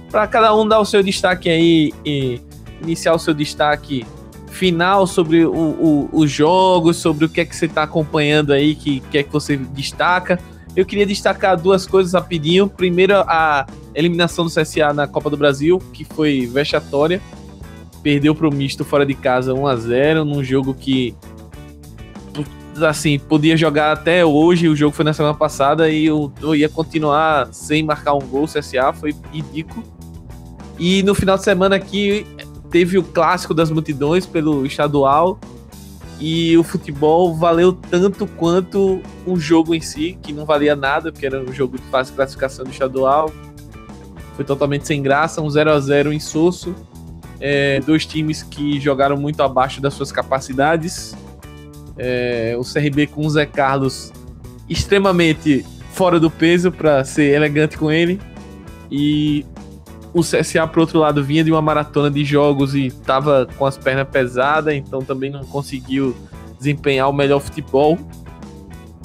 para 0.09 0.28
cada 0.28 0.55
um 0.55 0.67
dar 0.67 0.80
o 0.80 0.86
seu 0.86 1.01
destaque 1.01 1.49
aí, 1.49 1.93
e 2.05 2.39
iniciar 2.82 3.13
o 3.13 3.19
seu 3.19 3.34
destaque 3.34 4.05
final 4.47 5.07
sobre 5.07 5.45
o, 5.45 5.51
o, 5.51 6.09
os 6.13 6.32
jogos, 6.32 6.97
sobre 6.97 7.26
o 7.26 7.30
que 7.30 7.41
é 7.41 7.45
que 7.45 7.55
você 7.55 7.65
está 7.65 7.84
acompanhando 7.84 8.53
aí, 8.53 8.76
que, 8.76 8.99
que 8.99 9.17
é 9.17 9.24
que 9.24 9.32
você 9.32 9.57
destaca. 9.57 10.39
Eu 10.76 10.86
queria 10.86 11.05
destacar 11.05 11.59
duas 11.59 11.86
coisas 11.86 12.13
rapidinho. 12.13 12.67
Primeiro, 12.67 13.15
a 13.15 13.65
eliminação 13.93 14.45
do 14.45 14.51
CSA 14.51 14.93
na 14.93 15.07
Copa 15.07 15.30
do 15.30 15.38
Brasil, 15.38 15.80
que 15.93 16.03
foi 16.03 16.47
vexatória. 16.47 17.21
Perdeu 18.01 18.34
para 18.34 18.47
o 18.47 18.53
misto 18.53 18.84
fora 18.84 19.05
de 19.05 19.13
casa 19.13 19.53
1 19.53 19.67
a 19.67 19.76
0 19.76 20.26
num 20.26 20.43
jogo 20.43 20.74
que 20.74 21.15
assim, 22.82 23.19
podia 23.19 23.55
jogar 23.55 23.91
até 23.91 24.26
hoje, 24.26 24.67
o 24.67 24.76
jogo 24.76 24.95
foi 24.95 25.05
na 25.05 25.13
semana 25.13 25.36
passada 25.36 25.89
e 25.89 26.05
eu, 26.05 26.34
eu 26.41 26.55
ia 26.55 26.67
continuar 26.67 27.53
sem 27.53 27.84
marcar 27.84 28.15
um 28.15 28.21
gol, 28.21 28.45
CSA 28.45 28.91
foi 28.93 29.13
ridículo. 29.32 29.84
E 30.80 31.03
no 31.03 31.13
final 31.13 31.38
de 31.38 31.43
semana 31.43 31.76
aqui 31.76 32.26
teve 32.71 32.97
o 32.97 33.03
clássico 33.03 33.53
das 33.53 33.69
multidões 33.69 34.26
pelo 34.26 34.65
estadual 34.65 35.39
e 36.20 36.57
o 36.57 36.64
futebol 36.64 37.36
valeu 37.36 37.74
tanto 37.74 38.26
quanto 38.26 39.01
o 39.26 39.38
jogo 39.38 39.74
em 39.74 39.82
si, 39.82 40.18
que 40.22 40.32
não 40.32 40.45
valia 40.45 40.76
nada, 40.76 41.11
porque 41.11 41.26
era 41.26 41.41
um 41.41 41.51
jogo 41.51 41.78
de 41.78 41.84
fase 41.86 42.11
de 42.11 42.16
classificação 42.16 42.64
do 42.64 42.72
estadual. 42.72 43.32
Foi 44.36 44.45
totalmente 44.45 44.88
sem 44.88 45.01
graça, 45.01 45.41
um 45.41 45.49
0 45.49 45.72
a 45.72 45.80
0 45.80 46.14
insosso. 46.14 46.76
É, 47.39 47.80
dois 47.82 48.05
times 48.05 48.41
que 48.41 48.80
jogaram 48.80 49.18
muito 49.18 49.41
abaixo 49.43 49.82
das 49.82 49.93
suas 49.93 50.11
capacidades. 50.11 51.16
É, 51.97 52.55
o 52.57 52.64
CRB 52.64 53.07
com 53.07 53.26
o 53.26 53.30
Zé 53.30 53.45
Carlos 53.45 54.11
extremamente 54.70 55.66
fora 55.91 56.20
do 56.20 56.32
peso 56.32 56.72
para 56.72 57.03
ser 57.03 57.34
elegante 57.34 57.78
com 57.78 57.91
ele. 57.91 58.20
E 58.89 59.45
o 60.14 60.22
CSA, 60.22 60.68
por 60.68 60.80
outro 60.82 60.99
lado, 60.99 61.24
vinha 61.24 61.43
de 61.43 61.51
uma 61.51 61.61
maratona 61.61 62.09
de 62.11 62.24
jogos 62.24 62.76
e 62.76 62.88
estava 62.88 63.47
com 63.57 63.66
as 63.66 63.78
pernas 63.78 64.07
pesadas, 64.07 64.76
então 64.76 65.01
também 65.01 65.32
não 65.32 65.43
conseguiu 65.43 66.16
desempenhar 66.57 67.09
o 67.09 67.14
melhor 67.14 67.39
futebol. 67.39 67.97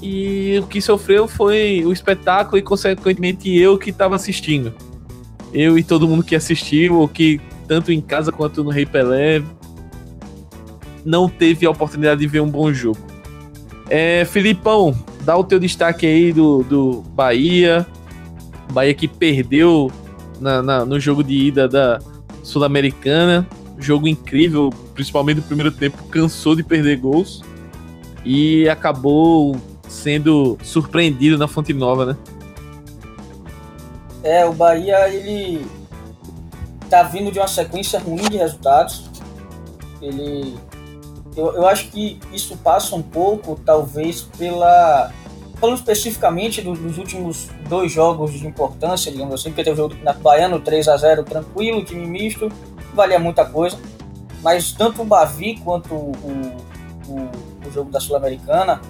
E 0.03 0.59
o 0.63 0.67
que 0.67 0.81
sofreu 0.81 1.27
foi 1.27 1.83
o 1.85 1.93
espetáculo 1.93 2.59
e, 2.59 2.63
consequentemente, 2.63 3.51
eu 3.57 3.79
que 3.79 3.91
estava 3.91 4.15
assistindo. 4.15 4.73
Eu 5.53 5.79
e 5.79 5.83
todo 5.83 6.07
mundo 6.07 6.23
que 6.23 6.37
assistiu, 6.37 6.99
ou 6.99 7.09
que 7.09 7.41
tanto 7.67 7.91
em 7.91 8.01
casa 8.01 8.31
quanto 8.31 8.63
no 8.63 8.71
Rei 8.71 8.85
Pelé, 8.85 9.43
não 11.05 11.29
teve 11.29 11.65
a 11.67 11.71
oportunidade 11.71 12.21
de 12.21 12.27
ver 12.27 12.41
um 12.41 12.51
bom 12.51 12.73
jogo. 12.73 12.99
É, 13.89 14.27
Filipão, 14.27 14.95
dá 15.23 15.37
o 15.37 15.43
teu 15.43 15.59
destaque 15.59 16.07
aí 16.07 16.33
do, 16.33 16.63
do 16.63 17.03
Bahia. 17.15 17.87
Bahia 18.73 18.93
que 18.93 19.09
perdeu 19.09 19.91
na, 20.41 20.63
na, 20.63 20.85
no 20.85 20.99
jogo 20.99 21.23
de 21.23 21.35
ida 21.35 21.69
da 21.69 21.99
Sul-Americana. 22.43 23.47
Jogo 23.79 24.09
incrível, 24.09 24.71
principalmente 24.95 25.39
no 25.39 25.43
primeiro 25.45 25.71
tempo, 25.71 26.03
cansou 26.05 26.57
de 26.57 26.63
perder 26.63 26.97
gols. 26.97 27.43
E 28.25 28.69
acabou 28.69 29.57
sendo 29.89 30.59
surpreendido 30.63 31.39
na 31.39 31.47
Fonte 31.49 31.73
Nova, 31.73 32.07
né? 32.07 32.17
É, 34.23 34.45
o 34.45 34.53
Bahia, 34.53 35.09
ele 35.09 35.65
tá 36.91 37.03
vindo 37.03 37.31
de 37.31 37.39
uma 37.39 37.49
sequência 37.49 37.99
ruim 37.99 38.29
de 38.29 38.37
resultados. 38.37 39.05
Ele. 40.03 40.55
Eu, 41.37 41.55
eu 41.55 41.67
acho 41.67 41.89
que 41.91 42.19
isso 42.33 42.57
passa 42.57 42.97
um 42.97 43.03
pouco, 43.03 43.59
talvez, 43.65 44.23
pela. 44.23 45.13
Falando 45.61 45.77
especificamente 45.77 46.63
dos, 46.63 46.79
dos 46.79 46.99
últimos 46.99 47.49
dois 47.69 47.91
jogos 47.91 48.33
de 48.33 48.47
importância, 48.47 49.11
digamos 49.11 49.35
assim, 49.35 49.51
porque 49.51 49.65
teve 49.65 49.75
o 49.75 49.89
jogo 49.89 49.95
do 49.95 50.21
Baiano 50.21 50.61
3 50.61 50.87
a 50.89 50.97
0 50.97 51.25
tranquilo, 51.25 51.85
time 51.85 52.07
misto, 52.07 52.49
valia 52.95 53.19
muita 53.19 53.45
coisa. 53.45 53.77
Mas 54.41 54.71
tanto 54.73 55.03
o 55.03 55.05
Bavi 55.05 55.59
quanto 55.65 55.95
o, 55.95 56.13
o, 57.09 57.67
o 57.67 57.71
jogo 57.73 57.91
da 57.91 57.99
Sul-Americana, 57.99 58.81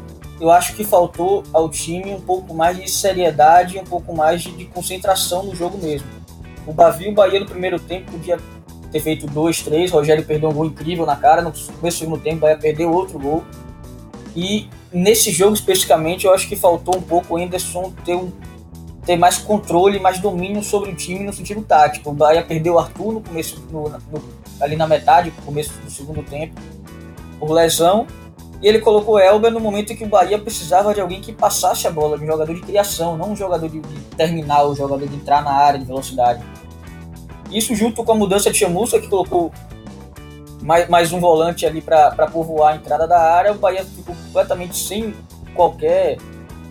eu 0.41 0.51
acho 0.51 0.75
que 0.77 0.85
faltou 0.85 1.43
ao 1.53 1.69
time 1.69 2.13
um 2.13 2.21
pouco 2.21 2.55
mais 2.55 2.77
de 2.77 2.89
seriedade, 2.89 3.79
um 3.79 3.85
pouco 3.85 4.15
mais 4.15 4.43
de, 4.43 4.53
de 4.53 4.67
concentração 4.67 5.43
no 5.43 5.55
jogo 5.55 5.79
mesmo. 5.79 6.07
O 6.67 6.73
Bavi 6.73 7.07
e 7.07 7.09
o 7.09 7.15
Bahia 7.15 7.41
no 7.41 7.47
primeiro 7.47 7.81
tempo 7.81 8.13
podia 8.13 8.39
ter 8.93 9.01
feito 9.01 9.27
dois, 9.27 9.63
três. 9.63 9.91
Rogério 9.91 10.25
perdeu 10.25 10.51
um 10.51 10.53
gol 10.53 10.67
incrível 10.67 11.07
na 11.07 11.17
cara. 11.17 11.41
No 11.41 11.51
começo 11.51 11.73
do 11.81 11.93
segundo 11.93 12.21
tempo, 12.21 12.37
o 12.37 12.41
Bahia 12.41 12.59
perdeu 12.59 12.93
outro 12.93 13.19
gol. 13.19 13.43
E 14.37 14.69
nesse 14.93 15.31
jogo 15.31 15.55
especificamente, 15.55 16.27
eu 16.27 16.33
acho 16.33 16.49
que 16.49 16.57
faltou 16.57 16.97
um 16.97 17.03
pouco 17.03 17.35
o 17.35 17.37
Anderson 17.37 17.93
ter, 18.05 18.15
um, 18.15 18.31
ter 19.05 19.17
mais 19.17 19.39
controle, 19.39 19.99
mais 19.99 20.19
domínio 20.19 20.63
sobre 20.63 20.91
o 20.91 20.95
time 20.95 21.25
no 21.25 21.33
sentido 21.33 21.63
tático. 21.63 22.11
O 22.11 22.13
Bahia 22.13 22.43
perdeu 22.43 22.75
o 22.75 22.79
Arthur 22.79 23.13
no 23.13 23.21
começo, 23.21 23.63
no, 23.71 23.89
no, 23.89 24.23
ali 24.61 24.77
na 24.77 24.87
metade, 24.87 25.33
no 25.37 25.43
começo 25.43 25.73
do 25.85 25.91
segundo 25.91 26.23
tempo, 26.23 26.61
por 27.39 27.51
lesão. 27.51 28.07
E 28.61 28.67
ele 28.67 28.81
colocou 28.81 29.15
o 29.15 29.19
Elber 29.21 29.53
no 29.53 29.61
momento 29.61 29.93
em 29.93 29.97
que 29.97 30.05
o 30.05 30.09
Bahia 30.09 30.39
precisava 30.39 30.93
de 30.93 31.01
alguém 31.01 31.21
que 31.21 31.33
passasse 31.33 31.87
a 31.87 31.91
bola, 31.91 32.19
de 32.19 32.25
um 32.25 32.27
jogador 32.27 32.53
de 32.53 32.61
criação, 32.61 33.17
não 33.17 33.33
um 33.33 33.37
jogador 33.37 33.69
de, 33.69 33.79
de 33.79 34.01
terminar, 34.17 34.67
um 34.67 34.75
jogador 34.75 35.07
de 35.07 35.15
entrar 35.15 35.45
na 35.45 35.53
área 35.53 35.79
de 35.79 35.85
velocidade. 35.85 36.43
Isso 37.53 37.75
junto 37.75 38.03
com 38.03 38.13
a 38.13 38.15
mudança 38.15 38.51
de 38.51 38.59
Chamusca, 38.59 39.01
que 39.01 39.07
colocou 39.07 39.53
mais, 40.69 40.87
mais 40.87 41.13
um 41.15 41.19
volante 41.19 41.65
ali 41.65 41.81
para 41.81 42.11
povoar 42.31 42.75
a 42.75 42.77
entrada 42.77 43.09
da 43.09 43.19
área, 43.19 43.53
o 43.53 43.55
Bahia 43.55 43.83
ficou 43.83 44.15
completamente 44.15 44.77
sem 44.77 45.15
qualquer 45.55 46.19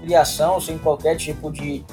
criação, 0.03 0.61
sem 0.61 0.77
qualquer 0.77 1.15
tipo 1.15 1.51
de, 1.51 1.83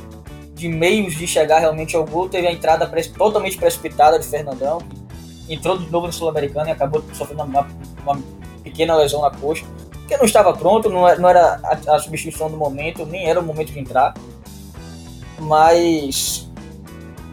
de 0.53 0.69
meios 0.69 1.17
de 1.17 1.27
chegar 1.27 1.61
realmente 1.61 1.97
ao 1.97 2.05
gol. 2.05 2.29
Teve 2.29 2.47
a 2.47 2.53
entrada 2.53 2.87
totalmente 3.17 3.57
precipitada 3.57 4.19
de 4.19 4.27
Fernandão, 4.27 4.83
que 5.47 5.55
entrou 5.55 5.79
de 5.79 5.91
novo 5.91 6.07
no 6.07 6.13
Sul-Americano 6.13 6.69
e 6.69 6.73
acabou 6.73 7.03
sofrendo 7.15 7.43
uma, 7.43 7.67
uma 8.03 8.21
pequena 8.63 8.95
lesão 8.97 9.23
na 9.23 9.31
coxa 9.31 9.65
porque 9.91 10.19
não 10.19 10.27
estava 10.27 10.53
pronto, 10.53 10.91
não 10.91 11.09
era, 11.09 11.19
não 11.19 11.31
era 11.31 11.59
a, 11.65 11.95
a, 11.95 11.99
substituição 11.99 12.51
do 12.51 12.59
momento, 12.59 13.07
nem 13.07 13.27
era 13.27 13.41
o 13.41 13.43
momento 13.43 13.73
de 13.73 13.81
entrar. 13.81 14.13
Mas 15.39 16.51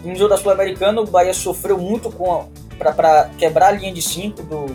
no 0.01 0.15
jogo 0.15 0.29
da 0.29 0.37
Sul-Americana, 0.37 1.01
o 1.01 1.05
Bahia 1.05 1.33
sofreu 1.33 1.77
muito 1.77 2.09
com 2.09 2.47
para 2.81 3.29
quebrar 3.37 3.67
a 3.67 3.71
linha 3.71 3.93
de 3.93 4.01
5 4.01 4.41
do, 4.43 4.65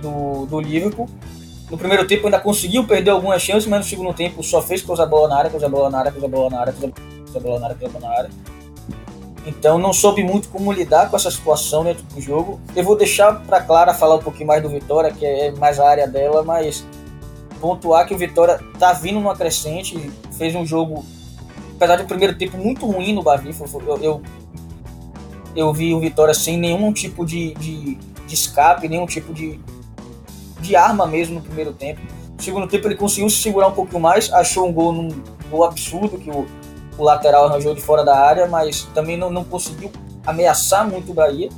do, 0.00 0.46
do 0.46 0.60
Liverpool. 0.60 1.08
No 1.70 1.78
primeiro 1.78 2.06
tempo 2.06 2.26
ainda 2.26 2.38
conseguiu 2.38 2.86
perder 2.86 3.10
algumas 3.10 3.42
chances, 3.42 3.66
mas 3.66 3.80
no 3.80 3.84
segundo 3.84 4.14
tempo 4.14 4.42
só 4.42 4.62
fez 4.62 4.82
cruzar 4.82 5.06
a 5.06 5.08
bola 5.08 5.28
na 5.28 5.36
área, 5.38 5.50
cruzar 5.50 5.68
a 5.68 5.72
bola 5.72 5.90
na 5.90 5.98
área, 5.98 6.12
cruzar 6.12 6.28
a 6.28 6.32
bola 6.32 6.50
na 6.50 6.60
área, 6.60 6.72
cruzar 6.72 6.92
a 7.34 7.40
bola 7.40 7.58
na 7.58 7.66
área, 7.66 7.76
cruzar 7.76 7.96
a 7.96 7.98
bola 7.98 8.12
na 8.12 8.18
área. 8.18 8.30
Então 9.46 9.78
não 9.78 9.92
soube 9.92 10.22
muito 10.22 10.48
como 10.48 10.72
lidar 10.72 11.10
com 11.10 11.16
essa 11.16 11.30
situação 11.30 11.84
dentro 11.84 12.02
do 12.04 12.20
jogo. 12.20 12.60
Eu 12.74 12.84
vou 12.84 12.96
deixar 12.96 13.42
para 13.44 13.60
Clara 13.60 13.92
falar 13.92 14.16
um 14.16 14.22
pouquinho 14.22 14.46
mais 14.46 14.62
do 14.62 14.68
Vitória, 14.68 15.10
que 15.10 15.24
é 15.24 15.50
mais 15.52 15.78
a 15.78 15.88
área 15.88 16.06
dela, 16.06 16.42
mas 16.42 16.84
pontuar 17.60 18.06
que 18.06 18.14
o 18.14 18.18
Vitória 18.18 18.58
tá 18.78 18.92
vindo 18.92 19.14
numa 19.14 19.36
crescente, 19.36 20.10
fez 20.32 20.54
um 20.54 20.66
jogo, 20.66 21.04
apesar 21.76 21.96
do 21.96 22.04
primeiro 22.04 22.36
tempo 22.36 22.56
muito 22.56 22.86
ruim 22.86 23.12
no 23.14 23.22
Bavi, 23.22 23.54
eu, 23.86 23.98
eu, 24.02 24.22
eu 25.54 25.72
vi 25.72 25.94
o 25.94 26.00
Vitória 26.00 26.34
sem 26.34 26.58
nenhum 26.58 26.92
tipo 26.92 27.24
de, 27.24 27.54
de, 27.54 27.94
de 28.26 28.34
escape, 28.34 28.88
nenhum 28.88 29.06
tipo 29.06 29.32
de, 29.32 29.60
de 30.60 30.76
arma 30.76 31.06
mesmo 31.06 31.36
no 31.36 31.40
primeiro 31.40 31.72
tempo. 31.72 32.00
No 32.36 32.42
segundo 32.42 32.66
tempo 32.66 32.88
ele 32.88 32.96
conseguiu 32.96 33.30
se 33.30 33.36
segurar 33.36 33.68
um 33.68 33.72
pouquinho 33.72 34.00
mais, 34.00 34.32
achou 34.32 34.66
um 34.66 34.72
gol 34.72 34.92
num 34.92 35.08
gol 35.50 35.64
absurdo 35.64 36.18
que 36.18 36.30
o 36.30 36.46
o 36.96 37.02
lateral 37.02 37.46
arranjou 37.46 37.74
de 37.74 37.80
fora 37.80 38.04
da 38.04 38.16
área, 38.16 38.46
mas 38.46 38.82
também 38.94 39.16
não, 39.16 39.30
não 39.30 39.44
conseguiu 39.44 39.90
ameaçar 40.24 40.88
muito 40.88 41.10
o 41.10 41.14
Bahia. 41.14 41.48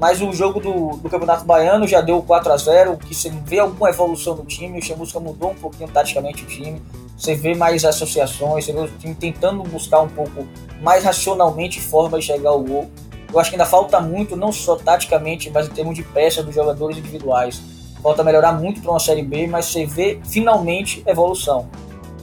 Mas 0.00 0.22
o 0.22 0.32
jogo 0.32 0.60
do, 0.60 0.96
do 0.96 1.10
Campeonato 1.10 1.44
Baiano 1.44 1.86
já 1.86 2.00
deu 2.00 2.22
4 2.22 2.52
a 2.52 2.56
0 2.56 2.96
que 2.98 3.12
você 3.12 3.30
vê 3.44 3.58
alguma 3.58 3.90
evolução 3.90 4.36
no 4.36 4.44
time, 4.44 4.78
o 4.78 4.82
Chamusca 4.82 5.18
mudou 5.18 5.50
um 5.50 5.54
pouquinho 5.56 5.90
taticamente 5.90 6.44
o 6.44 6.46
time, 6.46 6.80
você 7.16 7.34
vê 7.34 7.52
mais 7.52 7.84
associações, 7.84 8.64
você 8.64 8.72
vê 8.72 8.78
o 8.78 8.88
time 8.88 9.14
tentando 9.16 9.60
buscar 9.64 10.00
um 10.00 10.08
pouco 10.08 10.46
mais 10.80 11.02
racionalmente 11.02 11.80
forma 11.80 12.16
de 12.16 12.26
chegar 12.26 12.50
ao 12.50 12.62
gol. 12.62 12.88
Eu 13.32 13.38
acho 13.38 13.50
que 13.50 13.56
ainda 13.56 13.66
falta 13.66 14.00
muito, 14.00 14.36
não 14.36 14.50
só 14.50 14.76
taticamente, 14.76 15.50
mas 15.50 15.66
em 15.66 15.70
termos 15.70 15.94
de 15.94 16.02
peça 16.02 16.42
dos 16.42 16.54
jogadores 16.54 16.96
individuais. 16.96 17.60
Falta 18.02 18.22
melhorar 18.22 18.52
muito 18.52 18.80
para 18.80 18.90
uma 18.90 19.00
Série 19.00 19.22
B, 19.22 19.46
mas 19.46 19.66
você 19.66 19.84
vê 19.84 20.20
finalmente 20.24 21.02
evolução. 21.06 21.68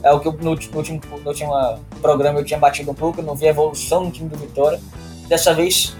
É 0.02 0.12
o 0.12 0.20
que 0.20 0.28
eu, 0.28 0.32
no, 0.32 0.42
no, 0.42 0.50
último, 0.50 1.18
no 1.18 1.28
último 1.28 1.52
programa 2.00 2.40
eu 2.40 2.44
tinha 2.44 2.58
batido 2.58 2.90
um 2.90 2.94
pouco, 2.94 3.20
eu 3.20 3.24
não 3.24 3.34
vi 3.34 3.46
evolução 3.46 4.04
no 4.04 4.10
time 4.10 4.28
do 4.28 4.36
Vitória. 4.36 4.80
Dessa 5.28 5.52
vez, 5.52 5.96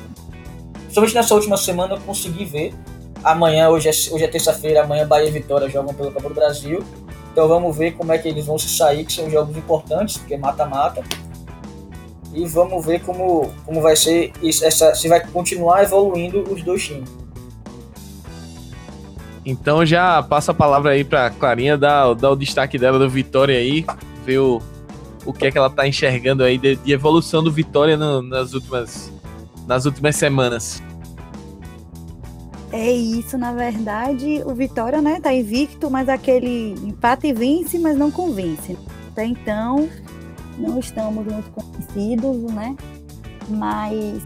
somente 0.91 1.15
nessa 1.15 1.35
última 1.35 1.57
semana, 1.57 1.95
eu 1.95 2.01
consegui 2.01 2.45
ver. 2.45 2.75
Amanhã, 3.23 3.69
hoje 3.69 3.89
é, 3.89 3.93
hoje 4.13 4.25
é 4.25 4.29
terça-feira, 4.29 4.83
amanhã 4.83 5.07
Bahia 5.07 5.29
e 5.29 5.33
Vitória 5.33 5.69
jogam 5.69 5.93
pelo 5.95 6.13
Copa 6.13 6.29
do 6.29 6.35
Brasil. 6.35 6.85
Então 7.33 7.49
vamos 7.49 7.77
ver 7.77 7.93
como 7.93 8.13
é 8.13 8.19
que 8.19 8.29
eles 8.29 8.47
vão 8.47 8.59
se 8.59 8.69
sair, 8.69 9.05
que 9.05 9.13
são 9.13 9.29
jogos 9.29 9.57
importantes, 9.57 10.17
porque 10.17 10.37
mata-mata. 10.37 11.03
E 12.37 12.47
vamos 12.47 12.85
ver 12.85 13.01
como, 13.01 13.51
como 13.65 13.81
vai 13.81 13.97
ser 13.97 14.31
isso, 14.43 14.63
essa, 14.63 14.95
se 14.95 15.09
vai 15.09 15.27
continuar 15.27 15.83
evoluindo 15.83 16.43
os 16.53 16.63
dois 16.63 16.85
times. 16.85 17.09
Então 19.45 19.87
já 19.87 20.23
passa 20.23 20.53
a 20.53 20.55
palavra 20.55 20.91
aí 20.91 21.03
pra 21.03 21.31
Clarinha, 21.31 21.79
dar, 21.79 22.13
dar 22.13 22.33
o 22.33 22.37
destaque 22.37 22.77
dela 22.79 22.99
do 22.99 23.09
Vitória 23.09 23.57
aí, 23.57 23.87
ver 24.25 24.39
o, 24.39 24.61
o 25.25 25.33
que 25.33 25.47
é 25.47 25.51
que 25.51 25.57
ela 25.57 25.71
tá 25.71 25.89
enxergando 25.89 26.45
aí 26.45 26.59
de, 26.59 26.77
de 26.77 26.93
evolução 26.93 27.43
do 27.43 27.51
Vitória 27.51 27.97
no, 27.97 28.21
nas, 28.21 28.53
últimas, 28.53 29.11
nas 29.67 29.87
últimas 29.87 30.17
semanas. 30.17 30.83
É 32.71 32.93
isso, 32.93 33.39
na 33.39 33.53
verdade, 33.53 34.43
o 34.45 34.53
Vitória, 34.53 35.01
né, 35.01 35.21
tá 35.23 35.33
invicto, 35.33 35.89
mas 35.91 36.11
aquele 36.11 36.75
empate 36.83 37.33
vence, 37.33 37.79
mas 37.79 37.97
não 37.97 38.11
convence. 38.11 38.77
Até 39.13 39.25
então, 39.25 39.89
não 40.59 40.79
estamos 40.79 41.27
muito 41.27 41.51
convencidos, 41.51 42.53
né? 42.53 42.77
Mas 43.49 44.23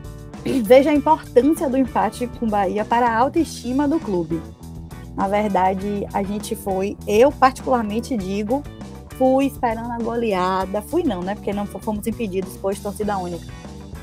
veja 0.65 0.91
a 0.91 0.95
importância 0.95 1.69
do 1.69 1.77
empate 1.77 2.27
com 2.27 2.47
o 2.47 2.51
Bahia 2.51 2.85
para 2.85 3.09
a 3.09 3.19
autoestima 3.19 3.87
do 3.87 4.01
clube. 4.01 4.41
Na 5.17 5.29
verdade, 5.29 6.07
a 6.13 6.23
gente 6.23 6.57
foi, 6.57 6.97
eu 7.07 7.31
particularmente 7.31 8.17
digo, 8.17 8.63
fui 9.21 9.47
esperando 9.47 9.91
a 9.91 9.99
goleada. 9.99 10.81
Fui 10.81 11.03
não, 11.03 11.21
né? 11.21 11.35
Porque 11.35 11.53
não 11.53 11.67
fomos 11.67 12.07
impedidos, 12.07 12.57
pois 12.57 12.81
torcida 12.81 13.19
única. 13.19 13.47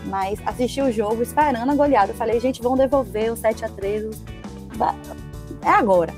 Mas 0.06 0.40
assisti 0.46 0.80
o 0.80 0.92
jogo 0.92 1.24
esperando 1.24 1.72
a 1.72 1.76
goleada. 1.76 2.14
falei, 2.14 2.40
gente, 2.40 2.62
vão 2.62 2.78
devolver 2.78 3.34
o 3.34 3.36
7 3.36 3.66
a 3.66 3.70
3 3.70 4.24
É 5.64 5.70
agora. 5.70 6.14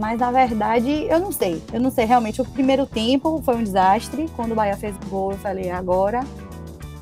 Mas 0.00 0.18
na 0.18 0.32
verdade, 0.32 1.06
eu 1.08 1.20
não 1.20 1.30
sei. 1.30 1.62
Eu 1.72 1.80
não 1.80 1.90
sei 1.90 2.06
realmente. 2.06 2.40
O 2.40 2.44
primeiro 2.44 2.86
tempo 2.86 3.42
foi 3.44 3.54
um 3.56 3.62
desastre. 3.62 4.28
Quando 4.34 4.52
o 4.52 4.54
Bahia 4.54 4.76
fez 4.76 4.96
o 4.96 5.10
gol, 5.10 5.32
eu 5.32 5.38
falei, 5.38 5.70
agora 5.70 6.24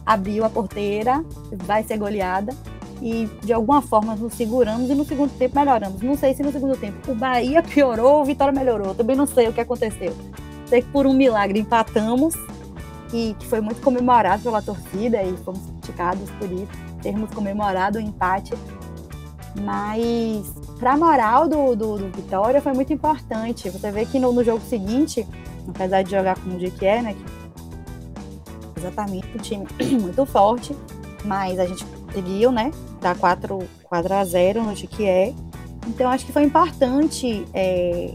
abriu 0.05 0.45
a 0.45 0.51
porteira, 0.51 1.25
vai 1.53 1.83
ser 1.85 1.97
goleada. 1.97 2.53
e 3.01 3.29
de 3.43 3.53
alguma 3.53 3.81
forma 3.81 4.17
nos 4.17 4.35
seguramos 4.35 4.91
e 4.91 4.95
no 4.95 5.05
segundo 5.05 5.31
tempo 5.39 5.57
melhoramos. 5.57 6.03
Não 6.03 6.17
sei 6.17 6.35
se 6.35 6.43
no 6.43 6.51
segundo 6.51 6.77
tempo 6.77 7.13
o 7.13 7.15
Bahia 7.15 7.63
piorou 7.63 8.17
ou 8.17 8.23
o 8.23 8.25
Vitória 8.25 8.53
melhorou. 8.53 8.95
Também 8.95 9.17
não 9.17 9.27
sei 9.27 9.49
o 9.49 9.53
que 9.53 9.61
aconteceu. 9.61 10.15
Sei 10.67 10.83
que 10.83 10.89
por 10.89 11.07
um 11.07 11.15
milagre 11.15 11.61
empatamos 11.61 12.35
e 13.13 13.35
que 13.39 13.47
foi 13.47 13.61
muito 13.61 13.81
comemorado 13.81 14.43
pela 14.43 14.61
torcida 14.61 15.23
e 15.23 15.37
fomos 15.39 15.61
criticados 15.67 16.29
por 16.33 16.51
isso, 16.51 16.69
termos 17.03 17.33
comemorado 17.33 17.99
o 17.99 18.01
empate. 18.01 18.53
Mas 19.55 20.53
para 20.79 20.93
a 20.93 20.97
moral 20.97 21.49
do, 21.49 21.75
do, 21.75 21.99
do, 21.99 22.09
Vitória 22.09 22.61
foi 22.61 22.73
muito 22.73 22.93
importante. 22.93 23.69
Você 23.71 23.91
vê 23.91 24.05
que 24.05 24.19
no, 24.19 24.33
no 24.33 24.45
jogo 24.45 24.61
seguinte, 24.61 25.27
apesar 25.69 26.03
de 26.03 26.11
jogar 26.11 26.39
com 26.39 26.51
o 26.51 26.59
que 26.59 26.87
é, 26.87 27.03
né? 27.03 27.17
Exatamente, 28.77 29.27
um 29.35 29.39
time 29.39 29.67
muito 30.01 30.25
forte, 30.25 30.77
mas 31.25 31.59
a 31.59 31.67
gente 31.67 31.85
conseguiu, 31.85 32.53
né? 32.53 32.71
Dar 33.01 33.17
4, 33.17 33.59
4 33.85 34.15
a 34.15 34.25
0 34.25 34.63
no 34.63 34.75
Jequié. 34.75 35.35
Então 35.87 36.09
acho 36.11 36.25
que 36.25 36.33
foi 36.33 36.45
importante 36.45 37.47
é, 37.55 38.15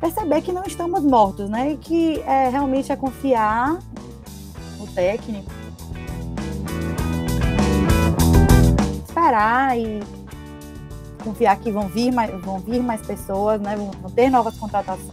perceber 0.00 0.40
que 0.40 0.50
não 0.50 0.64
estamos 0.64 1.02
mortos, 1.02 1.48
né? 1.48 1.72
E 1.72 1.76
que 1.76 2.20
é, 2.20 2.48
realmente 2.48 2.90
é 2.90 2.96
confiar 2.96 3.78
no 4.78 4.86
técnico. 4.88 5.50
Esperar 9.06 9.78
e 9.78 10.00
confiar 11.20 11.56
que 11.58 11.70
vão 11.70 11.88
vir 11.88 12.12
mais, 12.12 12.30
vão 12.42 12.58
vir 12.58 12.82
mais 12.82 13.00
pessoas, 13.02 13.60
né? 13.60 13.76
Vão, 13.76 14.10
ter 14.10 14.30
novas 14.30 14.56
contratações. 14.56 15.12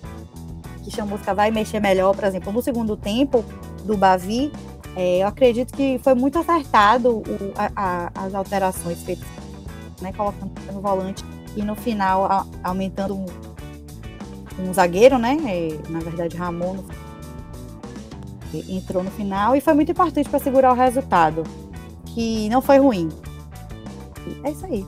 Que 0.84 0.92
Chamusca 0.92 1.34
vai 1.34 1.52
mexer 1.52 1.80
melhor, 1.80 2.16
por 2.16 2.24
exemplo, 2.24 2.52
no 2.52 2.62
segundo 2.62 2.96
tempo 2.96 3.44
do 3.84 3.98
Bavi, 3.98 4.52
é, 4.98 5.20
eu 5.20 5.28
acredito 5.28 5.72
que 5.74 6.00
foi 6.00 6.16
muito 6.16 6.40
acertado 6.40 7.18
o, 7.18 7.24
a, 7.56 7.72
a, 7.76 8.26
as 8.26 8.34
alterações 8.34 9.04
feitas, 9.04 9.28
né? 10.02 10.12
Colocando 10.12 10.52
no 10.74 10.82
volante 10.82 11.24
e 11.56 11.62
no 11.62 11.76
final 11.76 12.26
a, 12.26 12.44
aumentando 12.64 13.16
um, 13.16 13.26
um, 14.60 14.74
zagueiro, 14.74 15.20
né? 15.20 15.38
É, 15.46 15.92
na 15.92 16.00
verdade, 16.00 16.36
Ramon 16.36 16.78
entrou 18.68 19.04
no 19.04 19.12
final 19.12 19.56
e 19.56 19.62
foi 19.62 19.76
muito 19.76 19.92
importante 19.92 20.28
para 20.28 20.40
segurar 20.40 20.72
o 20.72 20.76
resultado, 20.76 21.44
que 22.08 22.50
não 22.50 22.60
foi 22.60 22.80
ruim. 22.80 23.10
É 24.44 24.50
isso 24.50 24.66
aí. 24.66 24.84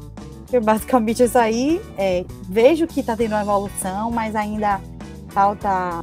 Basicamente 0.57 1.23
isso 1.23 1.37
aí. 1.37 1.81
É, 1.97 2.25
vejo 2.47 2.87
que 2.87 3.01
está 3.01 3.15
tendo 3.15 3.33
uma 3.33 3.41
evolução, 3.41 4.09
mas 4.09 4.35
ainda 4.35 4.81
falta 5.29 6.01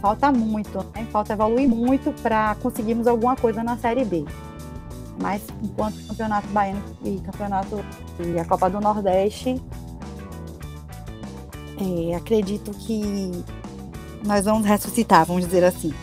falta 0.00 0.32
muito, 0.32 0.78
né? 0.94 1.06
falta 1.12 1.32
evoluir 1.32 1.68
muito 1.68 2.12
para 2.22 2.56
conseguirmos 2.56 3.06
alguma 3.06 3.36
coisa 3.36 3.62
na 3.62 3.76
Série 3.76 4.04
B. 4.04 4.24
Mas 5.20 5.42
enquanto 5.62 5.96
o 5.96 6.06
Campeonato 6.08 6.48
Baiano 6.48 6.82
e 7.04 7.20
Campeonato 7.20 7.84
e 8.18 8.38
a 8.38 8.44
Copa 8.44 8.68
do 8.68 8.80
Nordeste, 8.80 9.62
é, 11.78 12.14
acredito 12.16 12.72
que 12.72 13.44
nós 14.26 14.44
vamos 14.44 14.66
ressuscitar, 14.66 15.24
vamos 15.24 15.44
dizer 15.44 15.62
assim. 15.62 15.94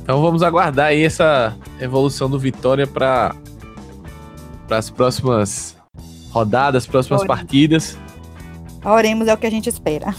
Então 0.00 0.22
vamos 0.22 0.42
aguardar 0.42 0.86
aí 0.86 1.04
essa 1.04 1.54
evolução 1.78 2.30
do 2.30 2.38
Vitória 2.38 2.86
para 2.86 3.34
para 4.68 4.76
as 4.76 4.90
próximas 4.90 5.74
rodadas, 6.30 6.86
próximas 6.86 7.22
Oremos. 7.22 7.36
partidas. 7.36 7.98
Oremos 8.84 9.26
é 9.26 9.34
o 9.34 9.36
que 9.36 9.46
a 9.46 9.50
gente 9.50 9.68
espera. 9.68 10.14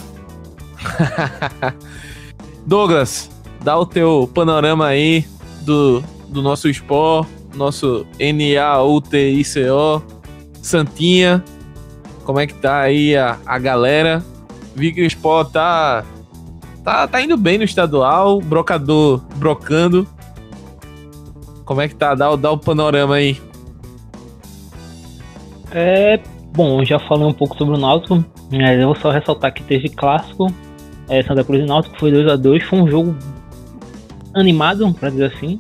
Douglas, 2.65 3.29
dá 3.63 3.77
o 3.77 3.85
teu 3.85 4.29
panorama 4.33 4.87
aí 4.87 5.23
do, 5.61 6.03
do 6.27 6.41
nosso 6.41 6.67
esporte, 6.67 7.31
nosso 7.55 8.05
NAUTICO, 8.19 10.03
Santinha. 10.61 11.43
Como 12.25 12.39
é 12.39 12.47
que 12.47 12.55
tá 12.55 12.81
aí 12.81 13.15
a, 13.15 13.37
a 13.45 13.57
galera? 13.59 14.23
Vi 14.75 14.91
que 14.91 15.01
o 15.01 15.05
esporte 15.05 15.53
tá, 15.53 16.03
tá, 16.83 17.07
tá 17.07 17.21
indo 17.21 17.37
bem 17.37 17.57
no 17.57 17.63
estadual, 17.63 18.41
brocador 18.41 19.21
brocando. 19.35 20.07
Como 21.65 21.81
é 21.81 21.87
que 21.87 21.95
tá? 21.95 22.15
Dá, 22.15 22.35
dá 22.35 22.51
o 22.51 22.57
panorama 22.57 23.15
aí. 23.15 23.39
É, 25.71 26.19
bom, 26.53 26.83
já 26.83 26.99
falei 26.99 27.25
um 27.25 27.33
pouco 27.33 27.57
sobre 27.57 27.75
o 27.75 27.77
Náutico, 27.77 28.23
mas 28.51 28.79
eu 28.79 28.87
vou 28.87 28.95
só 28.95 29.11
ressaltar 29.11 29.53
que 29.53 29.63
teve 29.63 29.89
clássico, 29.89 30.47
é, 31.07 31.23
Santa 31.23 31.43
Cruz 31.43 31.63
e 31.63 31.65
Náutico 31.65 31.97
foi 31.99 32.11
2 32.11 32.27
a 32.27 32.35
2 32.35 32.63
foi 32.63 32.79
um 32.79 32.87
jogo 32.87 33.15
animado, 34.33 34.91
para 34.93 35.09
dizer 35.09 35.25
assim, 35.25 35.59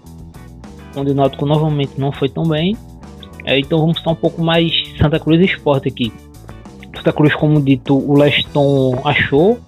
onde 0.95 1.11
o 1.11 1.15
Náutico 1.15 1.45
novamente 1.45 1.93
não 1.97 2.11
foi 2.11 2.29
tão 2.29 2.43
bem. 2.43 2.75
É, 3.45 3.59
então 3.59 3.79
vamos 3.79 3.97
estar 3.97 4.11
um 4.11 4.15
pouco 4.15 4.41
mais 4.41 4.71
Santa 4.97 5.19
Cruz 5.19 5.41
e 5.41 5.45
Esporte 5.45 5.87
aqui. 5.87 6.13
Santa 6.95 7.13
Cruz, 7.13 7.33
como 7.35 7.61
dito, 7.61 7.97
o 7.97 8.17
Leston 8.17 8.99
achou 9.03 9.59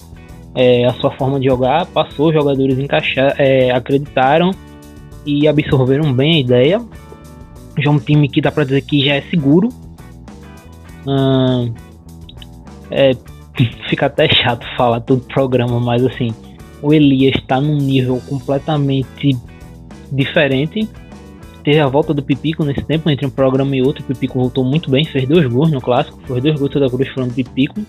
é, 0.53 0.85
a 0.85 0.93
sua 0.93 1.11
forma 1.11 1.39
de 1.39 1.47
jogar, 1.47 1.85
passou, 1.87 2.29
os 2.29 2.33
jogadores 2.33 2.77
encaixar, 2.77 3.33
é, 3.37 3.71
acreditaram 3.71 4.51
e 5.25 5.47
absorveram 5.47 6.13
bem 6.13 6.35
a 6.35 6.39
ideia. 6.39 6.81
Já 7.79 7.89
um 7.89 7.99
time 7.99 8.27
que 8.27 8.41
dá 8.41 8.51
para 8.51 8.65
dizer 8.65 8.81
que 8.81 9.05
já 9.05 9.15
é 9.15 9.21
seguro, 9.21 9.69
Hum, 11.07 11.73
é, 12.89 13.11
fica 13.89 14.05
até 14.05 14.27
chato 14.29 14.65
falar 14.75 15.01
todo 15.01 15.21
programa, 15.21 15.79
mas 15.79 16.05
assim, 16.05 16.33
o 16.81 16.93
Elias 16.93 17.35
está 17.35 17.59
num 17.59 17.77
nível 17.77 18.21
completamente 18.27 19.37
diferente. 20.11 20.87
Teve 21.63 21.79
a 21.79 21.87
volta 21.87 22.13
do 22.13 22.23
Pipico 22.23 22.63
nesse 22.63 22.81
tempo, 22.81 23.09
entre 23.09 23.25
um 23.25 23.29
programa 23.29 23.75
e 23.75 23.83
outro. 23.83 24.03
O 24.03 24.07
Pipico 24.07 24.39
voltou 24.39 24.63
muito 24.63 24.89
bem, 24.89 25.05
fez 25.05 25.27
dois 25.27 25.45
gols 25.45 25.69
no 25.71 25.79
clássico. 25.79 26.19
Foi 26.25 26.41
dois 26.41 26.59
gols 26.59 26.73
da 26.73 26.89
Cruz 26.89 27.07
foram 27.09 27.27
do 27.27 27.33
Pipico. 27.33 27.81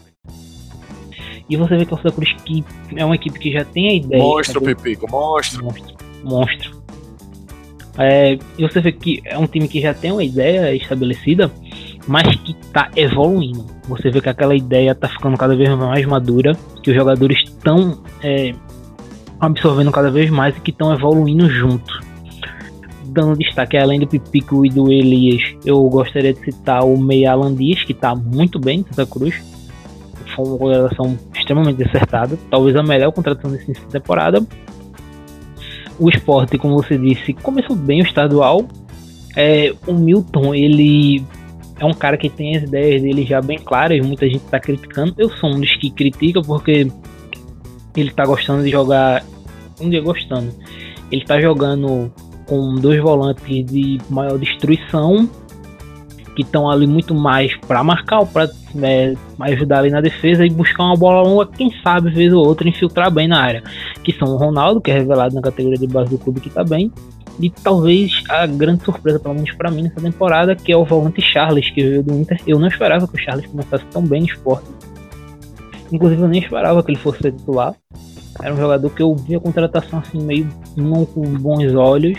E 1.49 1.57
você 1.57 1.77
vê 1.77 1.87
que 1.87 1.95
o 1.95 1.97
Santa 1.97 2.13
Cruz 2.13 2.33
que 2.45 2.63
é 2.95 3.05
uma 3.05 3.15
equipe 3.15 3.39
que 3.39 3.51
já 3.51 3.65
tem 3.65 3.89
a 3.89 3.95
ideia. 3.95 4.23
Mostra 4.23 4.59
o 4.59 4.63
Pipico, 4.63 5.11
mostra. 5.11 5.63
Monstro. 5.63 5.97
monstro. 6.23 6.83
É, 7.99 8.39
e 8.59 8.63
você 8.63 8.81
vê 8.81 8.93
que 8.93 9.23
é 9.25 9.37
um 9.37 9.47
time 9.47 9.69
que 9.69 9.81
já 9.81 9.93
tem 9.93 10.13
uma 10.13 10.25
ideia 10.25 10.75
estabelecida 10.75 11.51
mas 12.07 12.35
que 12.37 12.53
está 12.53 12.91
evoluindo. 12.97 13.67
Você 13.89 14.11
vê 14.11 14.21
que 14.21 14.29
aquela 14.29 14.55
ideia 14.55 14.93
está 14.93 15.09
ficando 15.09 15.37
cada 15.37 15.55
vez 15.57 15.69
mais 15.77 16.05
madura, 16.07 16.57
que 16.83 16.91
os 16.91 16.97
jogadores 16.97 17.39
estão 17.45 18.03
é, 18.23 18.55
absorvendo 19.41 19.91
cada 19.91 20.11
vez 20.11 20.31
mais 20.31 20.57
e 20.57 20.61
que 20.61 20.71
estão 20.71 20.93
evoluindo 20.93 21.49
junto. 21.49 22.01
Dando 23.07 23.37
destaque 23.37 23.77
além 23.77 24.01
do 24.01 24.07
Pipico 24.07 24.65
e 24.65 24.71
do 24.71 24.91
Elias, 24.91 25.43
eu 25.65 25.83
gostaria 25.89 26.33
de 26.33 26.41
citar 26.41 26.85
o 26.85 26.97
Meia 26.97 27.33
Alan 27.33 27.55
Dias, 27.55 27.85
que 27.85 27.93
está 27.93 28.15
muito 28.15 28.59
bem 28.59 28.81
em 28.81 28.85
Santa 28.85 29.07
Cruz. 29.07 29.35
Foi 30.35 30.47
uma 30.47 30.59
contratação 30.59 31.19
extremamente 31.35 31.83
acertada, 31.83 32.39
talvez 32.51 32.75
a 32.75 32.83
melhor 32.83 33.13
contratação 33.13 33.51
dessa 33.51 33.73
temporada. 33.91 34.45
O 35.99 36.09
esporte, 36.09 36.57
como 36.57 36.75
você 36.75 36.97
disse, 36.97 37.35
começou 37.35 37.77
bem 37.77 38.01
o 38.01 38.05
estadual. 38.05 38.67
É, 39.37 39.75
o 39.87 39.93
Milton, 39.93 40.55
ele 40.55 41.23
é 41.79 41.85
um 41.85 41.95
cara 41.95 42.16
que 42.16 42.29
tem 42.29 42.57
as 42.57 42.62
ideias 42.62 43.03
dele 43.03 43.25
já 43.25 43.41
bem 43.41 43.59
claras, 43.59 44.05
muita 44.07 44.29
gente 44.29 44.45
tá 44.45 44.61
criticando. 44.61 45.14
Eu 45.18 45.31
sou 45.31 45.51
um 45.51 45.61
dos 45.61 45.75
que 45.77 45.91
critica 45.91 46.41
porque 46.41 46.91
ele 47.97 48.11
tá 48.11 48.25
gostando 48.25 48.62
de 48.62 48.70
jogar. 48.70 49.25
Um 49.81 49.91
dia 49.91 50.01
gostando. 50.01 50.53
Ele 51.11 51.25
tá 51.25 51.41
jogando 51.41 52.12
com 52.47 52.77
dois 52.77 53.01
volantes 53.01 53.45
de 53.66 54.01
maior 54.09 54.39
destruição 54.39 55.29
que 56.35 56.43
estão 56.43 56.70
ali 56.70 56.87
muito 56.87 57.14
mais 57.14 57.55
para 57.57 57.85
marcar 57.85 58.25
para 58.27 58.51
é, 58.83 59.14
ajudar 59.41 59.81
ali 59.81 59.91
na 59.91 60.01
defesa 60.01 60.47
e 60.47 60.51
buscar 60.51 60.85
uma 60.85 60.97
bola 60.97 61.23
longa, 61.23 61.47
quem 61.47 61.70
sabe 61.83 62.11
vez 62.11 62.33
ou 62.33 62.47
outra 62.47 62.68
infiltrar 62.68 63.11
bem 63.11 63.29
na 63.29 63.41
área, 63.41 63.62
que 64.03 64.12
são 64.12 64.29
o 64.29 64.37
Ronaldo, 64.37 64.81
que 64.81 64.91
é 64.91 64.95
revelado 64.95 65.35
na 65.35 65.43
categoria 65.43 65.79
de 65.79 65.87
base 65.87 66.11
do 66.11 66.18
clube 66.18 66.41
que 66.41 66.49
tá 66.51 66.64
bem, 66.64 66.91
e 67.41 67.51
talvez 67.51 68.22
a 68.28 68.47
grande 68.47 68.85
surpresa, 68.85 69.18
pelo 69.18 69.35
menos 69.35 69.53
para 69.53 69.70
mim 69.70 69.83
nessa 69.83 70.01
temporada, 70.01 70.55
que 70.55 70.72
é 70.72 70.76
o 70.76 70.85
volante 70.85 71.20
Charles, 71.20 71.70
que 71.70 71.83
veio 71.83 72.03
do 72.03 72.14
Inter. 72.14 72.41
Eu 72.47 72.59
não 72.59 72.68
esperava 72.68 73.09
que 73.09 73.14
o 73.14 73.18
Charles 73.18 73.47
começasse 73.47 73.85
tão 73.87 74.03
bem 74.03 74.20
no 74.20 74.26
esporte. 74.26 74.68
Inclusive, 75.91 76.22
eu 76.22 76.28
nem 76.28 76.43
esperava 76.43 76.83
que 76.83 76.91
ele 76.91 76.99
fosse 76.99 77.18
titular. 77.18 77.74
Era 78.41 78.55
um 78.55 78.57
jogador 78.57 78.91
que 78.91 79.03
eu 79.03 79.14
vi 79.14 79.35
a 79.35 79.41
contratação 79.41 79.99
assim, 79.99 80.22
meio 80.22 80.49
não 80.76 81.05
com 81.05 81.22
bons 81.22 81.74
olhos, 81.74 82.18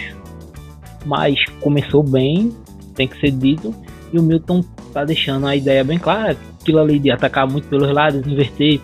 mas 1.06 1.44
começou 1.60 2.04
bem, 2.04 2.52
tem 2.96 3.08
que 3.08 3.20
ser 3.20 3.32
dito. 3.32 3.74
E 4.12 4.20
o 4.20 4.22
Milton 4.22 4.64
tá 4.94 5.04
deixando 5.04 5.48
a 5.48 5.56
ideia 5.56 5.84
bem 5.84 5.98
clara, 5.98 6.38
aquilo 6.60 6.80
ali 6.80 7.00
de 7.00 7.10
atacar 7.10 7.48
muito 7.50 7.68
pelos 7.68 7.92
lados, 7.92 8.26
inverter. 8.28 8.80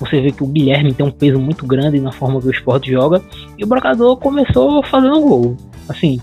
Você 0.00 0.20
vê 0.20 0.32
que 0.32 0.42
o 0.42 0.46
Guilherme 0.46 0.92
tem 0.92 1.06
um 1.06 1.10
peso 1.10 1.38
muito 1.38 1.64
grande 1.64 2.00
na 2.00 2.10
forma 2.10 2.40
que 2.40 2.48
o 2.48 2.50
esporte 2.50 2.90
joga. 2.90 3.22
E 3.56 3.62
o 3.62 3.66
Brocador 3.66 4.16
começou 4.16 4.82
fazendo 4.82 5.20
gol 5.20 5.56
assim, 5.88 6.20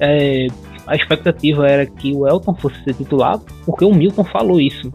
é, 0.00 0.46
a 0.86 0.94
expectativa 0.94 1.66
era 1.68 1.86
que 1.86 2.12
o 2.12 2.26
Elton 2.28 2.54
fosse 2.54 2.82
ser 2.84 2.94
titular, 2.94 3.38
porque 3.64 3.84
o 3.84 3.94
Milton 3.94 4.24
falou 4.24 4.60
isso. 4.60 4.92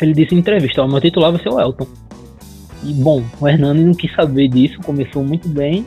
Ele 0.00 0.12
disse 0.12 0.34
em 0.34 0.38
entrevista: 0.38 0.82
o 0.82 0.88
meu 0.88 1.00
titular 1.00 1.32
vai 1.32 1.42
ser 1.42 1.48
o 1.48 1.60
Elton. 1.60 1.86
E 2.82 2.92
bom, 2.92 3.22
o 3.40 3.48
Hernani 3.48 3.82
não 3.82 3.94
quis 3.94 4.12
saber 4.14 4.48
disso, 4.48 4.78
começou 4.84 5.24
muito 5.24 5.48
bem. 5.48 5.86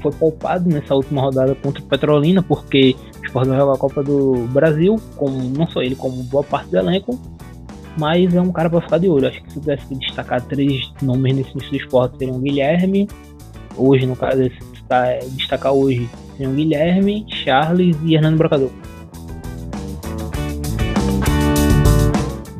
foi 0.00 0.12
poupado 0.12 0.68
nessa 0.68 0.94
última 0.94 1.20
rodada 1.20 1.54
contra 1.56 1.82
o 1.82 1.86
Petrolina, 1.86 2.42
porque 2.42 2.96
o 3.20 3.26
Sport 3.26 3.48
vai 3.48 3.58
jogar 3.58 3.74
a 3.74 3.78
Copa 3.78 4.02
do 4.02 4.48
Brasil, 4.48 4.96
como 5.16 5.38
não 5.50 5.66
só 5.66 5.82
ele, 5.82 5.94
como 5.94 6.22
boa 6.24 6.42
parte 6.42 6.70
do 6.70 6.78
elenco, 6.78 7.20
mas 7.98 8.34
é 8.34 8.40
um 8.40 8.50
cara 8.50 8.70
para 8.70 8.80
ficar 8.80 8.98
de 8.98 9.08
olho. 9.08 9.28
Acho 9.28 9.42
que 9.42 9.52
se 9.52 9.60
tivesse 9.60 9.86
que 9.86 9.94
destacar 9.96 10.40
três 10.40 10.90
nomes 11.02 11.36
nesse 11.36 11.50
início 11.50 11.70
do 11.70 11.76
esporte 11.76 12.18
seriam 12.18 12.40
Guilherme, 12.40 13.06
hoje 13.76 14.06
no 14.06 14.16
caso, 14.16 14.42
está, 14.72 15.18
destacar 15.32 15.72
hoje 15.72 16.08
seriam 16.42 16.54
Guilherme, 16.54 17.24
Charles 17.28 17.96
e 18.04 18.14
Hernando 18.14 18.36
Brocador. 18.36 18.70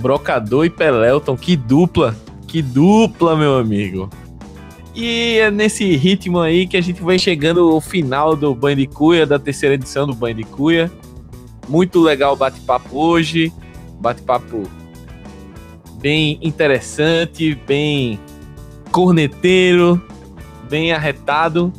Brocador 0.00 0.66
e 0.66 0.70
Pelelton, 0.70 1.36
que 1.36 1.56
dupla, 1.56 2.16
que 2.46 2.62
dupla, 2.62 3.36
meu 3.36 3.56
amigo. 3.56 4.08
E 4.94 5.38
é 5.38 5.50
nesse 5.50 5.96
ritmo 5.96 6.38
aí 6.38 6.66
que 6.66 6.76
a 6.76 6.80
gente 6.80 7.02
vai 7.02 7.18
chegando 7.18 7.60
ao 7.70 7.80
final 7.80 8.36
do 8.36 8.54
Bandicuia, 8.54 9.26
da 9.26 9.38
terceira 9.38 9.74
edição 9.74 10.06
do 10.06 10.14
Bandicuia. 10.14 10.90
Muito 11.68 12.00
legal 12.00 12.34
o 12.34 12.36
bate-papo 12.36 12.98
hoje, 12.98 13.52
bate-papo 14.00 14.62
bem 16.00 16.38
interessante, 16.42 17.54
bem 17.66 18.18
corneteiro, 18.90 20.02
bem 20.68 20.92
arretado. 20.92 21.72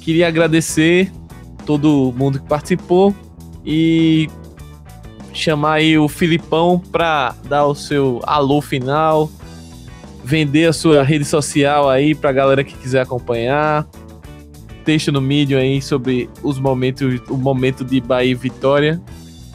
Queria 0.00 0.28
agradecer 0.28 1.12
todo 1.70 2.12
mundo 2.16 2.40
que 2.40 2.48
participou 2.48 3.14
e 3.64 4.28
chamar 5.32 5.74
aí 5.74 5.96
o 5.96 6.08
Filipão 6.08 6.80
para 6.90 7.32
dar 7.44 7.64
o 7.64 7.76
seu 7.76 8.20
alô 8.24 8.60
final, 8.60 9.30
vender 10.24 10.66
a 10.66 10.72
sua 10.72 11.04
rede 11.04 11.24
social 11.24 11.88
aí 11.88 12.12
para 12.12 12.30
a 12.30 12.32
galera 12.32 12.64
que 12.64 12.74
quiser 12.74 13.02
acompanhar. 13.02 13.86
Texto 14.84 15.12
no 15.12 15.20
Medium 15.20 15.60
aí 15.60 15.80
sobre 15.80 16.28
os 16.42 16.58
momentos, 16.58 17.20
o 17.28 17.36
momento 17.36 17.84
de 17.84 18.00
Bahia 18.00 18.32
e 18.32 18.34
Vitória. 18.34 19.00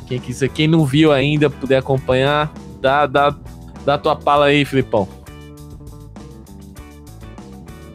Quem 0.07 0.18
quiser, 0.18 0.47
quem 0.47 0.70
não 0.70 0.86
viu 0.86 1.11
ainda, 1.11 1.49
puder 1.49 1.80
acompanhar, 1.80 2.53
dá, 2.80 3.05
dá, 3.05 3.36
dá 3.84 3.97
tua 3.97 4.16
pala 4.16 4.45
aí, 4.45 4.63
Filipão. 4.63 5.05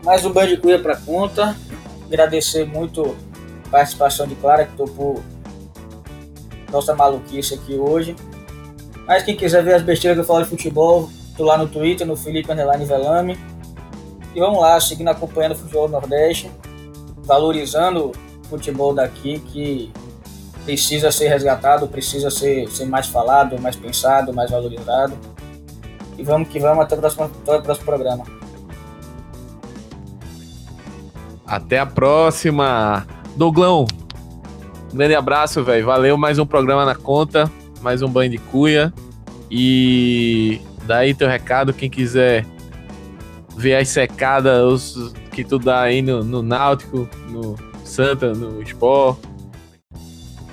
Mais 0.05 0.27
um 0.27 0.31
Bandicuia 0.31 0.79
para 0.79 0.97
conta. 0.97 1.57
Agradecer 2.07 2.67
muito 2.67 3.17
participação 3.71 4.27
de 4.27 4.35
Clara, 4.35 4.67
que 4.67 4.77
topou 4.77 5.23
nossa 6.71 6.95
maluquice 6.95 7.55
aqui 7.55 7.75
hoje. 7.75 8.15
Mas 9.07 9.23
quem 9.23 9.37
quiser 9.37 9.63
ver 9.63 9.75
as 9.75 9.83
besteiras 9.83 10.17
que 10.17 10.21
eu 10.21 10.27
falo 10.27 10.45
de 10.45 10.51
futebol, 10.51 11.11
tô 11.37 11.45
lá 11.45 11.59
no 11.59 11.69
Twitter, 11.69 12.07
no 12.07 12.17
Felipe 12.17 12.51
Underline 12.53 12.85
Velame. 12.85 13.39
E 14.35 14.41
vamos 14.41 14.61
lá, 14.61 14.81
seguindo 14.81 15.09
acompanhando 15.09 15.53
o 15.53 15.57
futebol 15.57 15.89
do 15.89 15.93
Nordeste, 15.93 16.51
valorizando 17.25 18.13
o 18.45 18.49
futebol 18.49 18.95
daqui 18.95 19.41
que 19.41 19.93
precisa 20.65 21.11
ser 21.11 21.29
resgatado, 21.29 21.89
precisa 21.89 22.31
ser, 22.31 22.69
ser 22.69 22.85
mais 22.85 23.07
falado, 23.07 23.61
mais 23.61 23.75
pensado, 23.75 24.33
mais 24.33 24.51
valorizado. 24.51 25.19
E 26.17 26.23
vamos 26.23 26.49
que 26.49 26.61
vamos 26.61 26.85
até 26.85 26.95
o 26.95 26.99
próximo, 26.99 27.25
até 27.25 27.57
o 27.57 27.63
próximo 27.63 27.87
programa. 27.87 28.25
Até 31.47 31.81
a 31.81 31.87
próxima. 31.87 33.07
Douglão, 33.41 33.87
grande 34.93 35.15
abraço, 35.15 35.65
velho. 35.65 35.87
Valeu, 35.87 36.19
mais 36.19 36.39
um 36.39 36.45
programa 36.45 36.85
na 36.85 36.95
conta, 36.95 37.51
mais 37.81 38.03
um 38.03 38.07
banho 38.07 38.31
de 38.31 38.37
cuia. 38.37 38.93
E 39.51 40.61
daí 40.87 41.15
teu 41.15 41.27
recado, 41.27 41.73
quem 41.73 41.89
quiser 41.89 42.45
ver 43.57 43.77
as 43.77 43.89
secadas 43.89 44.95
que 45.33 45.43
tu 45.43 45.59
dá 45.59 45.81
aí 45.81 46.03
no, 46.03 46.23
no 46.23 46.43
Náutico, 46.43 47.09
no 47.31 47.57
Santa, 47.83 48.35
no 48.35 48.61
Sport, 48.61 49.19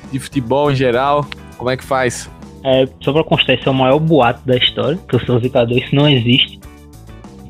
de 0.10 0.18
futebol 0.18 0.72
em 0.72 0.76
geral, 0.78 1.28
como 1.58 1.70
é 1.70 1.76
que 1.76 1.84
faz? 1.84 2.32
É, 2.64 2.88
só 3.02 3.12
pra 3.12 3.22
constar, 3.22 3.58
esse 3.58 3.68
é 3.68 3.72
o 3.72 3.74
maior 3.74 4.00
boato 4.00 4.48
da 4.48 4.56
história, 4.56 4.98
que 5.10 5.14
eu 5.14 5.20
sou 5.26 5.42
zicador, 5.42 5.78
isso 5.78 5.94
não 5.94 6.08
existe. 6.08 6.58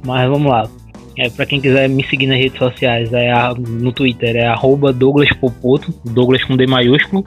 Mas 0.03 0.27
vamos 0.27 0.51
lá. 0.51 0.67
É, 1.17 1.29
pra 1.29 1.45
quem 1.45 1.59
quiser 1.59 1.89
me 1.89 2.05
seguir 2.05 2.27
nas 2.27 2.37
redes 2.37 2.59
sociais, 2.59 3.11
é 3.11 3.31
a, 3.31 3.53
no 3.53 3.91
Twitter 3.91 4.35
é 4.35 4.45
arroba 4.45 4.93
Douglas 4.93 5.29
Popoto, 5.33 5.93
Douglas 6.05 6.43
com 6.43 6.55
D 6.55 6.67
maiúsculo. 6.67 7.25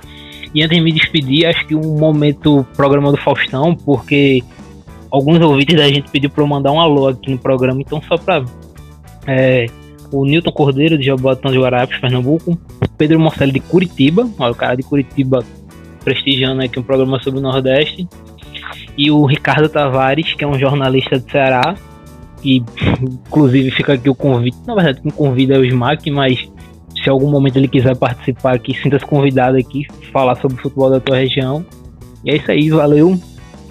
E 0.54 0.62
antes 0.62 0.76
de 0.76 0.82
me 0.82 0.92
despedir, 0.92 1.46
acho 1.46 1.66
que 1.66 1.74
um 1.74 1.98
momento 1.98 2.64
programa 2.76 3.10
do 3.10 3.16
Faustão, 3.16 3.74
porque 3.74 4.42
alguns 5.10 5.40
ouvintes 5.40 5.76
da 5.76 5.88
gente 5.88 6.08
pediu 6.10 6.30
pra 6.30 6.42
eu 6.42 6.46
mandar 6.46 6.70
um 6.70 6.80
alô 6.80 7.08
aqui 7.08 7.30
no 7.30 7.38
programa, 7.38 7.80
então 7.80 8.00
só 8.02 8.16
pra. 8.16 8.44
É, 9.26 9.66
o 10.12 10.24
Newton 10.24 10.52
Cordeiro, 10.52 10.98
de 10.98 11.06
Jabotão 11.06 11.52
de 11.52 11.58
Guarapes, 11.58 11.98
Pernambuco. 11.98 12.58
Pedro 12.96 13.18
Morcelli, 13.18 13.52
de 13.52 13.60
Curitiba, 13.60 14.28
o 14.38 14.54
cara 14.54 14.76
de 14.76 14.82
Curitiba 14.82 15.44
prestigiando 16.04 16.62
aqui 16.62 16.78
um 16.78 16.82
programa 16.82 17.20
sobre 17.22 17.40
o 17.40 17.42
Nordeste. 17.42 18.08
E 18.96 19.10
o 19.10 19.24
Ricardo 19.24 19.68
Tavares, 19.68 20.34
que 20.34 20.44
é 20.44 20.46
um 20.46 20.58
jornalista 20.58 21.18
de 21.18 21.30
Ceará, 21.30 21.74
e 22.42 22.62
inclusive 23.02 23.70
fica 23.70 23.94
aqui 23.94 24.08
o 24.08 24.14
convite. 24.14 24.56
Na 24.66 24.74
verdade, 24.74 25.00
quem 25.00 25.10
convida 25.10 25.54
é 25.54 25.58
o 25.58 25.64
Smack, 25.64 26.10
mas 26.10 26.50
se 27.02 27.08
algum 27.08 27.30
momento 27.30 27.56
ele 27.56 27.68
quiser 27.68 27.96
participar 27.96 28.54
aqui, 28.54 28.74
sinta-se 28.74 29.04
convidado 29.04 29.56
aqui, 29.56 29.86
falar 30.12 30.36
sobre 30.36 30.58
o 30.58 30.62
futebol 30.62 30.90
da 30.90 31.00
tua 31.00 31.16
região. 31.16 31.64
E 32.24 32.30
é 32.30 32.36
isso 32.36 32.50
aí, 32.50 32.70
valeu. 32.70 33.18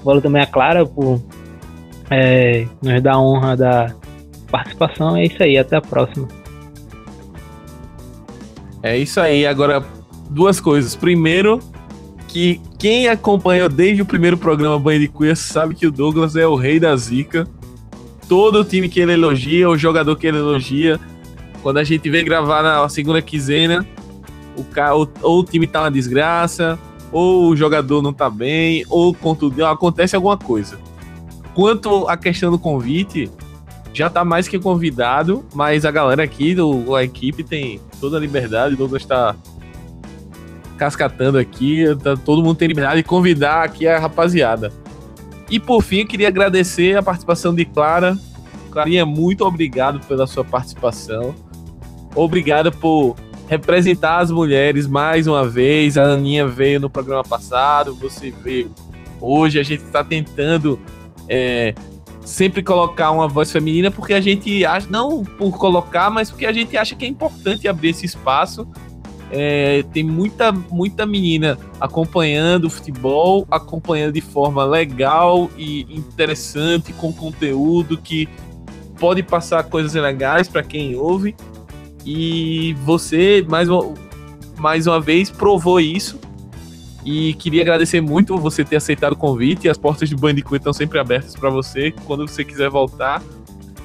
Valeu 0.03 0.21
também 0.21 0.41
a 0.41 0.45
Clara 0.45 0.85
por 0.85 1.21
é, 2.09 2.65
nos 2.81 3.01
dar 3.01 3.13
a 3.13 3.21
honra 3.21 3.55
da 3.55 3.95
participação. 4.49 5.15
É 5.15 5.25
isso 5.25 5.43
aí, 5.43 5.57
até 5.57 5.77
a 5.77 5.81
próxima. 5.81 6.27
É 8.81 8.97
isso 8.97 9.19
aí. 9.19 9.45
Agora, 9.45 9.83
duas 10.29 10.59
coisas. 10.59 10.95
Primeiro, 10.95 11.59
que 12.27 12.61
quem 12.77 13.07
acompanhou 13.07 13.67
desde 13.67 14.01
o 14.01 14.05
primeiro 14.05 14.37
programa 14.37 14.79
Banho 14.79 14.99
de 14.99 15.35
sabe 15.35 15.75
que 15.75 15.85
o 15.85 15.91
Douglas 15.91 16.35
é 16.35 16.47
o 16.47 16.55
rei 16.55 16.79
da 16.79 16.95
zica 16.95 17.45
todo 18.29 18.59
o 18.59 18.63
time 18.63 18.87
que 18.87 18.99
ele 18.99 19.13
elogia, 19.13 19.67
o 19.67 19.75
jogador 19.75 20.15
que 20.15 20.27
ele 20.27 20.37
elogia. 20.37 20.99
Quando 21.63 21.79
a 21.79 21.83
gente 21.83 22.07
vem 22.09 22.23
gravar 22.23 22.61
na 22.61 22.87
segunda 22.87 23.21
quinzena, 23.21 23.85
o 24.55 24.63
ou, 24.93 25.09
ou 25.21 25.39
o 25.39 25.43
time 25.43 25.65
tá 25.65 25.81
uma 25.81 25.91
desgraça, 25.91 26.77
ou 27.11 27.49
o 27.49 27.55
jogador 27.55 28.03
não 28.03 28.13
tá 28.13 28.29
bem, 28.29 28.85
ou 28.87 29.13
contudo, 29.13 29.65
acontece 29.65 30.15
alguma 30.15 30.37
coisa. 30.37 30.77
Quanto 31.55 32.07
à 32.07 32.15
questão 32.15 32.51
do 32.51 32.59
convite, 32.59 33.29
já 33.91 34.09
tá 34.09 34.23
mais 34.23 34.47
que 34.47 34.59
convidado, 34.59 35.43
mas 35.53 35.83
a 35.83 35.91
galera 35.91 36.23
aqui, 36.23 36.53
do, 36.53 36.95
a 36.95 37.03
equipe 37.03 37.43
tem 37.43 37.81
toda 37.99 38.17
a 38.17 38.19
liberdade, 38.19 38.75
o 38.75 38.77
Douglas 38.77 39.03
tá 39.03 39.35
cascatando 40.77 41.37
aqui, 41.37 41.83
tá, 42.01 42.15
todo 42.15 42.43
mundo 42.43 42.55
tem 42.55 42.67
liberdade 42.67 42.97
de 42.97 43.03
convidar 43.03 43.63
aqui 43.63 43.87
a 43.87 43.99
rapaziada. 43.99 44.71
E 45.49 45.59
por 45.59 45.81
fim, 45.81 46.05
queria 46.05 46.27
agradecer 46.27 46.95
a 46.95 47.01
participação 47.01 47.53
de 47.53 47.65
Clara. 47.65 48.17
Clarinha, 48.69 49.05
muito 49.05 49.45
obrigado 49.45 49.99
pela 50.05 50.25
sua 50.27 50.43
participação. 50.43 51.35
Obrigado 52.15 52.71
por 52.71 53.15
representar 53.47 54.19
as 54.19 54.31
mulheres 54.31 54.87
mais 54.87 55.27
uma 55.27 55.47
vez. 55.47 55.97
A 55.97 56.03
Aninha 56.03 56.47
veio 56.47 56.79
no 56.79 56.89
programa 56.89 57.23
passado, 57.23 57.95
você 57.95 58.31
veio 58.31 58.71
hoje. 59.19 59.59
A 59.59 59.63
gente 59.63 59.83
está 59.83 60.03
tentando 60.03 60.79
é, 61.27 61.73
sempre 62.21 62.63
colocar 62.63 63.11
uma 63.11 63.27
voz 63.27 63.51
feminina 63.51 63.89
porque 63.91 64.13
a 64.13 64.21
gente 64.21 64.65
acha, 64.65 64.87
não 64.89 65.23
por 65.23 65.57
colocar, 65.57 66.09
mas 66.09 66.29
porque 66.29 66.45
a 66.45 66.53
gente 66.53 66.77
acha 66.77 66.95
que 66.95 67.05
é 67.05 67.07
importante 67.07 67.67
abrir 67.67 67.89
esse 67.89 68.05
espaço 68.05 68.67
é, 69.31 69.83
tem 69.93 70.03
muita, 70.03 70.51
muita 70.51 71.05
menina 71.05 71.57
acompanhando 71.79 72.65
o 72.65 72.69
futebol, 72.69 73.47
acompanhando 73.49 74.13
de 74.13 74.21
forma 74.21 74.63
legal 74.63 75.49
e 75.57 75.81
interessante, 75.89 76.93
com 76.93 77.13
conteúdo 77.13 77.97
que 77.97 78.27
pode 78.99 79.23
passar 79.23 79.63
coisas 79.63 79.93
legais 79.93 80.47
para 80.47 80.61
quem 80.61 80.95
ouve. 80.95 81.35
E 82.05 82.75
você, 82.83 83.45
mais 83.47 83.69
uma, 83.69 83.93
mais 84.57 84.87
uma 84.87 84.99
vez, 84.99 85.29
provou 85.29 85.79
isso. 85.79 86.19
E 87.05 87.33
queria 87.35 87.61
agradecer 87.61 88.01
muito 88.01 88.37
você 88.37 88.63
ter 88.63 88.75
aceitado 88.75 89.13
o 89.13 89.15
convite. 89.15 89.69
As 89.69 89.77
portas 89.77 90.09
do 90.09 90.17
Bandicoot 90.17 90.57
estão 90.57 90.73
sempre 90.73 90.99
abertas 90.99 91.35
para 91.35 91.49
você, 91.49 91.91
quando 92.05 92.27
você 92.27 92.43
quiser 92.43 92.69
voltar 92.69 93.21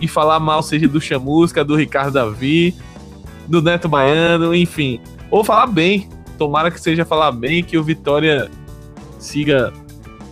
e 0.00 0.08
falar 0.08 0.40
mal, 0.40 0.62
seja 0.62 0.88
do 0.88 1.00
Chamusca, 1.00 1.64
do 1.64 1.76
Ricardo 1.76 2.14
Davi, 2.14 2.74
do 3.46 3.62
Neto 3.62 3.88
Baiano, 3.88 4.54
enfim. 4.54 5.00
Ou 5.30 5.44
falar 5.44 5.66
bem. 5.66 6.08
Tomara 6.36 6.70
que 6.70 6.80
seja 6.80 7.04
falar 7.04 7.30
bem, 7.30 7.62
que 7.62 7.78
o 7.78 7.84
Vitória 7.84 8.50
siga 9.18 9.72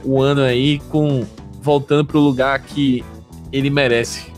o 0.04 0.20
ano 0.20 0.42
aí 0.42 0.80
com 0.88 1.24
voltando 1.60 2.04
para 2.04 2.18
o 2.18 2.20
lugar 2.20 2.58
que 2.58 3.04
ele 3.52 3.70
merece. 3.70 4.31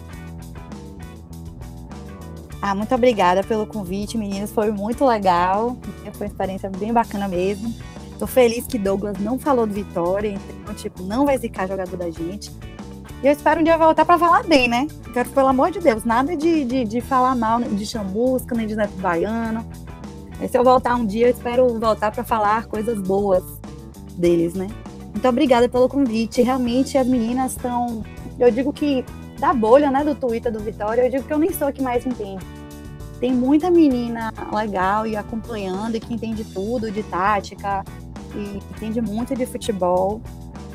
Ah, 2.66 2.74
muito 2.74 2.95
obrigada 2.95 3.43
pelo 3.43 3.66
convite, 3.66 4.16
meninos. 4.16 4.51
Foi 4.51 4.70
muito 4.70 5.05
legal. 5.05 5.77
Foi 6.15 6.27
uma 6.27 6.32
experiência 6.32 6.70
bem 6.70 6.95
bacana 6.95 7.28
mesmo. 7.28 7.70
Tô 8.19 8.27
feliz 8.27 8.66
que 8.66 8.78
Douglas 8.78 9.19
não 9.19 9.39
falou 9.39 9.66
do 9.66 9.74
Vitória, 9.74 10.31
então, 10.31 10.74
tipo, 10.74 11.03
não 11.03 11.27
vai 11.27 11.36
zicar 11.36 11.69
jogador 11.69 11.95
da 11.95 12.11
gente. 12.11 12.51
E 13.23 13.27
eu 13.27 13.32
espero 13.32 13.61
um 13.61 13.65
dia 13.65 13.77
voltar 13.77 14.07
para 14.07 14.19
falar 14.19 14.45
bem, 14.45 14.66
né? 14.66 14.89
Quero, 15.12 15.28
pelo 15.28 15.49
amor 15.49 15.73
de 15.73 15.78
Deus, 15.78 16.05
nada 16.05 16.35
de, 16.35 16.65
de, 16.65 16.86
de 16.86 17.03
falar 17.03 17.35
mal 17.35 17.61
de 17.61 17.85
chamusca, 17.85 18.55
nem 18.55 18.66
de 18.66 18.74
neto 18.74 18.97
baiano. 18.97 19.62
E 20.41 20.49
se 20.49 20.57
eu 20.57 20.65
voltar 20.65 20.95
um 20.95 21.05
dia, 21.05 21.27
eu 21.27 21.32
espero 21.32 21.78
voltar 21.78 22.12
para 22.12 22.24
falar 22.24 22.65
coisas 22.65 22.99
boas 22.99 23.45
deles, 24.16 24.55
né? 24.55 24.69
Muito 25.12 25.28
obrigada 25.28 25.69
pelo 25.69 25.86
convite. 25.86 26.41
Realmente 26.41 26.97
as 26.97 27.07
meninas 27.07 27.53
estão. 27.53 28.03
Eu 28.39 28.51
digo 28.51 28.73
que 28.73 29.05
da 29.39 29.53
bolha, 29.53 29.91
né, 29.91 30.03
do 30.03 30.15
Twitter 30.15 30.51
do 30.51 30.61
Vitória, 30.61 31.03
eu 31.03 31.11
digo 31.11 31.24
que 31.24 31.32
eu 31.35 31.39
nem 31.39 31.53
sou 31.53 31.69
a 31.69 31.73
que 31.73 31.82
mais 31.82 32.07
entende. 32.07 32.53
Tem 33.24 33.32
muita 33.32 33.70
menina 33.70 34.30
legal 34.52 35.06
e 35.06 35.16
acompanhando 35.16 35.96
e 35.96 36.01
que 36.01 36.12
entende 36.12 36.44
tudo 36.44 36.90
de 36.90 37.02
tática 37.05 37.82
e 38.34 38.59
entende 38.59 39.01
muito 39.01 39.34
de 39.34 39.46
futebol. 39.46 40.20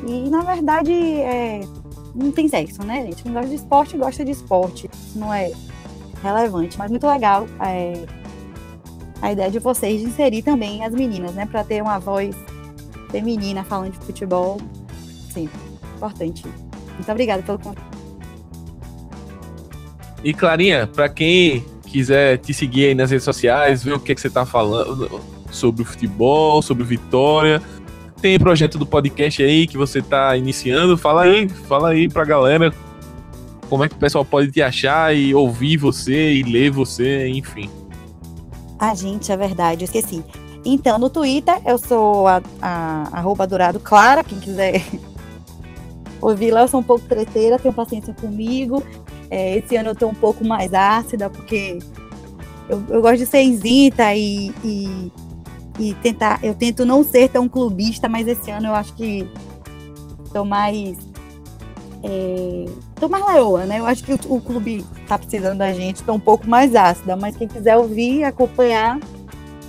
E 0.04 0.28
na 0.32 0.42
verdade 0.42 0.92
é, 0.92 1.62
não 2.16 2.32
tem 2.32 2.48
sexo, 2.48 2.84
né, 2.84 3.04
gente? 3.04 3.22
Quem 3.22 3.34
gosta 3.34 3.50
de 3.50 3.54
esporte 3.54 3.96
gosta 3.96 4.26
de 4.26 4.32
esporte. 4.32 4.90
Isso 4.92 5.20
não 5.20 5.32
é 5.32 5.52
relevante, 6.24 6.76
mas 6.76 6.90
muito 6.90 7.06
legal 7.06 7.46
é, 7.60 8.04
a 9.22 9.32
ideia 9.32 9.52
de 9.52 9.60
vocês 9.60 10.02
de 10.02 10.08
inserir 10.08 10.42
também 10.42 10.84
as 10.84 10.92
meninas, 10.92 11.36
né, 11.36 11.46
para 11.46 11.64
ter 11.64 11.84
uma 11.84 12.00
voz 12.00 12.36
feminina 13.12 13.64
falando 13.64 13.92
de 13.92 14.00
futebol. 14.00 14.58
Sim, 15.32 15.48
importante. 15.98 16.44
Muito 16.96 17.12
obrigada 17.12 17.44
pelo 17.44 17.60
convite. 17.60 17.84
E 20.24 20.34
Clarinha, 20.34 20.88
para 20.88 21.08
quem 21.08 21.64
quiser 21.90 22.38
te 22.38 22.54
seguir 22.54 22.88
aí 22.88 22.96
nas 22.96 23.12
redes 23.12 23.26
sociais, 23.26 23.84
ver 23.84 23.94
o 23.94 24.00
que, 24.00 24.12
é 24.12 24.16
que 24.16 24.22
você 24.22 24.30
tá 24.30 24.46
falando 24.46 25.22
sobre 25.52 25.82
o 25.82 25.86
futebol, 25.86 26.62
sobre 26.62 26.84
o 26.84 26.86
Vitória, 26.86 27.62
tem 28.22 28.38
projeto 28.38 28.78
do 28.78 28.86
podcast 28.86 29.42
aí 29.42 29.66
que 29.66 29.78
você 29.78 30.02
tá 30.02 30.36
iniciando, 30.36 30.98
fala 30.98 31.24
aí, 31.24 31.48
fala 31.48 31.90
aí 31.90 32.10
pra 32.10 32.26
galera 32.26 32.74
como 33.70 33.84
é 33.84 33.90
que 33.90 33.96
o 33.96 34.00
pessoal 34.00 34.26
pode 34.26 34.52
te 34.52 34.62
achar 34.62 35.16
e 35.16 35.34
ouvir 35.34 35.78
você 35.78 36.34
e 36.34 36.44
ler 36.44 36.72
você, 36.72 37.28
enfim. 37.28 37.70
Ah, 38.80 38.96
gente, 38.96 39.32
é 39.32 39.38
verdade, 39.38 39.84
esqueci. 39.84 40.24
Então, 40.66 40.98
no 40.98 41.10
Twitter, 41.10 41.56
eu 41.66 41.78
sou 41.78 42.28
a, 42.28 42.42
a 42.62 43.10
arroba 43.14 43.46
Dourado 43.46 43.80
Clara, 43.80 44.24
quem 44.24 44.40
quiser 44.40 44.84
ouvir 46.20 46.52
lá, 46.52 46.62
eu 46.62 46.68
sou 46.68 46.80
um 46.80 46.84
pouco 46.84 47.06
treteira, 47.06 47.60
tenham 47.60 47.74
paciência 47.74 48.14
comigo. 48.14 48.84
É, 49.30 49.58
esse 49.58 49.76
ano 49.76 49.90
eu 49.90 49.96
tô 49.96 50.08
um 50.08 50.14
pouco 50.14 50.46
mais 50.46 50.74
ácida, 50.74 51.30
porque 51.30 51.80
eu, 52.68 52.84
eu 52.90 53.02
gosto 53.02 53.18
de 53.18 53.26
ser 53.26 53.42
isenta 53.44 54.14
e, 54.16 54.52
e, 54.64 55.12
e, 55.80 55.94
tentar. 55.96 56.40
Eu 56.44 56.56
tento 56.56 56.86
não 56.86 57.04
ser 57.04 57.30
tão 57.30 57.48
clubista, 57.48 58.10
mas 58.10 58.28
esse 58.28 58.50
ano 58.50 58.68
eu 58.68 58.76
acho 58.76 58.94
que 58.94 59.28
tô 60.34 60.44
mais. 60.44 60.98
É, 62.02 62.66
tô 62.96 63.10
mais 63.10 63.26
leoa, 63.26 63.66
né? 63.66 63.80
Eu 63.80 63.86
acho 63.86 64.04
que 64.04 64.14
o, 64.14 64.20
o 64.36 64.42
clube 64.42 64.86
tá 65.08 65.18
precisando 65.18 65.58
da 65.58 65.74
gente, 65.74 66.04
tô 66.04 66.14
um 66.14 66.20
pouco 66.20 66.48
mais 66.48 66.76
ácida, 66.76 67.16
mas 67.16 67.36
quem 67.36 67.48
quiser 67.48 67.78
ouvir, 67.78 68.24
acompanhar, 68.24 69.00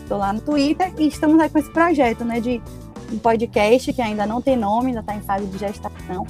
tô 0.08 0.16
lá 0.16 0.32
no 0.32 0.40
Twitter 0.40 0.92
e 0.96 1.08
estamos 1.08 1.38
aí 1.40 1.50
com 1.50 1.58
esse 1.58 1.70
projeto, 1.70 2.24
né? 2.24 2.40
De 2.40 2.62
um 3.12 3.18
podcast 3.18 3.92
que 3.92 4.00
ainda 4.00 4.24
não 4.24 4.40
tem 4.40 4.56
nome, 4.56 4.88
ainda 4.88 5.00
está 5.00 5.14
em 5.14 5.20
fase 5.20 5.44
de 5.46 5.58
gestação 5.58 6.24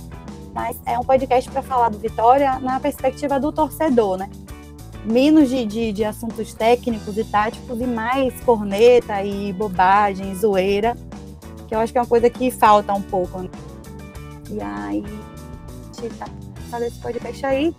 mas 0.55 0.77
é 0.87 0.99
um 0.99 1.05
podcast 1.05 1.51
para 1.51 1.63
falar 1.63 1.89
do 1.91 1.99
Vitória 1.99 2.59
na 2.61 2.81
perspectiva 2.81 3.39
do 3.39 3.53
torcedor, 3.53 4.19
né? 4.19 4.29
Menos 5.05 5.49
de, 5.49 5.65
de, 5.65 5.93
de, 5.93 6.05
assuntos 6.05 6.53
técnicos 6.53 7.17
e 7.17 7.25
táticos 7.25 7.81
e 7.81 7.87
mais 7.87 8.39
corneta 8.41 9.23
e 9.25 9.53
bobagem, 9.53 10.35
zoeira, 10.35 10.95
que 11.67 11.75
eu 11.75 11.79
acho 11.79 11.93
que 11.93 11.99
é 11.99 12.03
uma 12.03 12.07
coisa 12.07 12.29
que 12.29 12.51
falta 12.51 12.93
um 12.93 13.01
pouco. 13.01 13.41
Né? 13.41 13.49
E 14.51 14.61
aí, 14.61 15.05
a 15.99 16.03
gente 16.03 16.15
tá 16.17 16.27
fazendo 16.71 16.89
esse 16.89 17.01
podcast 17.01 17.47
aí. 17.47 17.75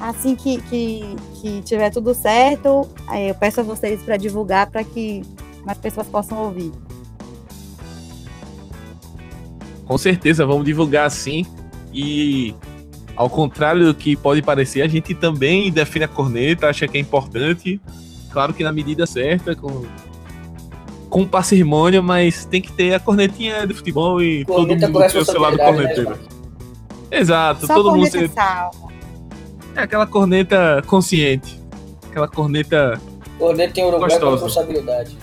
Assim 0.00 0.34
que, 0.34 0.60
que, 0.62 1.16
que 1.40 1.62
tiver 1.62 1.90
tudo 1.90 2.14
certo, 2.14 2.88
eu 3.28 3.34
peço 3.34 3.60
a 3.60 3.62
vocês 3.64 4.02
para 4.02 4.16
divulgar 4.16 4.70
para 4.70 4.82
que 4.82 5.22
mais 5.64 5.78
pessoas 5.78 6.06
possam 6.08 6.38
ouvir. 6.42 6.72
Com 9.84 9.96
certeza, 9.96 10.44
vamos 10.44 10.64
divulgar 10.64 11.10
sim. 11.10 11.46
E 11.92 12.54
ao 13.16 13.28
contrário 13.28 13.84
do 13.84 13.94
que 13.94 14.16
pode 14.16 14.42
parecer, 14.42 14.82
a 14.82 14.88
gente 14.88 15.14
também 15.14 15.70
define 15.72 16.04
a 16.04 16.08
corneta, 16.08 16.68
acha 16.68 16.86
que 16.86 16.96
é 16.96 17.00
importante, 17.00 17.80
claro 18.30 18.54
que 18.54 18.62
na 18.62 18.72
medida 18.72 19.06
certa, 19.06 19.56
com, 19.56 19.84
com 21.10 21.26
parcimônia, 21.26 22.00
mas 22.00 22.44
tem 22.44 22.62
que 22.62 22.72
ter 22.72 22.94
a 22.94 23.00
cornetinha 23.00 23.66
de 23.66 23.74
futebol 23.74 24.22
e 24.22 24.44
corneta 24.44 24.86
todo 24.86 25.00
mundo 25.00 25.12
ter 25.12 25.18
o 25.18 25.24
seu 25.24 25.40
lado 25.40 25.58
corneteiro. 25.58 26.10
Né, 26.10 26.18
Exato, 27.10 27.66
Só 27.66 27.74
todo 27.74 27.96
mundo 27.96 28.10
ser... 28.10 28.30
É 29.74 29.82
aquela 29.82 30.06
corneta 30.06 30.82
consciente. 30.86 31.60
Aquela 32.10 32.28
corneta. 32.28 33.00
Corneta 33.38 33.80
em 33.80 33.84
Uruguai 33.84 34.18
com 34.18 34.30
responsabilidade. 34.30 35.16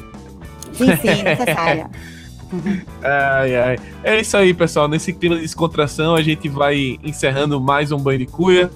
Sim, 0.73 0.95
sim, 0.97 1.23
necessária. 1.23 1.89
ai, 3.03 3.55
ai. 3.55 3.79
É 4.03 4.19
isso 4.19 4.35
aí, 4.35 4.53
pessoal. 4.53 4.87
Nesse 4.87 5.13
clima 5.13 5.35
de 5.35 5.41
descontração, 5.41 6.15
a 6.15 6.21
gente 6.21 6.47
vai 6.49 6.97
encerrando 7.03 7.59
mais 7.59 7.91
um 7.91 7.97
Banho 7.97 8.19
de 8.19 8.25
Cuia. 8.25 8.69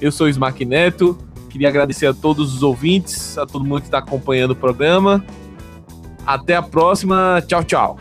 Eu 0.00 0.10
sou 0.10 0.26
o 0.26 0.30
Smack 0.30 0.64
Neto. 0.64 1.16
Queria 1.48 1.68
agradecer 1.68 2.06
a 2.06 2.14
todos 2.14 2.54
os 2.54 2.62
ouvintes, 2.62 3.36
a 3.36 3.46
todo 3.46 3.64
mundo 3.64 3.80
que 3.80 3.88
está 3.88 3.98
acompanhando 3.98 4.52
o 4.52 4.56
programa. 4.56 5.24
Até 6.26 6.56
a 6.56 6.62
próxima. 6.62 7.42
Tchau, 7.46 7.64
tchau. 7.64 7.98